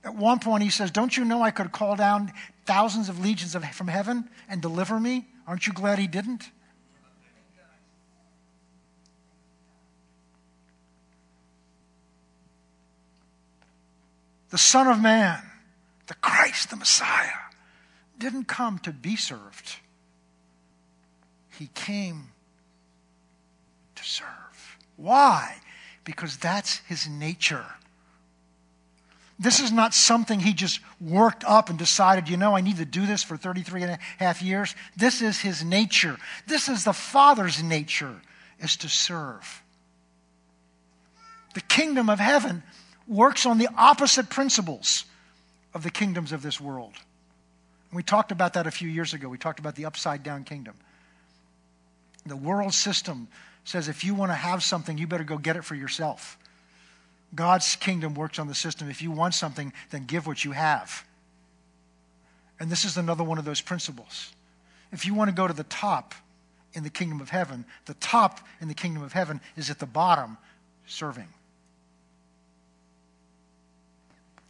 At 0.04 0.16
one 0.16 0.40
point, 0.40 0.62
he 0.62 0.70
says, 0.70 0.92
Don't 0.92 1.18
you 1.18 1.26
know 1.26 1.42
I 1.42 1.50
could 1.50 1.72
call 1.72 1.96
down 1.96 2.32
thousands 2.66 3.10
of 3.10 3.20
legions 3.20 3.56
of, 3.56 3.66
from 3.66 3.88
heaven 3.88 4.30
and 4.48 4.62
deliver 4.62 5.00
me? 5.00 5.26
Aren't 5.48 5.68
you 5.68 5.74
glad 5.74 6.00
he 6.00 6.08
didn't? 6.08 6.52
The 14.50 14.58
Son 14.58 14.88
of 14.88 15.02
Man 15.02 15.44
the 16.08 16.16
Christ, 16.16 16.70
the 16.70 16.76
Messiah, 16.76 17.50
didn't 18.18 18.46
come 18.46 18.80
to 18.80 18.92
be 18.92 19.16
served, 19.16 19.78
he 21.58 21.68
came 21.74 22.32
to 23.96 24.04
serve. 24.04 24.78
Why? 24.98 25.58
Because 26.04 26.38
that's 26.38 26.78
his 26.88 27.08
nature. 27.08 27.66
This 29.38 29.60
is 29.60 29.72
not 29.72 29.94
something 29.94 30.40
he 30.40 30.54
just 30.54 30.80
worked 31.02 31.44
up 31.46 31.70
and 31.70 31.78
decided, 31.78 32.30
you 32.30 32.38
know, 32.38 32.56
I 32.56 32.62
need 32.62 32.78
to 32.78 32.86
do 32.86 33.06
this 33.06 33.22
for 33.22 33.36
33 33.36 33.84
and 33.84 33.92
a 33.92 34.00
half 34.18 34.42
years. 34.42 34.76
This 34.96 35.22
is 35.22 35.40
his 35.40 35.64
nature. 35.64 36.18
This 36.48 36.70
is 36.70 36.86
the 36.86 36.94
Father's 36.94 37.62
nature, 37.62 38.16
is 38.60 38.78
to 38.78 38.90
serve. 38.90 39.62
The 41.54 41.62
kingdom 41.62 42.10
of 42.10 42.20
heaven 42.20 42.64
works 43.08 43.46
on 43.46 43.58
the 43.58 43.68
opposite 43.78 44.30
principles 44.30 45.06
of 45.74 45.84
the 45.84 45.92
kingdoms 45.92 46.32
of 46.32 46.42
this 46.42 46.60
world. 46.60 46.94
we 47.92 48.04
talked 48.04 48.32
about 48.32 48.54
that 48.54 48.68
a 48.68 48.72
few 48.72 48.90
years 48.90 49.14
ago. 49.14 49.28
We 49.28 49.38
talked 49.38 49.60
about 49.60 49.76
the 49.76 49.86
upside 49.86 50.24
down 50.24 50.44
kingdom. 50.44 50.76
The 52.26 52.36
world 52.36 52.74
system 52.74 53.28
says 53.66 53.88
if 53.88 54.04
you 54.04 54.16
want 54.16 54.32
to 54.32 54.36
have 54.36 54.64
something, 54.64 54.98
you 54.98 55.08
better 55.08 55.24
go 55.24 55.38
get 55.38 55.58
it 55.58 55.64
for 55.64 55.76
yourself. 55.76 56.38
God's 57.36 57.76
kingdom 57.76 58.16
works 58.16 58.40
on 58.40 58.48
the 58.48 58.56
system. 58.56 58.90
If 58.90 59.02
you 59.02 59.12
want 59.12 59.34
something, 59.34 59.74
then 59.92 60.06
give 60.06 60.26
what 60.26 60.44
you 60.44 60.54
have. 60.54 61.06
And 62.60 62.72
this 62.72 62.86
is 62.86 62.98
another 62.98 63.24
one 63.24 63.38
of 63.38 63.46
those 63.46 63.62
principles. 63.62 64.34
If 64.92 65.06
you 65.06 65.14
want 65.14 65.30
to 65.30 65.36
go 65.36 65.48
to 65.48 65.54
the 65.54 65.66
top 65.66 66.16
in 66.74 66.84
the 66.84 66.90
kingdom 66.90 67.20
of 67.20 67.30
heaven, 67.30 67.66
the 67.86 67.96
top 67.96 68.40
in 68.62 68.70
the 68.70 68.74
kingdom 68.74 69.04
of 69.04 69.12
heaven 69.12 69.42
is 69.58 69.70
at 69.70 69.80
the 69.80 69.86
bottom, 69.86 70.38
serving. 70.88 71.28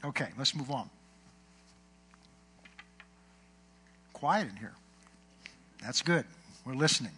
Okay, 0.04 0.28
let's 0.38 0.54
move 0.54 0.70
on. 0.70 0.90
quiet 4.26 4.48
in 4.50 4.56
here. 4.56 4.74
That's 5.84 6.02
good. 6.02 6.26
We're 6.66 6.74
listening. 6.74 7.12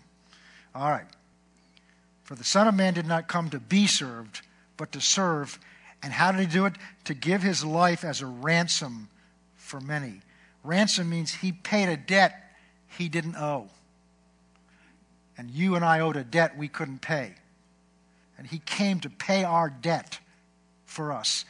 All 0.76 0.91
right. 0.91 1.06
For 2.24 2.36
the 2.36 2.44
Son 2.44 2.68
of 2.68 2.76
Man 2.76 2.94
did 2.94 3.06
not 3.06 3.30
come 3.30 3.50
to 3.52 3.62
be 3.62 3.88
served, 3.88 4.41
but 4.78 4.92
to 4.94 5.02
serve. 5.02 5.60
And 6.02 6.14
how 6.14 6.32
did 6.32 6.40
he 6.40 6.48
do 6.48 6.66
it? 6.66 6.74
To 7.06 7.14
give 7.14 7.42
his 7.42 7.66
life 7.66 8.04
as 8.04 8.22
a 8.22 8.28
ransom 8.28 9.10
for 9.56 9.82
many. 9.82 10.22
Ransom 10.64 11.10
means 11.10 11.34
he 11.34 11.52
paid 11.52 11.90
a 11.90 11.98
debt 11.98 12.34
he 12.98 13.10
didn't 13.10 13.36
owe. 13.36 13.70
And 15.38 15.52
you 15.52 15.76
and 15.76 15.86
I 15.86 16.00
owed 16.00 16.16
a 16.16 16.24
debt 16.24 16.58
we 16.58 16.68
couldn't 16.68 17.02
pay. 17.02 17.34
And 18.38 18.48
he 18.48 18.60
came 18.60 19.00
to 19.02 19.10
pay 19.10 19.44
our 19.44 19.70
debt 19.70 20.20
for 20.86 21.12
us 21.12 21.46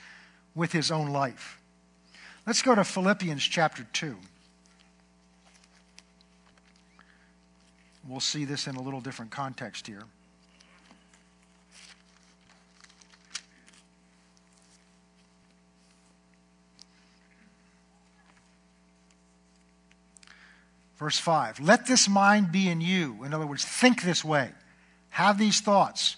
with 0.55 0.71
his 0.71 0.91
own 0.91 1.09
life. 1.09 1.61
Let's 2.45 2.61
go 2.61 2.75
to 2.75 2.83
Philippians 2.83 3.43
chapter 3.43 3.85
2. 3.93 4.15
We'll 8.07 8.19
see 8.19 8.45
this 8.45 8.67
in 8.67 8.75
a 8.75 8.81
little 8.81 9.01
different 9.01 9.31
context 9.31 9.85
here. 9.85 10.03
Verse 20.97 21.19
5 21.19 21.59
Let 21.59 21.85
this 21.85 22.09
mind 22.09 22.51
be 22.51 22.67
in 22.67 22.81
you. 22.81 23.23
In 23.23 23.33
other 23.33 23.47
words, 23.47 23.63
think 23.63 24.03
this 24.03 24.23
way, 24.23 24.51
have 25.09 25.37
these 25.37 25.61
thoughts, 25.61 26.17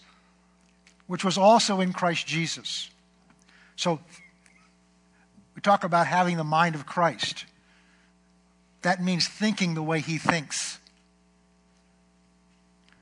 which 1.07 1.23
was 1.23 1.37
also 1.37 1.81
in 1.81 1.93
Christ 1.93 2.25
Jesus. 2.27 2.89
So, 3.75 3.99
we 5.55 5.61
talk 5.61 5.83
about 5.83 6.07
having 6.07 6.37
the 6.37 6.43
mind 6.43 6.75
of 6.75 6.85
Christ. 6.85 7.45
That 8.81 9.03
means 9.03 9.27
thinking 9.27 9.73
the 9.73 9.83
way 9.83 9.99
he 9.99 10.17
thinks. 10.17 10.79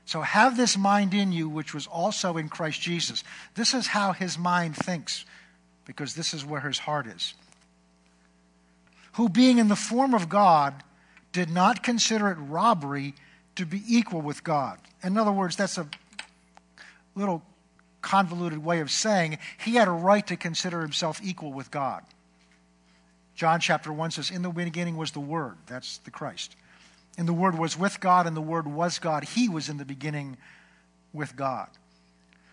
So, 0.04 0.22
have 0.22 0.56
this 0.56 0.76
mind 0.76 1.14
in 1.14 1.32
you, 1.32 1.48
which 1.48 1.74
was 1.74 1.86
also 1.86 2.36
in 2.36 2.48
Christ 2.48 2.80
Jesus. 2.80 3.22
This 3.54 3.74
is 3.74 3.88
how 3.88 4.12
his 4.12 4.38
mind 4.38 4.74
thinks, 4.74 5.24
because 5.84 6.14
this 6.14 6.34
is 6.34 6.44
where 6.44 6.62
his 6.62 6.78
heart 6.78 7.06
is. 7.06 7.34
Who, 9.12 9.28
being 9.28 9.58
in 9.58 9.68
the 9.68 9.76
form 9.76 10.14
of 10.14 10.28
God, 10.28 10.82
did 11.32 11.50
not 11.50 11.82
consider 11.82 12.30
it 12.30 12.36
robbery 12.36 13.14
to 13.56 13.66
be 13.66 13.82
equal 13.86 14.20
with 14.20 14.44
God. 14.44 14.78
In 15.02 15.16
other 15.16 15.32
words, 15.32 15.56
that's 15.56 15.78
a 15.78 15.86
little 17.14 17.42
convoluted 18.00 18.64
way 18.64 18.80
of 18.80 18.90
saying 18.90 19.38
he 19.58 19.74
had 19.74 19.88
a 19.88 19.92
right 19.92 20.26
to 20.26 20.36
consider 20.36 20.80
himself 20.80 21.20
equal 21.22 21.52
with 21.52 21.70
God. 21.70 22.04
John 23.34 23.60
chapter 23.60 23.92
1 23.92 24.12
says, 24.12 24.30
In 24.30 24.42
the 24.42 24.50
beginning 24.50 24.96
was 24.96 25.12
the 25.12 25.20
Word. 25.20 25.56
That's 25.66 25.98
the 25.98 26.10
Christ. 26.10 26.56
And 27.16 27.28
the 27.28 27.32
Word 27.32 27.58
was 27.58 27.78
with 27.78 28.00
God, 28.00 28.26
and 28.26 28.36
the 28.36 28.40
Word 28.40 28.66
was 28.66 28.98
God. 28.98 29.24
He 29.24 29.48
was 29.48 29.68
in 29.68 29.76
the 29.76 29.84
beginning 29.84 30.36
with 31.12 31.36
God. 31.36 31.68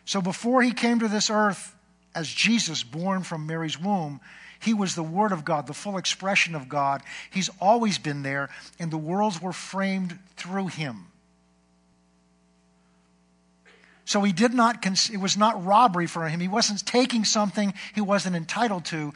So 0.06 0.22
before 0.22 0.62
he 0.62 0.72
came 0.72 1.00
to 1.00 1.08
this 1.08 1.30
earth 1.30 1.76
as 2.14 2.28
Jesus, 2.28 2.84
born 2.84 3.24
from 3.24 3.48
Mary's 3.48 3.80
womb, 3.80 4.22
he 4.66 4.74
was 4.74 4.96
the 4.96 5.04
Word 5.04 5.32
of 5.32 5.46
God, 5.46 5.68
the 5.68 5.74
full 5.74 5.98
expression 5.98 6.56
of 6.56 6.68
God. 6.68 7.02
He's 7.30 7.50
always 7.62 7.98
been 8.00 8.24
there, 8.24 8.50
and 8.80 8.92
the 8.92 8.98
worlds 8.98 9.42
were 9.42 9.54
framed 9.54 10.18
through 10.36 10.68
him. 10.68 11.06
So 14.06 14.22
he 14.22 14.34
did 14.34 14.54
not, 14.54 14.86
it 14.86 15.20
was 15.20 15.38
not 15.38 15.64
robbery 15.64 16.08
for 16.08 16.28
him. 16.28 16.40
He 16.40 16.48
wasn't 16.48 16.86
taking 16.86 17.26
something 17.26 17.74
he 17.94 18.02
wasn't 18.02 18.36
entitled 18.36 18.86
to 18.86 19.14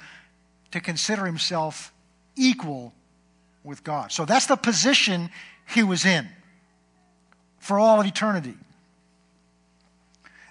to 0.72 0.80
consider 0.80 1.26
himself 1.26 1.92
equal 2.36 2.94
with 3.64 3.84
God. 3.84 4.12
So 4.12 4.26
that's 4.26 4.46
the 4.46 4.56
position 4.56 5.30
he 5.74 5.84
was 5.84 6.06
in 6.06 6.28
for 7.60 7.80
all 7.80 8.00
of 8.00 8.06
eternity. 8.06 8.56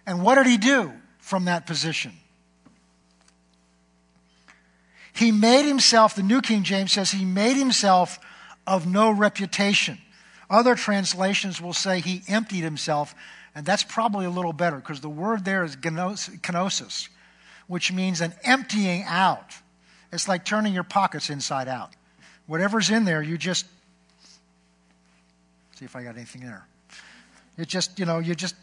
And 0.06 0.22
what 0.22 0.36
did 0.36 0.46
he 0.46 0.56
do 0.56 0.92
from 1.18 1.44
that 1.46 1.66
position? 1.66 2.12
He 5.18 5.32
made 5.32 5.66
himself, 5.66 6.14
the 6.14 6.22
New 6.22 6.40
King 6.40 6.62
James 6.62 6.92
says, 6.92 7.10
he 7.10 7.24
made 7.24 7.56
himself 7.56 8.20
of 8.68 8.86
no 8.86 9.10
reputation. 9.10 9.98
Other 10.48 10.76
translations 10.76 11.60
will 11.60 11.72
say 11.72 11.98
he 11.98 12.22
emptied 12.28 12.62
himself, 12.62 13.16
and 13.52 13.66
that's 13.66 13.82
probably 13.82 14.26
a 14.26 14.30
little 14.30 14.52
better 14.52 14.76
because 14.76 15.00
the 15.00 15.08
word 15.08 15.44
there 15.44 15.64
is 15.64 15.74
kenosis, 15.74 17.08
which 17.66 17.90
means 17.90 18.20
an 18.20 18.32
emptying 18.44 19.02
out. 19.08 19.54
It's 20.12 20.28
like 20.28 20.44
turning 20.44 20.72
your 20.72 20.84
pockets 20.84 21.30
inside 21.30 21.66
out. 21.66 21.90
Whatever's 22.46 22.88
in 22.88 23.04
there, 23.04 23.20
you 23.20 23.36
just 23.36 23.66
see 25.74 25.84
if 25.84 25.96
I 25.96 26.04
got 26.04 26.14
anything 26.14 26.42
there. 26.42 26.64
You 27.56 27.64
just, 27.64 27.98
you 27.98 28.06
know, 28.06 28.20
you 28.20 28.36
just 28.36 28.54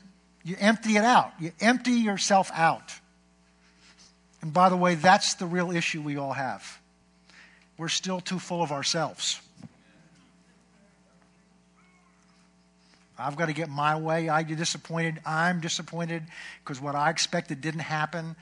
you 0.45 0.55
empty 0.57 0.95
it 0.95 1.03
out. 1.03 1.33
You 1.37 1.51
empty 1.59 1.91
yourself 1.91 2.49
out. 2.53 2.93
And 4.45 4.53
by 4.53 4.69
the 4.69 4.77
way, 4.77 4.93
that's 4.93 5.33
the 5.33 5.47
real 5.47 5.71
issue 5.71 6.03
we 6.03 6.17
all 6.17 6.33
have. 6.33 6.79
We're 7.79 7.87
still 7.87 8.19
too 8.19 8.37
full 8.37 8.61
of 8.61 8.71
ourselves. 8.71 9.41
I've 13.17 13.35
got 13.37 13.47
to 13.47 13.53
get 13.53 13.69
my 13.69 13.95
way. 13.97 14.29
I 14.29 14.43
get 14.43 14.59
disappointed. 14.59 15.19
I'm 15.25 15.61
disappointed 15.61 16.21
because 16.63 16.79
what 16.79 16.93
I 16.93 17.09
expected 17.09 17.59
didn't 17.59 17.79
happen. 17.79 18.35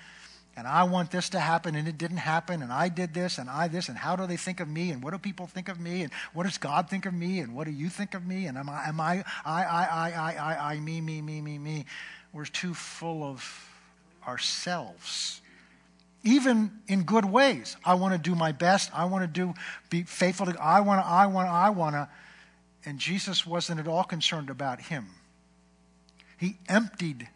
And 0.58 0.68
I 0.68 0.84
want 0.84 1.10
this 1.10 1.30
to 1.30 1.40
happen 1.40 1.74
and 1.74 1.88
it 1.88 1.98
didn't 1.98 2.18
happen. 2.18 2.62
And 2.62 2.74
I 2.74 2.90
did 2.90 3.14
this 3.14 3.38
and 3.38 3.50
I 3.50 3.70
this. 3.70 3.88
And 3.88 3.98
how 3.98 4.18
do 4.18 4.28
they 4.28 4.36
think 4.36 4.60
of 4.60 4.68
me? 4.68 4.92
And 4.92 5.02
what 5.02 5.12
do 5.12 5.18
people 5.18 5.48
think 5.48 5.70
of 5.70 5.80
me? 5.80 6.02
And 6.02 6.12
what 6.34 6.44
does 6.44 6.58
God 6.58 6.90
think 6.90 7.06
of 7.06 7.14
me? 7.14 7.40
And 7.40 7.56
what 7.56 7.64
do 7.64 7.72
you 7.72 7.88
think 7.88 8.14
of 8.14 8.26
me? 8.28 8.48
And 8.48 8.58
am 8.58 8.68
I, 8.68 8.90
am 8.90 9.00
I, 9.00 9.24
I, 9.46 9.64
I, 9.64 9.86
I, 9.86 10.12
I, 10.12 10.36
I, 10.36 10.74
I 10.74 10.80
me, 10.82 11.00
me, 11.00 11.22
me, 11.22 11.40
me, 11.40 11.58
me? 11.58 11.86
We're 12.34 12.44
too 12.44 12.74
full 12.74 13.24
of 13.24 13.70
ourselves 14.28 15.40
even 16.24 16.72
in 16.88 17.04
good 17.04 17.26
ways. 17.26 17.76
I 17.84 17.96
want 17.96 18.14
to 18.14 18.18
do 18.18 18.36
my 18.36 18.52
best. 18.52 18.90
I 18.94 19.06
want 19.06 19.24
to 19.24 19.28
do 19.28 19.54
be 19.90 20.04
faithful 20.04 20.46
to 20.46 20.62
I 20.62 20.80
want 20.80 21.04
to 21.04 21.08
I 21.08 21.28
want 21.28 21.48
to 21.48 21.52
I 21.52 21.70
want 21.70 21.96
to 21.96 22.10
and 22.86 23.00
Jesus 23.00 23.46
wasn't 23.46 23.80
at 23.80 23.88
all 23.88 24.04
concerned 24.04 24.50
about 24.50 24.82
him. 24.82 25.08
He 26.38 26.58
emptied 26.68 27.30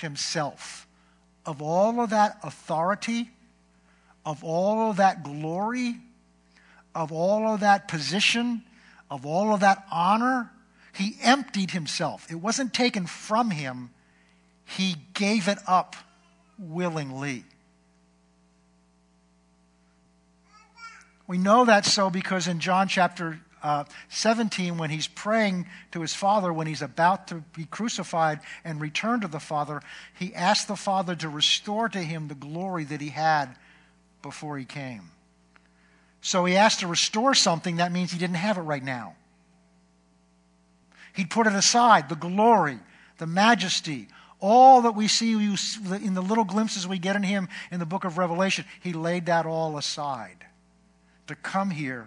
himself 0.00 0.86
of 1.46 1.60
all 1.60 2.00
of 2.00 2.10
that 2.10 2.38
authority, 2.42 3.30
of 4.24 4.42
all 4.42 4.90
of 4.90 4.96
that 4.96 5.22
glory, 5.22 5.96
of 6.94 7.12
all 7.12 7.52
of 7.52 7.60
that 7.60 7.88
position, 7.88 8.62
of 9.10 9.26
all 9.26 9.52
of 9.52 9.60
that 9.60 9.84
honor. 9.90 10.50
He 10.92 11.16
emptied 11.22 11.72
himself. 11.72 12.30
It 12.30 12.36
wasn't 12.36 12.72
taken 12.72 13.06
from 13.06 13.50
him, 13.50 13.90
he 14.64 14.96
gave 15.12 15.48
it 15.48 15.58
up 15.66 15.96
willingly. 16.58 17.44
We 21.26 21.38
know 21.38 21.64
that's 21.64 21.92
so 21.92 22.10
because 22.10 22.48
in 22.48 22.60
John 22.60 22.88
chapter 22.88 23.40
uh, 23.62 23.84
17, 24.10 24.76
when 24.76 24.90
he's 24.90 25.06
praying 25.06 25.66
to 25.92 26.02
his 26.02 26.12
Father, 26.12 26.52
when 26.52 26.66
he's 26.66 26.82
about 26.82 27.28
to 27.28 27.36
be 27.56 27.64
crucified 27.64 28.40
and 28.62 28.78
return 28.78 29.20
to 29.20 29.28
the 29.28 29.40
Father, 29.40 29.80
he 30.18 30.34
asked 30.34 30.68
the 30.68 30.76
Father 30.76 31.16
to 31.16 31.30
restore 31.30 31.88
to 31.88 31.98
him 31.98 32.28
the 32.28 32.34
glory 32.34 32.84
that 32.84 33.00
he 33.00 33.08
had 33.08 33.56
before 34.20 34.58
he 34.58 34.66
came. 34.66 35.10
So 36.20 36.44
he 36.44 36.56
asked 36.56 36.80
to 36.80 36.86
restore 36.86 37.34
something, 37.34 37.76
that 37.76 37.90
means 37.90 38.12
he 38.12 38.18
didn't 38.18 38.36
have 38.36 38.58
it 38.58 38.62
right 38.62 38.84
now. 38.84 39.14
He'd 41.14 41.30
put 41.30 41.46
it 41.46 41.54
aside, 41.54 42.10
the 42.10 42.16
glory, 42.16 42.78
the 43.16 43.26
majesty, 43.26 44.08
all 44.40 44.82
that 44.82 44.94
we 44.94 45.08
see 45.08 45.32
in 45.32 46.12
the 46.12 46.22
little 46.22 46.44
glimpses 46.44 46.86
we 46.86 46.98
get 46.98 47.16
in 47.16 47.22
him 47.22 47.48
in 47.70 47.80
the 47.80 47.86
book 47.86 48.04
of 48.04 48.18
Revelation, 48.18 48.66
he 48.82 48.92
laid 48.92 49.26
that 49.26 49.46
all 49.46 49.78
aside 49.78 50.44
to 51.26 51.34
come 51.34 51.70
here 51.70 52.06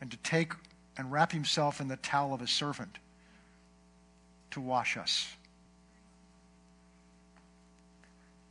and 0.00 0.10
to 0.10 0.16
take 0.18 0.52
and 0.96 1.12
wrap 1.12 1.32
himself 1.32 1.80
in 1.80 1.88
the 1.88 1.96
towel 1.96 2.34
of 2.34 2.40
a 2.40 2.46
servant 2.46 2.98
to 4.50 4.60
wash 4.60 4.96
us. 4.96 5.28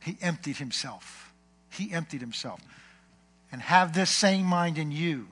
He 0.00 0.16
emptied 0.22 0.58
himself. 0.58 1.32
He 1.70 1.92
emptied 1.92 2.20
himself. 2.20 2.60
And 3.50 3.60
have 3.60 3.92
this 3.92 4.10
same 4.10 4.44
mind 4.44 4.78
in 4.78 4.92
you 4.92 5.28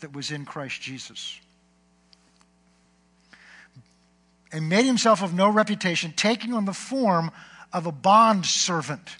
that 0.00 0.12
was 0.12 0.30
in 0.30 0.44
Christ 0.44 0.80
Jesus. 0.80 1.40
And 4.52 4.68
made 4.68 4.84
himself 4.84 5.22
of 5.22 5.34
no 5.34 5.48
reputation, 5.48 6.12
taking 6.16 6.52
on 6.52 6.64
the 6.64 6.72
form 6.72 7.30
of 7.72 7.86
a 7.86 7.92
bond 7.92 8.46
servant, 8.46 9.16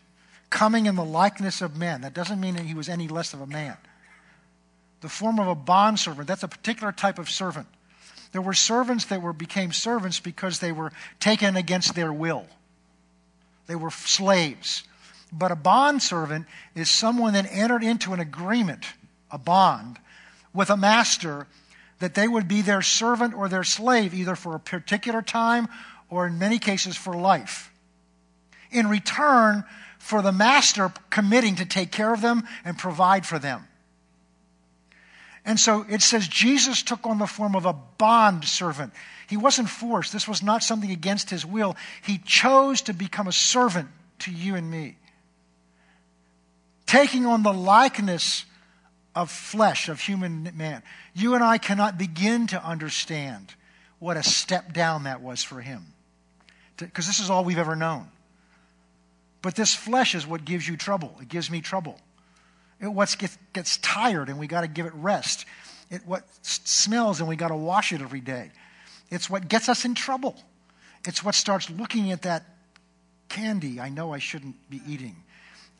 coming 0.51 0.87
in 0.87 0.97
the 0.97 1.05
likeness 1.05 1.61
of 1.61 1.77
men. 1.77 2.03
That 2.03 2.15
doesn't 2.15 2.41
mean 2.41 2.55
that 2.57 2.65
he 2.65 2.75
was 2.75 2.89
any 2.89 3.09
less 3.09 3.35
of 3.35 3.41
a 3.41 3.47
man 3.47 3.77
the 5.01 5.09
form 5.09 5.39
of 5.39 5.49
a 5.49 5.55
bondservant. 5.55 6.27
That's 6.27 6.43
a 6.43 6.49
particular 6.49 6.93
type 6.93 7.19
of 7.19 7.31
servant. 7.31 7.67
There 8.33 8.43
were 8.43 8.55
servants 8.55 9.07
that 9.07 9.23
were, 9.23 9.33
became 9.33 9.73
servants 9.73 10.21
because 10.21 10.59
they 10.59 10.73
were 10.73 10.93
taken 11.21 11.57
against 11.57 11.95
their 11.95 12.13
will. 12.13 12.47
They 13.67 13.77
were 13.77 13.91
slaves. 13.91 14.83
But 15.33 15.53
a 15.53 15.57
bondservant 15.57 16.47
is 16.75 16.89
someone 16.89 17.35
that 17.35 17.47
entered 17.51 17.85
into 17.85 18.13
an 18.13 18.21
agreement, 18.21 18.87
a 19.31 19.39
bond, 19.39 19.99
with 20.53 20.71
a 20.71 20.77
master 20.77 21.47
that 21.99 22.15
they 22.15 22.29
would 22.29 22.49
be 22.49 22.63
their 22.63 22.83
servant 22.83 23.35
or 23.35 23.49
their 23.49 23.65
slave 23.65 24.15
either 24.15 24.37
for 24.37 24.55
a 24.55 24.61
particular 24.61 25.23
time 25.23 25.69
or 26.09 26.27
in 26.27 26.39
many 26.39 26.59
cases 26.59 26.97
for 26.97 27.15
life. 27.15 27.71
In 28.71 28.89
return 28.89 29.65
for 29.99 30.23
the 30.23 30.33
master 30.33 30.93
committing 31.11 31.57
to 31.57 31.67
take 31.67 31.93
care 31.93 32.15
of 32.15 32.23
them 32.23 32.45
and 32.65 32.79
provide 32.79 33.27
for 33.27 33.39
them. 33.39 33.68
And 35.49 35.59
so 35.59 35.87
it 35.89 36.03
says 36.03 36.29
Jesus 36.29 36.83
took 36.83 37.07
on 37.07 37.19
the 37.19 37.27
form 37.27 37.57
of 37.57 37.65
a 37.65 37.73
bond 37.73 38.45
servant. 38.45 38.93
He 39.27 39.39
wasn't 39.39 39.71
forced. 39.71 40.13
This 40.13 40.29
was 40.29 40.43
not 40.43 40.63
something 40.63 40.91
against 40.91 41.31
his 41.31 41.47
will. 41.47 41.75
He 42.03 42.19
chose 42.19 42.83
to 42.83 42.93
become 42.93 43.27
a 43.27 43.33
servant 43.33 43.89
to 44.19 44.31
you 44.31 44.57
and 44.57 44.71
me. 44.71 44.99
Taking 46.85 47.25
on 47.25 47.45
the 47.45 47.53
likeness 47.55 48.45
of 49.15 49.31
flesh, 49.31 49.89
of 49.89 50.01
human 50.01 50.53
man. 50.55 50.83
You 51.15 51.35
and 51.35 51.43
I 51.43 51.57
cannot 51.57 51.97
begin 51.97 52.47
to 52.49 52.63
understand 52.63 53.55
what 54.01 54.19
a 54.19 54.23
step 54.23 54.75
down 54.75 55.05
that 55.05 55.23
was 55.23 55.43
for 55.43 55.63
him. 55.63 55.95
Because 56.77 57.07
this 57.07 57.21
is 57.21 57.31
all 57.31 57.43
we've 57.43 57.57
ever 57.57 57.75
known. 57.75 58.07
But 59.41 59.55
this 59.55 59.75
flesh 59.75 60.15
is 60.15 60.27
what 60.27 60.45
gives 60.45 60.69
you 60.69 60.77
trouble. 60.77 61.17
It 61.23 61.31
gives 61.31 61.51
me 61.51 61.63
trouble. 61.63 61.99
It 62.81 62.89
what 62.89 63.15
gets, 63.19 63.37
gets 63.53 63.77
tired 63.79 64.29
and 64.29 64.39
we 64.39 64.47
got 64.47 64.61
to 64.63 64.69
give 64.69 64.87
it 64.87 64.95
rest. 64.95 65.47
It 65.91 66.03
what 66.07 66.25
smells 66.43 67.21
and 67.21 67.29
we 67.29 67.37
got 67.37 67.49
to 67.49 67.57
wash 67.57 67.93
it 67.93 68.01
every 68.01 68.21
day. 68.21 68.51
It's 69.11 69.29
what 69.29 69.49
gets 69.49 69.69
us 69.69 69.85
in 69.85 69.95
trouble. 69.95 70.37
It's 71.07 71.25
what 71.25 71.35
starts 71.35 71.71
looking 71.71 72.13
at 72.13 72.23
that 72.23 72.45
candy 73.29 73.81
I 73.81 73.89
know 73.89 74.13
I 74.13 74.19
shouldn't 74.19 74.57
be 74.71 74.81
eating. 74.87 75.17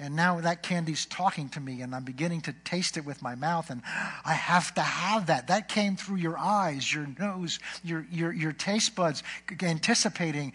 And 0.01 0.15
now 0.15 0.41
that 0.41 0.63
candy's 0.63 1.07
talking 1.07 1.49
to 1.51 1.61
me, 1.61 1.83
and 1.83 1.93
I'm 1.93 2.05
beginning 2.05 2.43
to 2.43 2.55
taste 2.65 2.97
it 2.97 3.05
with 3.05 3.21
my 3.21 3.35
mouth, 3.35 3.69
and 3.69 3.83
I 4.25 4.33
have 4.33 4.73
to 4.75 4.81
have 4.81 5.27
that. 5.27 5.49
That 5.49 5.69
came 5.69 5.97
through 5.97 6.19
your 6.19 6.39
eyes, 6.39 6.93
your 6.93 7.09
nose, 7.19 7.59
your, 7.83 8.07
your, 8.13 8.33
your 8.33 8.53
taste 8.53 8.95
buds, 8.95 9.25
anticipating. 9.61 10.53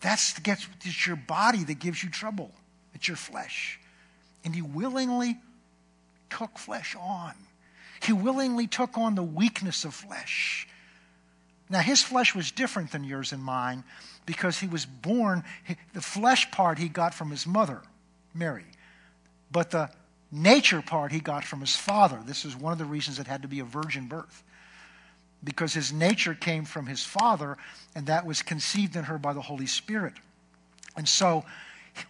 That's 0.00 0.38
gets, 0.38 0.66
it's 0.84 1.06
your 1.06 1.16
body 1.16 1.64
that 1.64 1.80
gives 1.80 2.02
you 2.02 2.08
trouble. 2.08 2.50
It's 2.94 3.06
your 3.06 3.18
flesh. 3.18 3.78
And 4.42 4.56
you 4.56 4.64
willingly 4.64 5.36
took 6.30 6.58
flesh 6.58 6.96
on. 6.98 7.34
He 8.02 8.12
willingly 8.12 8.66
took 8.66 8.96
on 8.96 9.14
the 9.14 9.22
weakness 9.22 9.84
of 9.84 9.94
flesh. 9.94 10.68
Now, 11.70 11.80
his 11.80 12.02
flesh 12.02 12.34
was 12.34 12.50
different 12.50 12.92
than 12.92 13.04
yours 13.04 13.32
and 13.32 13.42
mine 13.42 13.84
because 14.24 14.58
he 14.58 14.66
was 14.66 14.86
born, 14.86 15.44
the 15.92 16.00
flesh 16.00 16.50
part 16.50 16.78
he 16.78 16.88
got 16.88 17.14
from 17.14 17.30
his 17.30 17.46
mother, 17.46 17.82
Mary. 18.34 18.64
But 19.50 19.70
the 19.70 19.90
nature 20.30 20.82
part 20.82 21.12
he 21.12 21.20
got 21.20 21.44
from 21.44 21.60
his 21.60 21.74
father. 21.74 22.20
This 22.24 22.44
is 22.44 22.56
one 22.56 22.72
of 22.72 22.78
the 22.78 22.84
reasons 22.84 23.18
it 23.18 23.26
had 23.26 23.42
to 23.42 23.48
be 23.48 23.60
a 23.60 23.64
virgin 23.64 24.06
birth. 24.06 24.42
Because 25.44 25.72
his 25.72 25.92
nature 25.92 26.34
came 26.34 26.64
from 26.64 26.86
his 26.86 27.04
father, 27.04 27.56
and 27.94 28.06
that 28.06 28.26
was 28.26 28.42
conceived 28.42 28.96
in 28.96 29.04
her 29.04 29.18
by 29.18 29.32
the 29.32 29.40
Holy 29.40 29.66
Spirit. 29.66 30.14
And 30.96 31.08
so, 31.08 31.44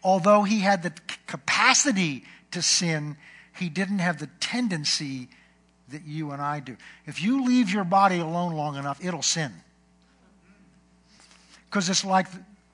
although 0.03 0.45
he 0.45 0.61
had 0.61 0.83
the 0.83 0.93
capacity 1.27 2.25
to 2.53 2.62
sin, 2.62 3.16
he 3.59 3.69
didn't 3.69 3.99
have 3.99 4.19
the 4.19 4.29
tendency 4.41 5.29
that 5.91 6.05
you 6.05 6.33
and 6.33 6.43
I 6.43 6.61
do. 6.61 6.77
If 7.07 7.23
you 7.23 7.45
leave 7.45 7.71
your 7.71 7.85
body 7.85 8.19
alone 8.19 8.55
long 8.55 8.77
enough, 8.77 9.03
it'll 9.05 9.23
sin. 9.23 9.53
Because 11.69 11.89
it's 11.89 12.05
like 12.05 12.27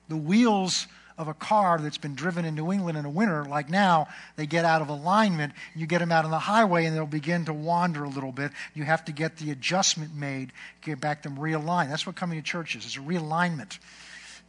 the 0.07 0.17
wheels 0.17 0.87
of 1.17 1.27
a 1.29 1.33
car 1.33 1.79
that's 1.79 1.97
been 1.97 2.15
driven 2.15 2.43
in 2.43 2.55
New 2.55 2.73
England 2.73 2.97
in 2.97 3.05
a 3.05 3.09
winter, 3.09 3.45
like 3.45 3.69
now, 3.69 4.07
they 4.35 4.45
get 4.45 4.65
out 4.65 4.81
of 4.81 4.89
alignment. 4.89 5.53
You 5.73 5.87
get 5.87 5.99
them 5.99 6.11
out 6.11 6.25
on 6.25 6.31
the 6.31 6.39
highway 6.39 6.85
and 6.85 6.95
they'll 6.95 7.05
begin 7.05 7.45
to 7.45 7.53
wander 7.53 8.03
a 8.03 8.09
little 8.09 8.33
bit. 8.33 8.51
You 8.73 8.83
have 8.83 9.05
to 9.05 9.13
get 9.13 9.37
the 9.37 9.51
adjustment 9.51 10.13
made, 10.13 10.51
get 10.81 10.99
back 10.99 11.23
them 11.23 11.37
realigned. 11.37 11.89
That's 11.89 12.05
what 12.05 12.15
coming 12.15 12.37
to 12.37 12.43
church 12.43 12.75
is. 12.75 12.85
It's 12.85 12.97
a 12.97 12.99
realignment 12.99 13.79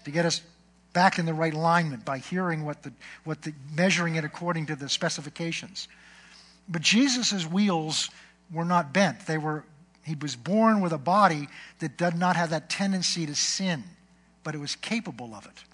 to 0.05 0.11
get 0.11 0.25
us 0.25 0.43
back 0.93 1.19
in 1.19 1.27
the 1.27 1.35
right 1.35 1.55
alignment 1.55 2.05
by 2.05 2.19
hearing 2.19 2.65
what 2.65 2.83
the, 2.83 2.93
what 3.23 3.43
the 3.43 3.53
measuring 3.75 4.17
it 4.17 4.25
according 4.25 4.67
to 4.67 4.77
the 4.77 4.89
specifications. 4.89 5.89
But 6.69 6.83
Jesus' 6.83 7.45
wheels 7.45 8.11
were 8.53 8.65
not 8.65 8.93
bent. 8.93 9.27
They 9.27 9.39
were, 9.39 9.65
he 10.03 10.15
was 10.15 10.37
born 10.37 10.81
with 10.81 10.93
a 10.93 10.99
body 10.99 11.49
that 11.79 11.97
did 11.97 12.17
not 12.17 12.37
have 12.37 12.51
that 12.51 12.69
tendency 12.69 13.27
to 13.27 13.35
sin, 13.35 13.85
but 14.43 14.55
it 14.55 14.59
was 14.59 14.77
capable 14.77 15.35
of 15.35 15.47
it 15.47 15.65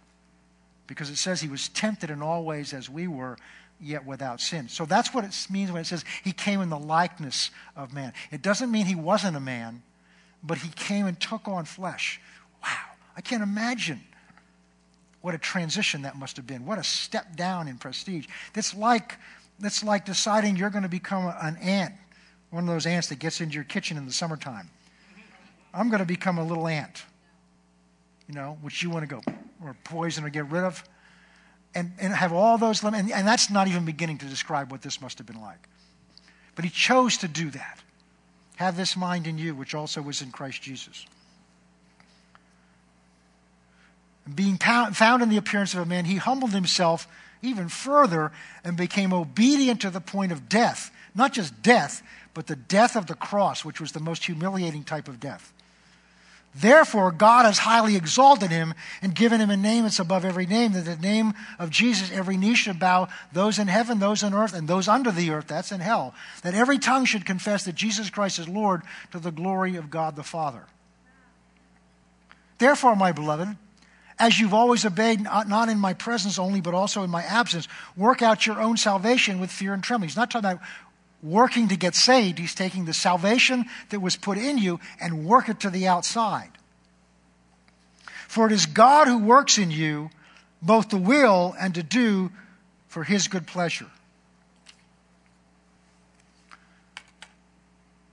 because 0.87 1.09
it 1.09 1.17
says 1.17 1.41
he 1.41 1.49
was 1.49 1.69
tempted 1.69 2.11
in 2.11 2.23
all 2.23 2.45
ways 2.45 2.75
as 2.75 2.91
we 2.91 3.07
were, 3.07 3.39
yet 3.81 4.05
without 4.05 4.41
sin. 4.41 4.69
So 4.69 4.85
that's 4.85 5.13
what 5.15 5.25
it 5.25 5.47
means 5.51 5.73
when 5.73 5.81
it 5.81 5.87
says 5.87 6.05
he 6.23 6.33
came 6.33 6.61
in 6.61 6.69
the 6.69 6.79
likeness 6.79 7.51
of 7.77 7.93
man. 7.93 8.13
It 8.31 8.43
doesn't 8.43 8.71
mean 8.71 8.87
he 8.87 8.95
wasn't 8.95 9.37
a 9.37 9.41
man, 9.41 9.83
but 10.43 10.59
he 10.59 10.69
came 10.69 11.07
and 11.07 11.19
took 11.19 11.49
on 11.49 11.65
flesh. 11.65 12.21
Wow, 12.63 12.93
I 13.17 13.21
can't 13.23 13.43
imagine 13.43 14.01
what 15.23 15.35
a 15.35 15.39
transition 15.39 16.03
that 16.03 16.17
must 16.17 16.37
have 16.37 16.47
been. 16.47 16.67
What 16.67 16.79
a 16.79 16.85
step 16.85 17.37
down 17.37 17.69
in 17.69 17.79
prestige. 17.79 18.27
That's 18.53 18.75
like, 18.75 19.17
that's 19.63 19.83
like 19.83 20.05
deciding 20.05 20.57
you're 20.57 20.71
going 20.71 20.83
to 20.83 20.89
become 20.89 21.33
an 21.41 21.57
ant, 21.57 21.95
one 22.51 22.65
of 22.65 22.69
those 22.69 22.85
ants 22.85 23.09
that 23.09 23.19
gets 23.19 23.41
into 23.41 23.55
your 23.55 23.65
kitchen 23.65 23.97
in 23.97 24.05
the 24.05 24.13
summertime. 24.13 24.69
I'm 25.73 25.89
going 25.89 26.01
to 26.01 26.07
become 26.07 26.37
a 26.37 26.45
little 26.45 26.69
ant, 26.69 27.05
you 28.29 28.35
know, 28.35 28.59
which 28.61 28.83
you 28.83 28.91
want 28.91 29.09
to 29.09 29.15
go 29.15 29.23
or 29.65 29.75
poison 29.85 30.25
or 30.25 30.29
get 30.29 30.51
rid 30.51 30.65
of. 30.65 30.85
And, 31.75 31.93
and 31.99 32.13
have 32.13 32.35
all 32.35 32.59
those 32.59 32.85
limits. 32.85 33.05
And, 33.05 33.13
and 33.13 33.27
that's 33.27 33.49
not 33.49 33.67
even 33.67 33.87
beginning 33.87 34.19
to 34.19 34.27
describe 34.27 34.71
what 34.71 34.83
this 34.83 35.01
must 35.01 35.17
have 35.17 35.27
been 35.27 35.41
like. 35.41 35.69
But 36.55 36.67
he 36.67 36.71
chose 36.71 37.17
to 37.19 37.29
do 37.29 37.49
that. 37.49 37.79
Have 38.57 38.77
this 38.77 38.95
mind 38.95 39.27
in 39.27 39.39
you, 39.39 39.55
which 39.55 39.75
also 39.75 40.03
was 40.03 40.21
in 40.21 40.31
Christ 40.33 40.61
Jesus. 40.61 41.07
Being 44.35 44.59
found 44.59 45.23
in 45.23 45.31
the 45.31 45.39
appearance 45.39 45.73
of 45.73 45.81
a 45.81 45.87
man, 45.87 46.05
he 46.05 46.17
humbled 46.17 46.53
himself 46.53 47.09
even 47.43 47.69
further 47.69 48.33
and 48.65 48.77
became 48.77 49.13
obedient 49.13 49.81
to 49.83 49.91
the 49.91 50.01
point 50.01 50.33
of 50.33 50.49
death. 50.49 50.91
Not 51.15 51.33
just 51.33 51.63
death, 51.63 52.03
but 52.33 52.47
the 52.47 52.57
death 52.57 52.97
of 52.97 53.07
the 53.07 53.15
cross, 53.15 53.65
which 53.65 53.81
was 53.81 53.93
the 53.93 54.01
most 54.01 54.25
humiliating 54.25 54.85
type 54.85 55.09
of 55.09 55.21
death. 55.21 55.53
Therefore, 56.55 57.11
God 57.11 57.47
has 57.47 57.59
highly 57.59 57.97
exalted 57.97 58.51
him 58.51 58.75
and 59.01 59.15
given 59.15 59.41
him 59.41 59.51
a 59.51 59.57
name 59.57 59.85
that's 59.85 59.99
above 59.99 60.25
every 60.25 60.45
name, 60.45 60.73
that 60.73 60.85
the 60.85 60.97
name 60.97 61.33
of 61.59 61.71
Jesus 61.71 62.13
every 62.13 62.37
knee 62.37 62.55
should 62.55 62.79
bow, 62.79 63.09
those 63.33 63.59
in 63.59 63.69
heaven, 63.69 63.99
those 63.99 64.23
on 64.23 64.35
earth, 64.35 64.53
and 64.53 64.69
those 64.69 64.87
under 64.87 65.11
the 65.11 65.31
earth, 65.31 65.47
that's 65.47 65.73
in 65.73 65.81
hell, 65.81 66.15
that 66.43 66.55
every 66.55 66.79
tongue 66.79 67.07
should 67.07 67.25
confess 67.25 67.65
that 67.65 67.75
Jesus 67.75 68.11
Christ 68.11 68.39
is 68.39 68.49
Lord 68.49 68.83
to 69.13 69.19
the 69.19 69.31
glory 69.31 69.77
of 69.77 69.91
God 69.91 70.15
the 70.15 70.23
Father. 70.23 70.65
Therefore, 72.59 72.97
my 72.97 73.13
beloved, 73.13 73.57
as 74.23 74.39
you've 74.39 74.55
always 74.55 74.87
obeyed, 74.87 75.21
not 75.21 75.69
in 75.69 75.81
my 75.81 75.95
presence 75.95 76.39
only, 76.39 76.61
but 76.61 76.75
also 76.75 77.03
in 77.03 77.11
my 77.11 77.25
absence, 77.25 77.67
work 77.97 78.23
out 78.23 78.47
your 78.47 78.61
own 78.61 78.77
salvation 78.77 79.41
with 79.41 79.51
fear 79.51 79.75
and 79.75 79.83
trembling. 79.83 80.09
He's 80.09 80.17
not 80.17 80.31
talking 80.31 80.49
about 80.49 80.63
working 81.25 81.67
to 81.69 81.77
get 81.77 81.97
saved. 81.97 82.39
He's 82.39 82.55
taking 82.55 82.85
the 82.85 82.95
salvation 82.95 83.65
that 83.91 83.99
was 83.99 84.15
put 84.15 84.39
in 84.39 84.59
you 84.59 84.79
and 85.01 85.27
work 85.27 85.49
it 85.49 85.59
to 85.61 85.71
the 85.71 85.89
outside. 85.89 86.51
For 88.29 88.47
it 88.47 88.53
is 88.53 88.65
God 88.65 89.09
who 89.09 89.19
works 89.19 89.59
in 89.59 89.73
you 89.73 90.09
both 90.63 90.91
to 90.91 90.99
will 90.99 91.57
and 91.59 91.75
to 91.75 91.83
do 91.83 92.31
for 92.87 93.03
his 93.03 93.27
good 93.27 93.49
pleasure. 93.49 93.91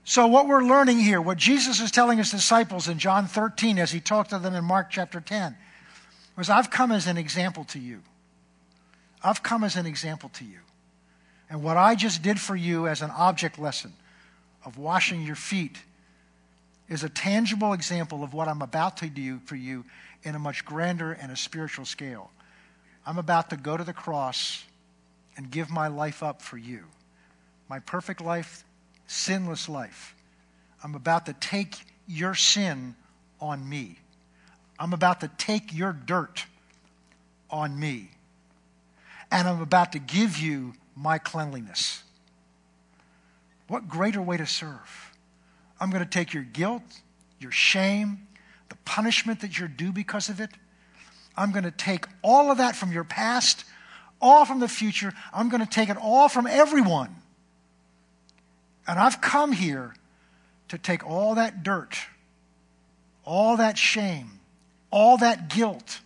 So, 0.06 0.26
what 0.26 0.48
we're 0.48 0.64
learning 0.64 0.98
here, 0.98 1.22
what 1.22 1.38
Jesus 1.38 1.80
is 1.80 1.92
telling 1.92 2.18
his 2.18 2.32
disciples 2.32 2.88
in 2.88 2.98
John 2.98 3.28
13 3.28 3.78
as 3.78 3.92
he 3.92 4.00
talked 4.00 4.32
to 4.32 4.40
them 4.40 4.56
in 4.56 4.64
Mark 4.64 4.90
chapter 4.90 5.22
10, 5.22 5.56
was 6.40 6.50
I've 6.50 6.72
come 6.72 6.92
as 6.92 7.06
an 7.06 7.18
example 7.18 7.66
to 7.66 7.80
you. 7.80 8.02
I've 9.22 9.44
come 9.44 9.64
as 9.64 9.76
an 9.76 9.86
example 9.86 10.30
to 10.30 10.46
you. 10.46 10.60
And 11.50 11.62
what 11.62 11.76
I 11.78 11.96
just 11.96 12.22
did 12.22 12.40
for 12.40 12.56
you 12.56 12.88
as 12.88 13.02
an 13.02 13.12
object 13.12 13.60
lesson 13.60 13.92
of 14.66 14.78
washing 14.78 15.22
your 15.22 15.36
feet 15.36 15.78
is 16.88 17.04
a 17.04 17.10
tangible 17.10 17.74
example 17.74 18.24
of 18.24 18.34
what 18.34 18.48
I'm 18.48 18.62
about 18.62 18.98
to 18.98 19.08
do 19.08 19.40
for 19.40 19.56
you 19.56 19.84
in 20.24 20.34
a 20.34 20.40
much 20.40 20.64
grander 20.64 21.12
and 21.12 21.32
a 21.32 21.36
spiritual 21.36 21.86
scale. 21.86 22.32
I'm 23.06 23.18
about 23.18 23.50
to 23.50 23.58
go 23.58 23.76
to 23.76 23.84
the 23.84 23.94
cross 23.94 24.64
and 25.36 25.52
give 25.52 25.70
my 25.70 25.88
life 25.88 26.24
up 26.24 26.42
for 26.42 26.58
you. 26.58 26.86
My 27.68 27.80
perfect 27.80 28.22
life, 28.22 28.64
sinless 29.08 29.68
life. 29.68 30.16
I'm 30.84 30.96
about 30.96 31.26
to 31.26 31.34
take 31.34 31.76
your 32.08 32.34
sin 32.34 32.96
on 33.42 33.68
me. 33.68 34.00
I'm 34.80 34.94
about 34.94 35.20
to 35.20 35.28
take 35.38 35.74
your 35.74 35.92
dirt 35.92 36.46
on 37.50 37.78
me. 37.78 38.12
And 39.32 39.48
I'm 39.48 39.62
about 39.62 39.92
to 39.92 40.00
give 40.00 40.38
you 40.38 40.74
my 40.96 41.18
cleanliness. 41.18 42.04
What 43.68 43.88
greater 43.88 44.22
way 44.22 44.38
to 44.38 44.46
serve? 44.46 45.12
I'm 45.80 45.92
going 45.92 46.04
to 46.04 46.10
take 46.10 46.34
your 46.34 46.44
guilt, 46.44 46.82
your 47.40 47.52
shame, 47.52 48.28
the 48.70 48.76
punishment 48.86 49.42
that 49.42 49.60
you're 49.60 49.68
due 49.68 49.92
because 49.92 50.30
of 50.30 50.40
it. 50.40 50.50
I'm 51.38 51.52
going 51.52 51.64
to 51.64 51.72
take 51.72 52.06
all 52.22 52.52
of 52.52 52.58
that 52.58 52.76
from 52.76 52.92
your 52.92 53.04
past, 53.04 53.66
all 54.22 54.46
from 54.46 54.60
the 54.60 54.68
future. 54.68 55.14
I'm 55.34 55.50
going 55.50 55.64
to 55.64 55.70
take 55.70 55.90
it 55.90 55.98
all 55.98 56.28
from 56.28 56.48
everyone. 56.48 57.16
And 58.88 59.00
I've 59.00 59.22
come 59.22 59.52
here 59.52 59.94
to 60.70 60.78
take 60.78 61.06
all 61.06 61.36
that 61.36 61.64
dirt, 61.64 61.96
all 63.24 63.58
that 63.58 63.78
shame, 63.78 64.39
all 64.92 65.18
that 65.18 65.50
guilt, 65.50 66.02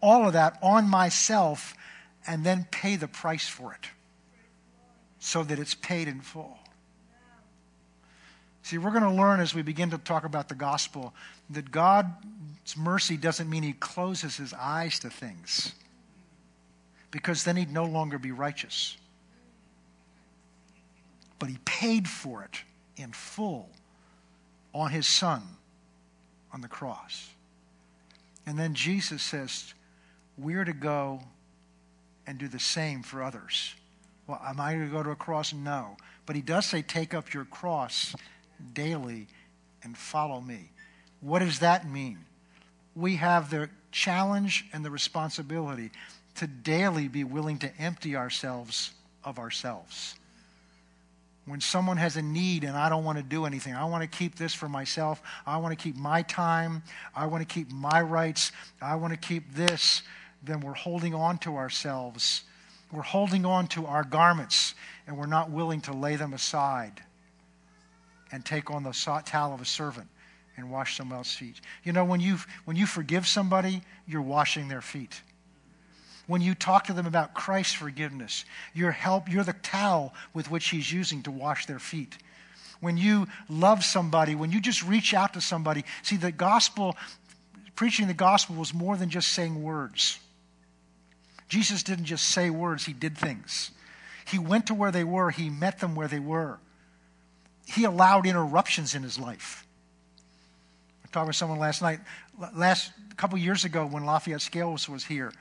all 0.00 0.26
of 0.26 0.32
that 0.32 0.58
on 0.62 0.88
myself 0.88 1.74
and 2.26 2.44
then 2.44 2.66
pay 2.70 2.96
the 2.96 3.08
price 3.08 3.48
for 3.48 3.72
it 3.72 3.88
so 5.18 5.42
that 5.42 5.58
it's 5.58 5.74
paid 5.74 6.08
in 6.08 6.20
full. 6.20 6.58
See, 8.62 8.78
we're 8.78 8.90
going 8.90 9.02
to 9.02 9.10
learn 9.10 9.40
as 9.40 9.54
we 9.54 9.60
begin 9.60 9.90
to 9.90 9.98
talk 9.98 10.24
about 10.24 10.48
the 10.48 10.54
gospel 10.54 11.12
that 11.50 11.70
God's 11.70 12.08
mercy 12.76 13.18
doesn't 13.18 13.48
mean 13.50 13.62
he 13.62 13.74
closes 13.74 14.38
his 14.38 14.54
eyes 14.54 14.98
to 15.00 15.10
things, 15.10 15.74
because 17.10 17.44
then 17.44 17.56
he'd 17.56 17.70
no 17.70 17.84
longer 17.84 18.18
be 18.18 18.32
righteous. 18.32 18.96
But 21.38 21.50
he 21.50 21.58
paid 21.66 22.08
for 22.08 22.42
it 22.42 22.62
in 22.96 23.12
full 23.12 23.68
on 24.72 24.90
his 24.90 25.06
son 25.06 25.42
on 26.52 26.62
the 26.62 26.68
cross. 26.68 27.28
And 28.46 28.58
then 28.58 28.74
Jesus 28.74 29.22
says, 29.22 29.74
We're 30.36 30.64
to 30.64 30.72
go 30.72 31.20
and 32.26 32.38
do 32.38 32.48
the 32.48 32.58
same 32.58 33.02
for 33.02 33.22
others. 33.22 33.74
Well, 34.26 34.40
am 34.44 34.60
I 34.60 34.74
going 34.74 34.86
to 34.86 34.92
go 34.92 35.02
to 35.02 35.10
a 35.10 35.16
cross? 35.16 35.52
No. 35.52 35.96
But 36.26 36.36
he 36.36 36.42
does 36.42 36.66
say, 36.66 36.82
Take 36.82 37.14
up 37.14 37.32
your 37.32 37.44
cross 37.44 38.14
daily 38.72 39.26
and 39.82 39.96
follow 39.96 40.40
me. 40.40 40.70
What 41.20 41.40
does 41.40 41.60
that 41.60 41.88
mean? 41.88 42.18
We 42.94 43.16
have 43.16 43.50
the 43.50 43.68
challenge 43.92 44.66
and 44.72 44.84
the 44.84 44.90
responsibility 44.90 45.90
to 46.36 46.46
daily 46.46 47.08
be 47.08 47.24
willing 47.24 47.58
to 47.58 47.76
empty 47.78 48.16
ourselves 48.16 48.92
of 49.24 49.38
ourselves. 49.38 50.16
When 51.46 51.60
someone 51.60 51.98
has 51.98 52.16
a 52.16 52.22
need 52.22 52.64
and 52.64 52.76
I 52.76 52.88
don't 52.88 53.04
want 53.04 53.18
to 53.18 53.24
do 53.24 53.44
anything, 53.44 53.74
I 53.74 53.84
want 53.84 54.02
to 54.02 54.18
keep 54.18 54.36
this 54.36 54.54
for 54.54 54.68
myself. 54.68 55.22
I 55.46 55.58
want 55.58 55.78
to 55.78 55.82
keep 55.82 55.96
my 55.96 56.22
time. 56.22 56.82
I 57.14 57.26
want 57.26 57.46
to 57.46 57.52
keep 57.52 57.70
my 57.70 58.00
rights. 58.00 58.50
I 58.80 58.96
want 58.96 59.12
to 59.12 59.18
keep 59.18 59.54
this. 59.54 60.02
Then 60.42 60.60
we're 60.60 60.72
holding 60.74 61.14
on 61.14 61.38
to 61.38 61.56
ourselves. 61.56 62.44
We're 62.90 63.02
holding 63.02 63.44
on 63.44 63.66
to 63.68 63.86
our 63.86 64.04
garments 64.04 64.74
and 65.06 65.18
we're 65.18 65.26
not 65.26 65.50
willing 65.50 65.82
to 65.82 65.92
lay 65.92 66.16
them 66.16 66.32
aside 66.32 67.02
and 68.32 68.44
take 68.44 68.70
on 68.70 68.82
the 68.82 68.92
towel 69.26 69.52
of 69.52 69.60
a 69.60 69.66
servant 69.66 70.08
and 70.56 70.70
wash 70.70 70.96
someone 70.96 71.18
else's 71.18 71.34
feet. 71.34 71.60
You 71.82 71.92
know, 71.92 72.04
when 72.04 72.20
you, 72.20 72.38
when 72.64 72.76
you 72.76 72.86
forgive 72.86 73.26
somebody, 73.26 73.82
you're 74.06 74.22
washing 74.22 74.68
their 74.68 74.80
feet. 74.80 75.20
When 76.26 76.40
you 76.40 76.54
talk 76.54 76.84
to 76.84 76.92
them 76.92 77.06
about 77.06 77.34
Christ's 77.34 77.74
forgiveness, 77.74 78.44
you're, 78.72 78.90
help, 78.90 79.30
you're 79.30 79.44
the 79.44 79.52
towel 79.52 80.14
with 80.32 80.50
which 80.50 80.68
He's 80.68 80.92
using 80.92 81.22
to 81.24 81.30
wash 81.30 81.66
their 81.66 81.78
feet. 81.78 82.16
When 82.80 82.96
you 82.96 83.26
love 83.48 83.84
somebody, 83.84 84.34
when 84.34 84.50
you 84.50 84.60
just 84.60 84.82
reach 84.82 85.14
out 85.14 85.34
to 85.34 85.40
somebody, 85.40 85.84
see, 86.02 86.16
the 86.16 86.32
gospel, 86.32 86.96
preaching 87.76 88.06
the 88.06 88.14
gospel 88.14 88.56
was 88.56 88.74
more 88.74 88.96
than 88.96 89.10
just 89.10 89.28
saying 89.28 89.62
words. 89.62 90.18
Jesus 91.48 91.82
didn't 91.82 92.06
just 92.06 92.26
say 92.26 92.50
words, 92.50 92.86
He 92.86 92.92
did 92.92 93.16
things. 93.16 93.70
He 94.26 94.38
went 94.38 94.66
to 94.68 94.74
where 94.74 94.90
they 94.90 95.04
were, 95.04 95.30
He 95.30 95.50
met 95.50 95.80
them 95.80 95.94
where 95.94 96.08
they 96.08 96.18
were 96.18 96.58
he 97.66 97.84
allowed 97.84 98.26
interruptions 98.26 98.94
in 98.94 99.02
his 99.02 99.18
life. 99.18 99.66
I 101.04 101.08
talked 101.10 101.26
with 101.26 101.36
someone 101.36 101.58
last 101.58 101.82
night, 101.82 102.00
last 102.54 102.92
a 103.10 103.14
couple 103.14 103.38
years 103.38 103.64
ago 103.64 103.86
when 103.86 104.04
Lafayette 104.04 104.42
Scales 104.42 104.88
was 104.88 105.04
here. 105.04 105.32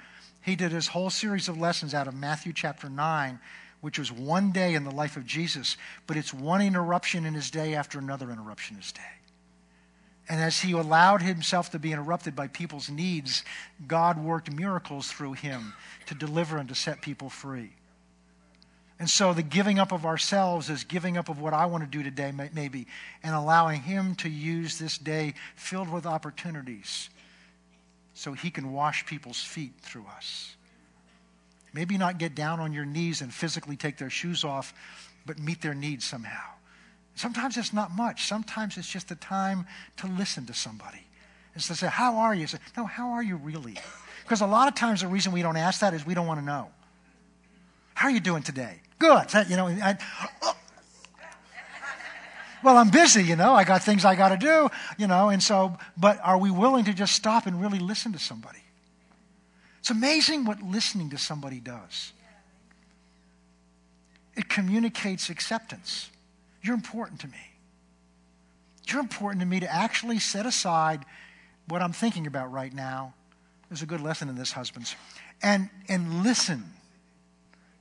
He 0.43 0.55
did 0.55 0.71
his 0.71 0.87
whole 0.87 1.09
series 1.09 1.47
of 1.47 1.57
lessons 1.57 1.93
out 1.93 2.07
of 2.07 2.13
Matthew 2.13 2.51
chapter 2.53 2.89
9, 2.89 3.39
which 3.81 3.97
was 3.97 4.11
one 4.11 4.51
day 4.51 4.75
in 4.75 4.83
the 4.83 4.91
life 4.91 5.17
of 5.17 5.25
Jesus, 5.25 5.77
but 6.05 6.17
it's 6.17 6.33
one 6.33 6.61
interruption 6.61 7.25
in 7.25 7.33
his 7.33 7.49
day 7.49 7.75
after 7.75 7.97
another 7.97 8.29
interruption 8.29 8.75
in 8.75 8.81
his 8.81 8.91
day. 8.91 9.01
And 10.27 10.41
as 10.41 10.59
he 10.59 10.73
allowed 10.73 11.21
himself 11.21 11.71
to 11.71 11.79
be 11.79 11.91
interrupted 11.91 12.35
by 12.35 12.47
people's 12.47 12.89
needs, 12.89 13.43
God 13.87 14.21
worked 14.21 14.51
miracles 14.51 15.11
through 15.11 15.33
him 15.33 15.73
to 16.07 16.15
deliver 16.15 16.57
and 16.57 16.69
to 16.69 16.75
set 16.75 17.01
people 17.01 17.29
free. 17.29 17.71
And 18.99 19.09
so 19.09 19.33
the 19.33 19.43
giving 19.43 19.79
up 19.79 19.91
of 19.91 20.05
ourselves 20.05 20.69
is 20.69 20.83
giving 20.83 21.17
up 21.17 21.27
of 21.27 21.39
what 21.39 21.53
I 21.53 21.65
want 21.65 21.83
to 21.83 21.89
do 21.89 22.03
today, 22.03 22.31
maybe, 22.31 22.87
and 23.21 23.35
allowing 23.35 23.81
Him 23.81 24.15
to 24.15 24.29
use 24.29 24.77
this 24.77 24.97
day 24.97 25.33
filled 25.55 25.89
with 25.89 26.05
opportunities 26.05 27.09
so 28.13 28.33
He 28.33 28.49
can 28.49 28.73
wash 28.73 29.05
people's 29.05 29.41
feet 29.41 29.73
through 29.81 30.05
us. 30.15 30.55
Maybe 31.73 31.97
not 31.97 32.19
get 32.19 32.35
down 32.35 32.59
on 32.59 32.71
your 32.71 32.85
knees 32.85 33.21
and 33.21 33.33
physically 33.33 33.75
take 33.75 33.97
their 33.97 34.09
shoes 34.09 34.43
off, 34.43 34.73
but 35.25 35.39
meet 35.39 35.61
their 35.61 35.73
needs 35.73 36.05
somehow. 36.05 36.53
Sometimes 37.15 37.57
it's 37.57 37.73
not 37.73 37.91
much. 37.91 38.27
Sometimes 38.27 38.77
it's 38.77 38.87
just 38.87 39.11
a 39.11 39.15
time 39.15 39.65
to 39.97 40.07
listen 40.07 40.45
to 40.47 40.53
somebody. 40.53 41.01
It's 41.55 41.67
to 41.67 41.75
say, 41.75 41.87
How 41.87 42.17
are 42.17 42.33
you? 42.33 42.47
Say, 42.47 42.57
no, 42.75 42.85
how 42.85 43.11
are 43.11 43.23
you 43.23 43.37
really? 43.37 43.77
Because 44.23 44.41
a 44.41 44.47
lot 44.47 44.67
of 44.67 44.75
times 44.75 45.01
the 45.01 45.07
reason 45.07 45.31
we 45.31 45.41
don't 45.41 45.57
ask 45.57 45.81
that 45.81 45.93
is 45.93 46.05
we 46.05 46.13
don't 46.13 46.27
want 46.27 46.39
to 46.39 46.45
know. 46.45 46.69
How 47.93 48.07
are 48.07 48.11
you 48.11 48.19
doing 48.19 48.41
today? 48.41 48.81
Good. 48.97 49.33
You 49.47 49.57
know, 49.57 49.67
I, 49.67 49.97
oh. 50.41 50.55
Well, 52.63 52.77
I'm 52.77 52.89
busy, 52.89 53.23
you 53.23 53.35
know, 53.35 53.53
I 53.53 53.63
got 53.63 53.83
things 53.83 54.05
I 54.05 54.15
got 54.15 54.29
to 54.29 54.37
do, 54.37 54.69
you 54.97 55.07
know, 55.07 55.29
and 55.29 55.41
so, 55.41 55.77
but 55.97 56.19
are 56.23 56.37
we 56.37 56.51
willing 56.51 56.85
to 56.85 56.93
just 56.93 57.15
stop 57.15 57.45
and 57.45 57.61
really 57.61 57.79
listen 57.79 58.13
to 58.13 58.19
somebody? 58.19 58.59
It's 59.79 59.89
amazing 59.89 60.45
what 60.45 60.61
listening 60.61 61.09
to 61.09 61.17
somebody 61.17 61.59
does. 61.59 62.13
It 64.35 64.49
communicates 64.49 65.29
acceptance. 65.29 66.09
You're 66.61 66.75
important 66.75 67.19
to 67.21 67.27
me. 67.27 67.51
You're 68.87 69.01
important 69.01 69.41
to 69.41 69.45
me 69.45 69.59
to 69.59 69.71
actually 69.71 70.19
set 70.19 70.45
aside 70.45 71.05
what 71.67 71.81
I'm 71.81 71.93
thinking 71.93 72.27
about 72.27 72.51
right 72.51 72.73
now. 72.73 73.13
There's 73.69 73.81
a 73.81 73.85
good 73.85 74.01
lesson 74.01 74.29
in 74.29 74.35
this, 74.35 74.51
husbands. 74.51 74.95
And, 75.41 75.69
and 75.89 76.23
listen 76.23 76.63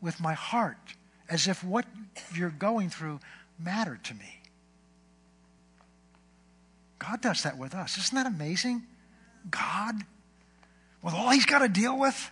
with 0.00 0.20
my 0.20 0.34
heart 0.34 0.94
as 1.28 1.46
if 1.46 1.62
what 1.64 1.86
you're 2.34 2.50
going 2.50 2.90
through 2.90 3.20
mattered 3.58 4.02
to 4.04 4.14
me. 4.14 4.41
God 7.10 7.20
does 7.20 7.42
that 7.42 7.58
with 7.58 7.74
us. 7.74 7.98
Isn't 7.98 8.14
that 8.14 8.26
amazing? 8.26 8.82
God, 9.50 9.96
with 11.02 11.14
all 11.14 11.30
he's 11.30 11.46
got 11.46 11.58
to 11.58 11.68
deal 11.68 11.98
with. 11.98 12.30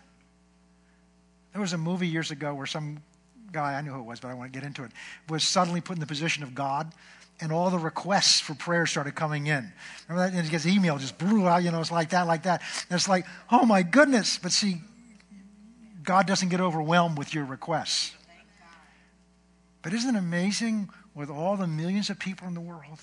There 1.52 1.60
was 1.60 1.72
a 1.72 1.78
movie 1.78 2.06
years 2.06 2.30
ago 2.30 2.54
where 2.54 2.66
some 2.66 3.02
guy, 3.50 3.74
I 3.74 3.80
knew 3.80 3.90
who 3.90 3.98
it 3.98 4.04
was, 4.04 4.20
but 4.20 4.28
I 4.28 4.34
want 4.34 4.52
to 4.52 4.56
get 4.56 4.64
into 4.64 4.84
it, 4.84 4.92
was 5.28 5.42
suddenly 5.42 5.80
put 5.80 5.96
in 5.96 6.00
the 6.00 6.06
position 6.06 6.44
of 6.44 6.54
God, 6.54 6.92
and 7.40 7.50
all 7.50 7.70
the 7.70 7.78
requests 7.78 8.38
for 8.38 8.54
prayer 8.54 8.86
started 8.86 9.16
coming 9.16 9.48
in. 9.48 9.72
Remember 10.08 10.30
that? 10.30 10.38
And 10.38 10.46
his 10.46 10.66
email 10.68 10.98
just 10.98 11.18
blew 11.18 11.48
out, 11.48 11.64
you 11.64 11.72
know, 11.72 11.80
it's 11.80 11.90
like 11.90 12.10
that, 12.10 12.28
like 12.28 12.44
that. 12.44 12.62
And 12.88 12.96
it's 12.96 13.08
like, 13.08 13.26
oh 13.50 13.66
my 13.66 13.82
goodness. 13.82 14.38
But 14.38 14.52
see, 14.52 14.82
God 16.04 16.28
doesn't 16.28 16.50
get 16.50 16.60
overwhelmed 16.60 17.18
with 17.18 17.34
your 17.34 17.44
requests. 17.44 18.14
But 19.82 19.94
isn't 19.94 20.14
it 20.14 20.18
amazing 20.18 20.90
with 21.14 21.28
all 21.28 21.56
the 21.56 21.66
millions 21.66 22.08
of 22.10 22.20
people 22.20 22.46
in 22.46 22.54
the 22.54 22.60
world? 22.60 23.00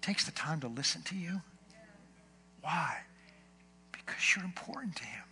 Takes 0.00 0.24
the 0.24 0.32
time 0.32 0.60
to 0.60 0.68
listen 0.68 1.02
to 1.02 1.16
you. 1.16 1.40
Why? 2.62 2.98
Because 3.92 4.34
you're 4.34 4.44
important 4.44 4.96
to 4.96 5.04
him. 5.04 5.24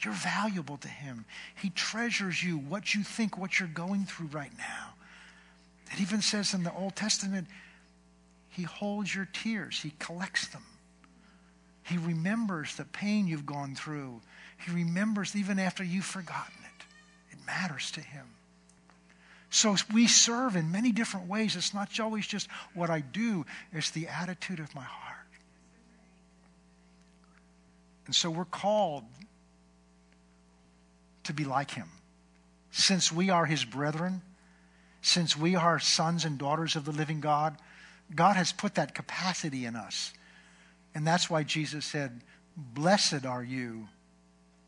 You're 0.00 0.14
valuable 0.14 0.76
to 0.78 0.88
him. 0.88 1.24
He 1.60 1.70
treasures 1.70 2.42
you, 2.42 2.58
what 2.58 2.94
you 2.94 3.02
think, 3.02 3.38
what 3.38 3.58
you're 3.58 3.68
going 3.68 4.04
through 4.04 4.26
right 4.26 4.52
now. 4.58 4.94
It 5.92 6.00
even 6.00 6.20
says 6.20 6.52
in 6.52 6.62
the 6.62 6.74
Old 6.74 6.96
Testament, 6.96 7.46
he 8.50 8.62
holds 8.62 9.14
your 9.14 9.28
tears, 9.32 9.80
he 9.80 9.92
collects 9.98 10.48
them. 10.48 10.62
He 11.84 11.98
remembers 11.98 12.76
the 12.76 12.84
pain 12.84 13.26
you've 13.26 13.46
gone 13.46 13.74
through. 13.74 14.20
He 14.64 14.72
remembers 14.72 15.36
even 15.36 15.58
after 15.58 15.84
you've 15.84 16.04
forgotten 16.04 16.54
it. 16.64 16.84
It 17.36 17.46
matters 17.46 17.90
to 17.92 18.00
him. 18.00 18.26
So 19.54 19.76
we 19.92 20.08
serve 20.08 20.56
in 20.56 20.72
many 20.72 20.90
different 20.90 21.28
ways. 21.28 21.54
It's 21.54 21.72
not 21.72 22.00
always 22.00 22.26
just 22.26 22.48
what 22.74 22.90
I 22.90 22.98
do, 22.98 23.46
it's 23.72 23.90
the 23.90 24.08
attitude 24.08 24.58
of 24.58 24.74
my 24.74 24.82
heart. 24.82 25.28
And 28.06 28.16
so 28.16 28.30
we're 28.30 28.46
called 28.46 29.04
to 31.22 31.32
be 31.32 31.44
like 31.44 31.70
him. 31.70 31.86
Since 32.72 33.12
we 33.12 33.30
are 33.30 33.46
his 33.46 33.64
brethren, 33.64 34.22
since 35.02 35.36
we 35.36 35.54
are 35.54 35.78
sons 35.78 36.24
and 36.24 36.36
daughters 36.36 36.74
of 36.74 36.84
the 36.84 36.90
living 36.90 37.20
God, 37.20 37.56
God 38.12 38.34
has 38.34 38.50
put 38.50 38.74
that 38.74 38.92
capacity 38.92 39.66
in 39.66 39.76
us. 39.76 40.12
And 40.96 41.06
that's 41.06 41.30
why 41.30 41.44
Jesus 41.44 41.84
said, 41.84 42.22
Blessed 42.56 43.24
are 43.24 43.44
you 43.44 43.86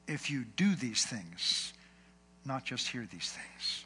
if 0.07 0.30
you 0.30 0.45
do 0.45 0.76
these 0.76 1.05
things, 1.05 1.72
not 2.45 2.64
just 2.64 2.87
hear 2.87 3.09
these 3.11 3.32
things. 3.32 3.86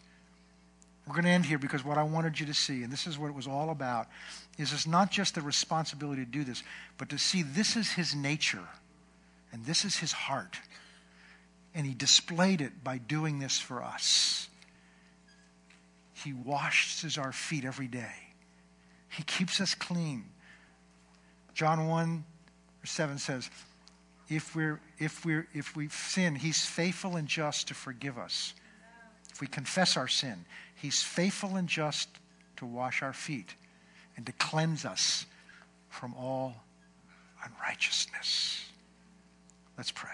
We're 1.10 1.14
going 1.14 1.24
to 1.24 1.30
end 1.30 1.46
here 1.46 1.58
because 1.58 1.84
what 1.84 1.98
I 1.98 2.04
wanted 2.04 2.38
you 2.38 2.46
to 2.46 2.54
see, 2.54 2.84
and 2.84 2.92
this 2.92 3.08
is 3.08 3.18
what 3.18 3.26
it 3.26 3.34
was 3.34 3.48
all 3.48 3.70
about, 3.70 4.06
is 4.58 4.72
it's 4.72 4.86
not 4.86 5.10
just 5.10 5.34
the 5.34 5.40
responsibility 5.40 6.24
to 6.24 6.30
do 6.30 6.44
this, 6.44 6.62
but 6.98 7.08
to 7.08 7.18
see 7.18 7.42
this 7.42 7.74
is 7.74 7.90
his 7.90 8.14
nature 8.14 8.68
and 9.50 9.64
this 9.64 9.84
is 9.84 9.96
his 9.96 10.12
heart. 10.12 10.56
And 11.74 11.84
he 11.84 11.94
displayed 11.94 12.60
it 12.60 12.84
by 12.84 12.98
doing 12.98 13.40
this 13.40 13.58
for 13.58 13.82
us. 13.82 14.48
He 16.12 16.32
washes 16.32 17.18
our 17.18 17.32
feet 17.32 17.64
every 17.64 17.88
day. 17.88 18.14
He 19.08 19.24
keeps 19.24 19.60
us 19.60 19.74
clean. 19.74 20.26
John 21.54 21.88
1 21.88 22.24
7 22.84 23.18
says, 23.18 23.50
if 24.28 24.54
we're 24.54 24.80
if 25.00 25.24
we're 25.24 25.48
if 25.54 25.74
we 25.74 25.88
sin, 25.88 26.36
he's 26.36 26.64
faithful 26.64 27.16
and 27.16 27.26
just 27.26 27.66
to 27.66 27.74
forgive 27.74 28.16
us. 28.16 28.54
If 29.32 29.40
we 29.40 29.48
confess 29.48 29.96
our 29.96 30.06
sin, 30.06 30.44
He's 30.80 31.02
faithful 31.02 31.56
and 31.56 31.68
just 31.68 32.08
to 32.56 32.64
wash 32.64 33.02
our 33.02 33.12
feet 33.12 33.54
and 34.16 34.24
to 34.24 34.32
cleanse 34.32 34.86
us 34.86 35.26
from 35.90 36.14
all 36.14 36.54
unrighteousness. 37.44 38.64
Let's 39.76 39.90
pray. 39.90 40.10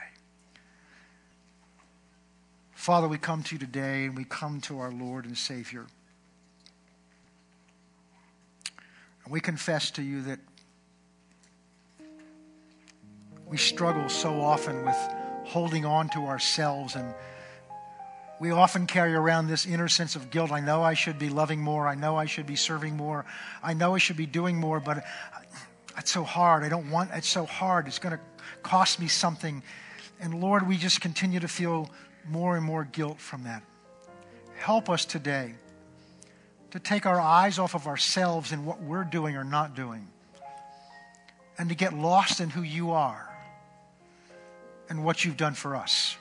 Father, 2.72 3.06
we 3.06 3.16
come 3.16 3.44
to 3.44 3.54
you 3.54 3.58
today 3.60 4.06
and 4.06 4.16
we 4.16 4.24
come 4.24 4.60
to 4.62 4.80
our 4.80 4.90
Lord 4.90 5.24
and 5.24 5.38
Savior. 5.38 5.86
And 9.24 9.32
we 9.32 9.40
confess 9.40 9.92
to 9.92 10.02
you 10.02 10.22
that 10.22 10.40
we 13.46 13.56
struggle 13.56 14.08
so 14.08 14.40
often 14.40 14.84
with 14.84 14.98
holding 15.44 15.84
on 15.84 16.08
to 16.08 16.26
ourselves 16.26 16.96
and 16.96 17.14
we 18.40 18.50
often 18.50 18.86
carry 18.86 19.14
around 19.14 19.46
this 19.46 19.66
inner 19.66 19.88
sense 19.88 20.16
of 20.16 20.30
guilt. 20.30 20.52
I 20.52 20.60
know 20.60 20.82
I 20.82 20.94
should 20.94 21.18
be 21.18 21.28
loving 21.28 21.60
more. 21.60 21.88
I 21.88 21.94
know 21.94 22.16
I 22.16 22.26
should 22.26 22.46
be 22.46 22.56
serving 22.56 22.96
more. 22.96 23.24
I 23.62 23.72
know 23.72 23.94
I 23.94 23.98
should 23.98 24.16
be 24.16 24.26
doing 24.26 24.56
more, 24.56 24.78
but 24.80 25.04
it's 25.96 26.10
so 26.12 26.22
hard. 26.22 26.62
I 26.62 26.68
don't 26.68 26.90
want 26.90 27.10
it's 27.14 27.28
so 27.28 27.46
hard. 27.46 27.86
It's 27.86 27.98
going 27.98 28.16
to 28.16 28.20
cost 28.62 29.00
me 29.00 29.08
something. 29.08 29.62
And 30.20 30.40
Lord, 30.40 30.68
we 30.68 30.76
just 30.76 31.00
continue 31.00 31.40
to 31.40 31.48
feel 31.48 31.90
more 32.28 32.56
and 32.56 32.64
more 32.64 32.84
guilt 32.84 33.20
from 33.20 33.44
that. 33.44 33.62
Help 34.58 34.90
us 34.90 35.04
today 35.04 35.54
to 36.72 36.80
take 36.80 37.06
our 37.06 37.20
eyes 37.20 37.58
off 37.58 37.74
of 37.74 37.86
ourselves 37.86 38.52
and 38.52 38.66
what 38.66 38.82
we're 38.82 39.04
doing 39.04 39.36
or 39.36 39.44
not 39.44 39.74
doing 39.74 40.08
and 41.58 41.68
to 41.68 41.74
get 41.74 41.94
lost 41.94 42.40
in 42.40 42.50
who 42.50 42.62
you 42.62 42.90
are 42.90 43.28
and 44.88 45.04
what 45.04 45.24
you've 45.24 45.36
done 45.36 45.54
for 45.54 45.74
us. 45.74 46.16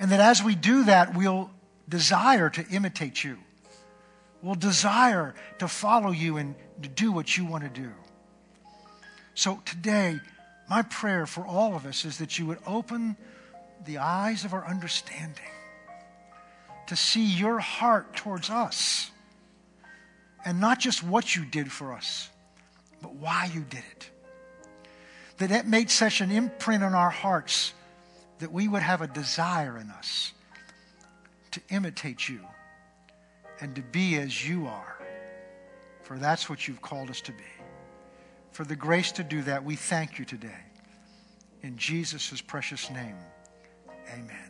And 0.00 0.10
that 0.10 0.20
as 0.20 0.42
we 0.42 0.54
do 0.54 0.84
that, 0.84 1.14
we'll 1.14 1.50
desire 1.88 2.48
to 2.50 2.66
imitate 2.68 3.22
you. 3.22 3.36
We'll 4.42 4.54
desire 4.54 5.34
to 5.58 5.68
follow 5.68 6.10
you 6.10 6.38
and 6.38 6.54
to 6.82 6.88
do 6.88 7.12
what 7.12 7.36
you 7.36 7.44
want 7.44 7.64
to 7.64 7.80
do. 7.80 7.92
So 9.34 9.60
today, 9.66 10.18
my 10.70 10.82
prayer 10.82 11.26
for 11.26 11.46
all 11.46 11.76
of 11.76 11.84
us 11.84 12.06
is 12.06 12.18
that 12.18 12.38
you 12.38 12.46
would 12.46 12.58
open 12.66 13.16
the 13.84 13.98
eyes 13.98 14.44
of 14.46 14.54
our 14.54 14.66
understanding 14.66 15.44
to 16.86 16.96
see 16.96 17.24
your 17.24 17.58
heart 17.58 18.16
towards 18.16 18.48
us. 18.48 19.10
And 20.44 20.60
not 20.60 20.80
just 20.80 21.02
what 21.02 21.36
you 21.36 21.44
did 21.44 21.70
for 21.70 21.92
us, 21.92 22.30
but 23.02 23.14
why 23.14 23.50
you 23.52 23.60
did 23.60 23.82
it. 23.90 24.10
That 25.36 25.50
it 25.50 25.66
made 25.66 25.90
such 25.90 26.22
an 26.22 26.30
imprint 26.30 26.82
on 26.82 26.94
our 26.94 27.10
hearts 27.10 27.74
that 28.40 28.52
we 28.52 28.68
would 28.68 28.82
have 28.82 29.00
a 29.02 29.06
desire 29.06 29.78
in 29.78 29.90
us 29.90 30.32
to 31.52 31.60
imitate 31.70 32.28
you 32.28 32.40
and 33.60 33.74
to 33.76 33.82
be 33.82 34.16
as 34.16 34.46
you 34.46 34.66
are. 34.66 34.96
For 36.02 36.18
that's 36.18 36.48
what 36.48 36.66
you've 36.66 36.82
called 36.82 37.10
us 37.10 37.20
to 37.22 37.32
be. 37.32 37.44
For 38.52 38.64
the 38.64 38.76
grace 38.76 39.12
to 39.12 39.22
do 39.22 39.42
that, 39.42 39.64
we 39.64 39.76
thank 39.76 40.18
you 40.18 40.24
today. 40.24 40.64
In 41.62 41.76
Jesus' 41.76 42.40
precious 42.40 42.90
name, 42.90 43.16
amen. 44.12 44.49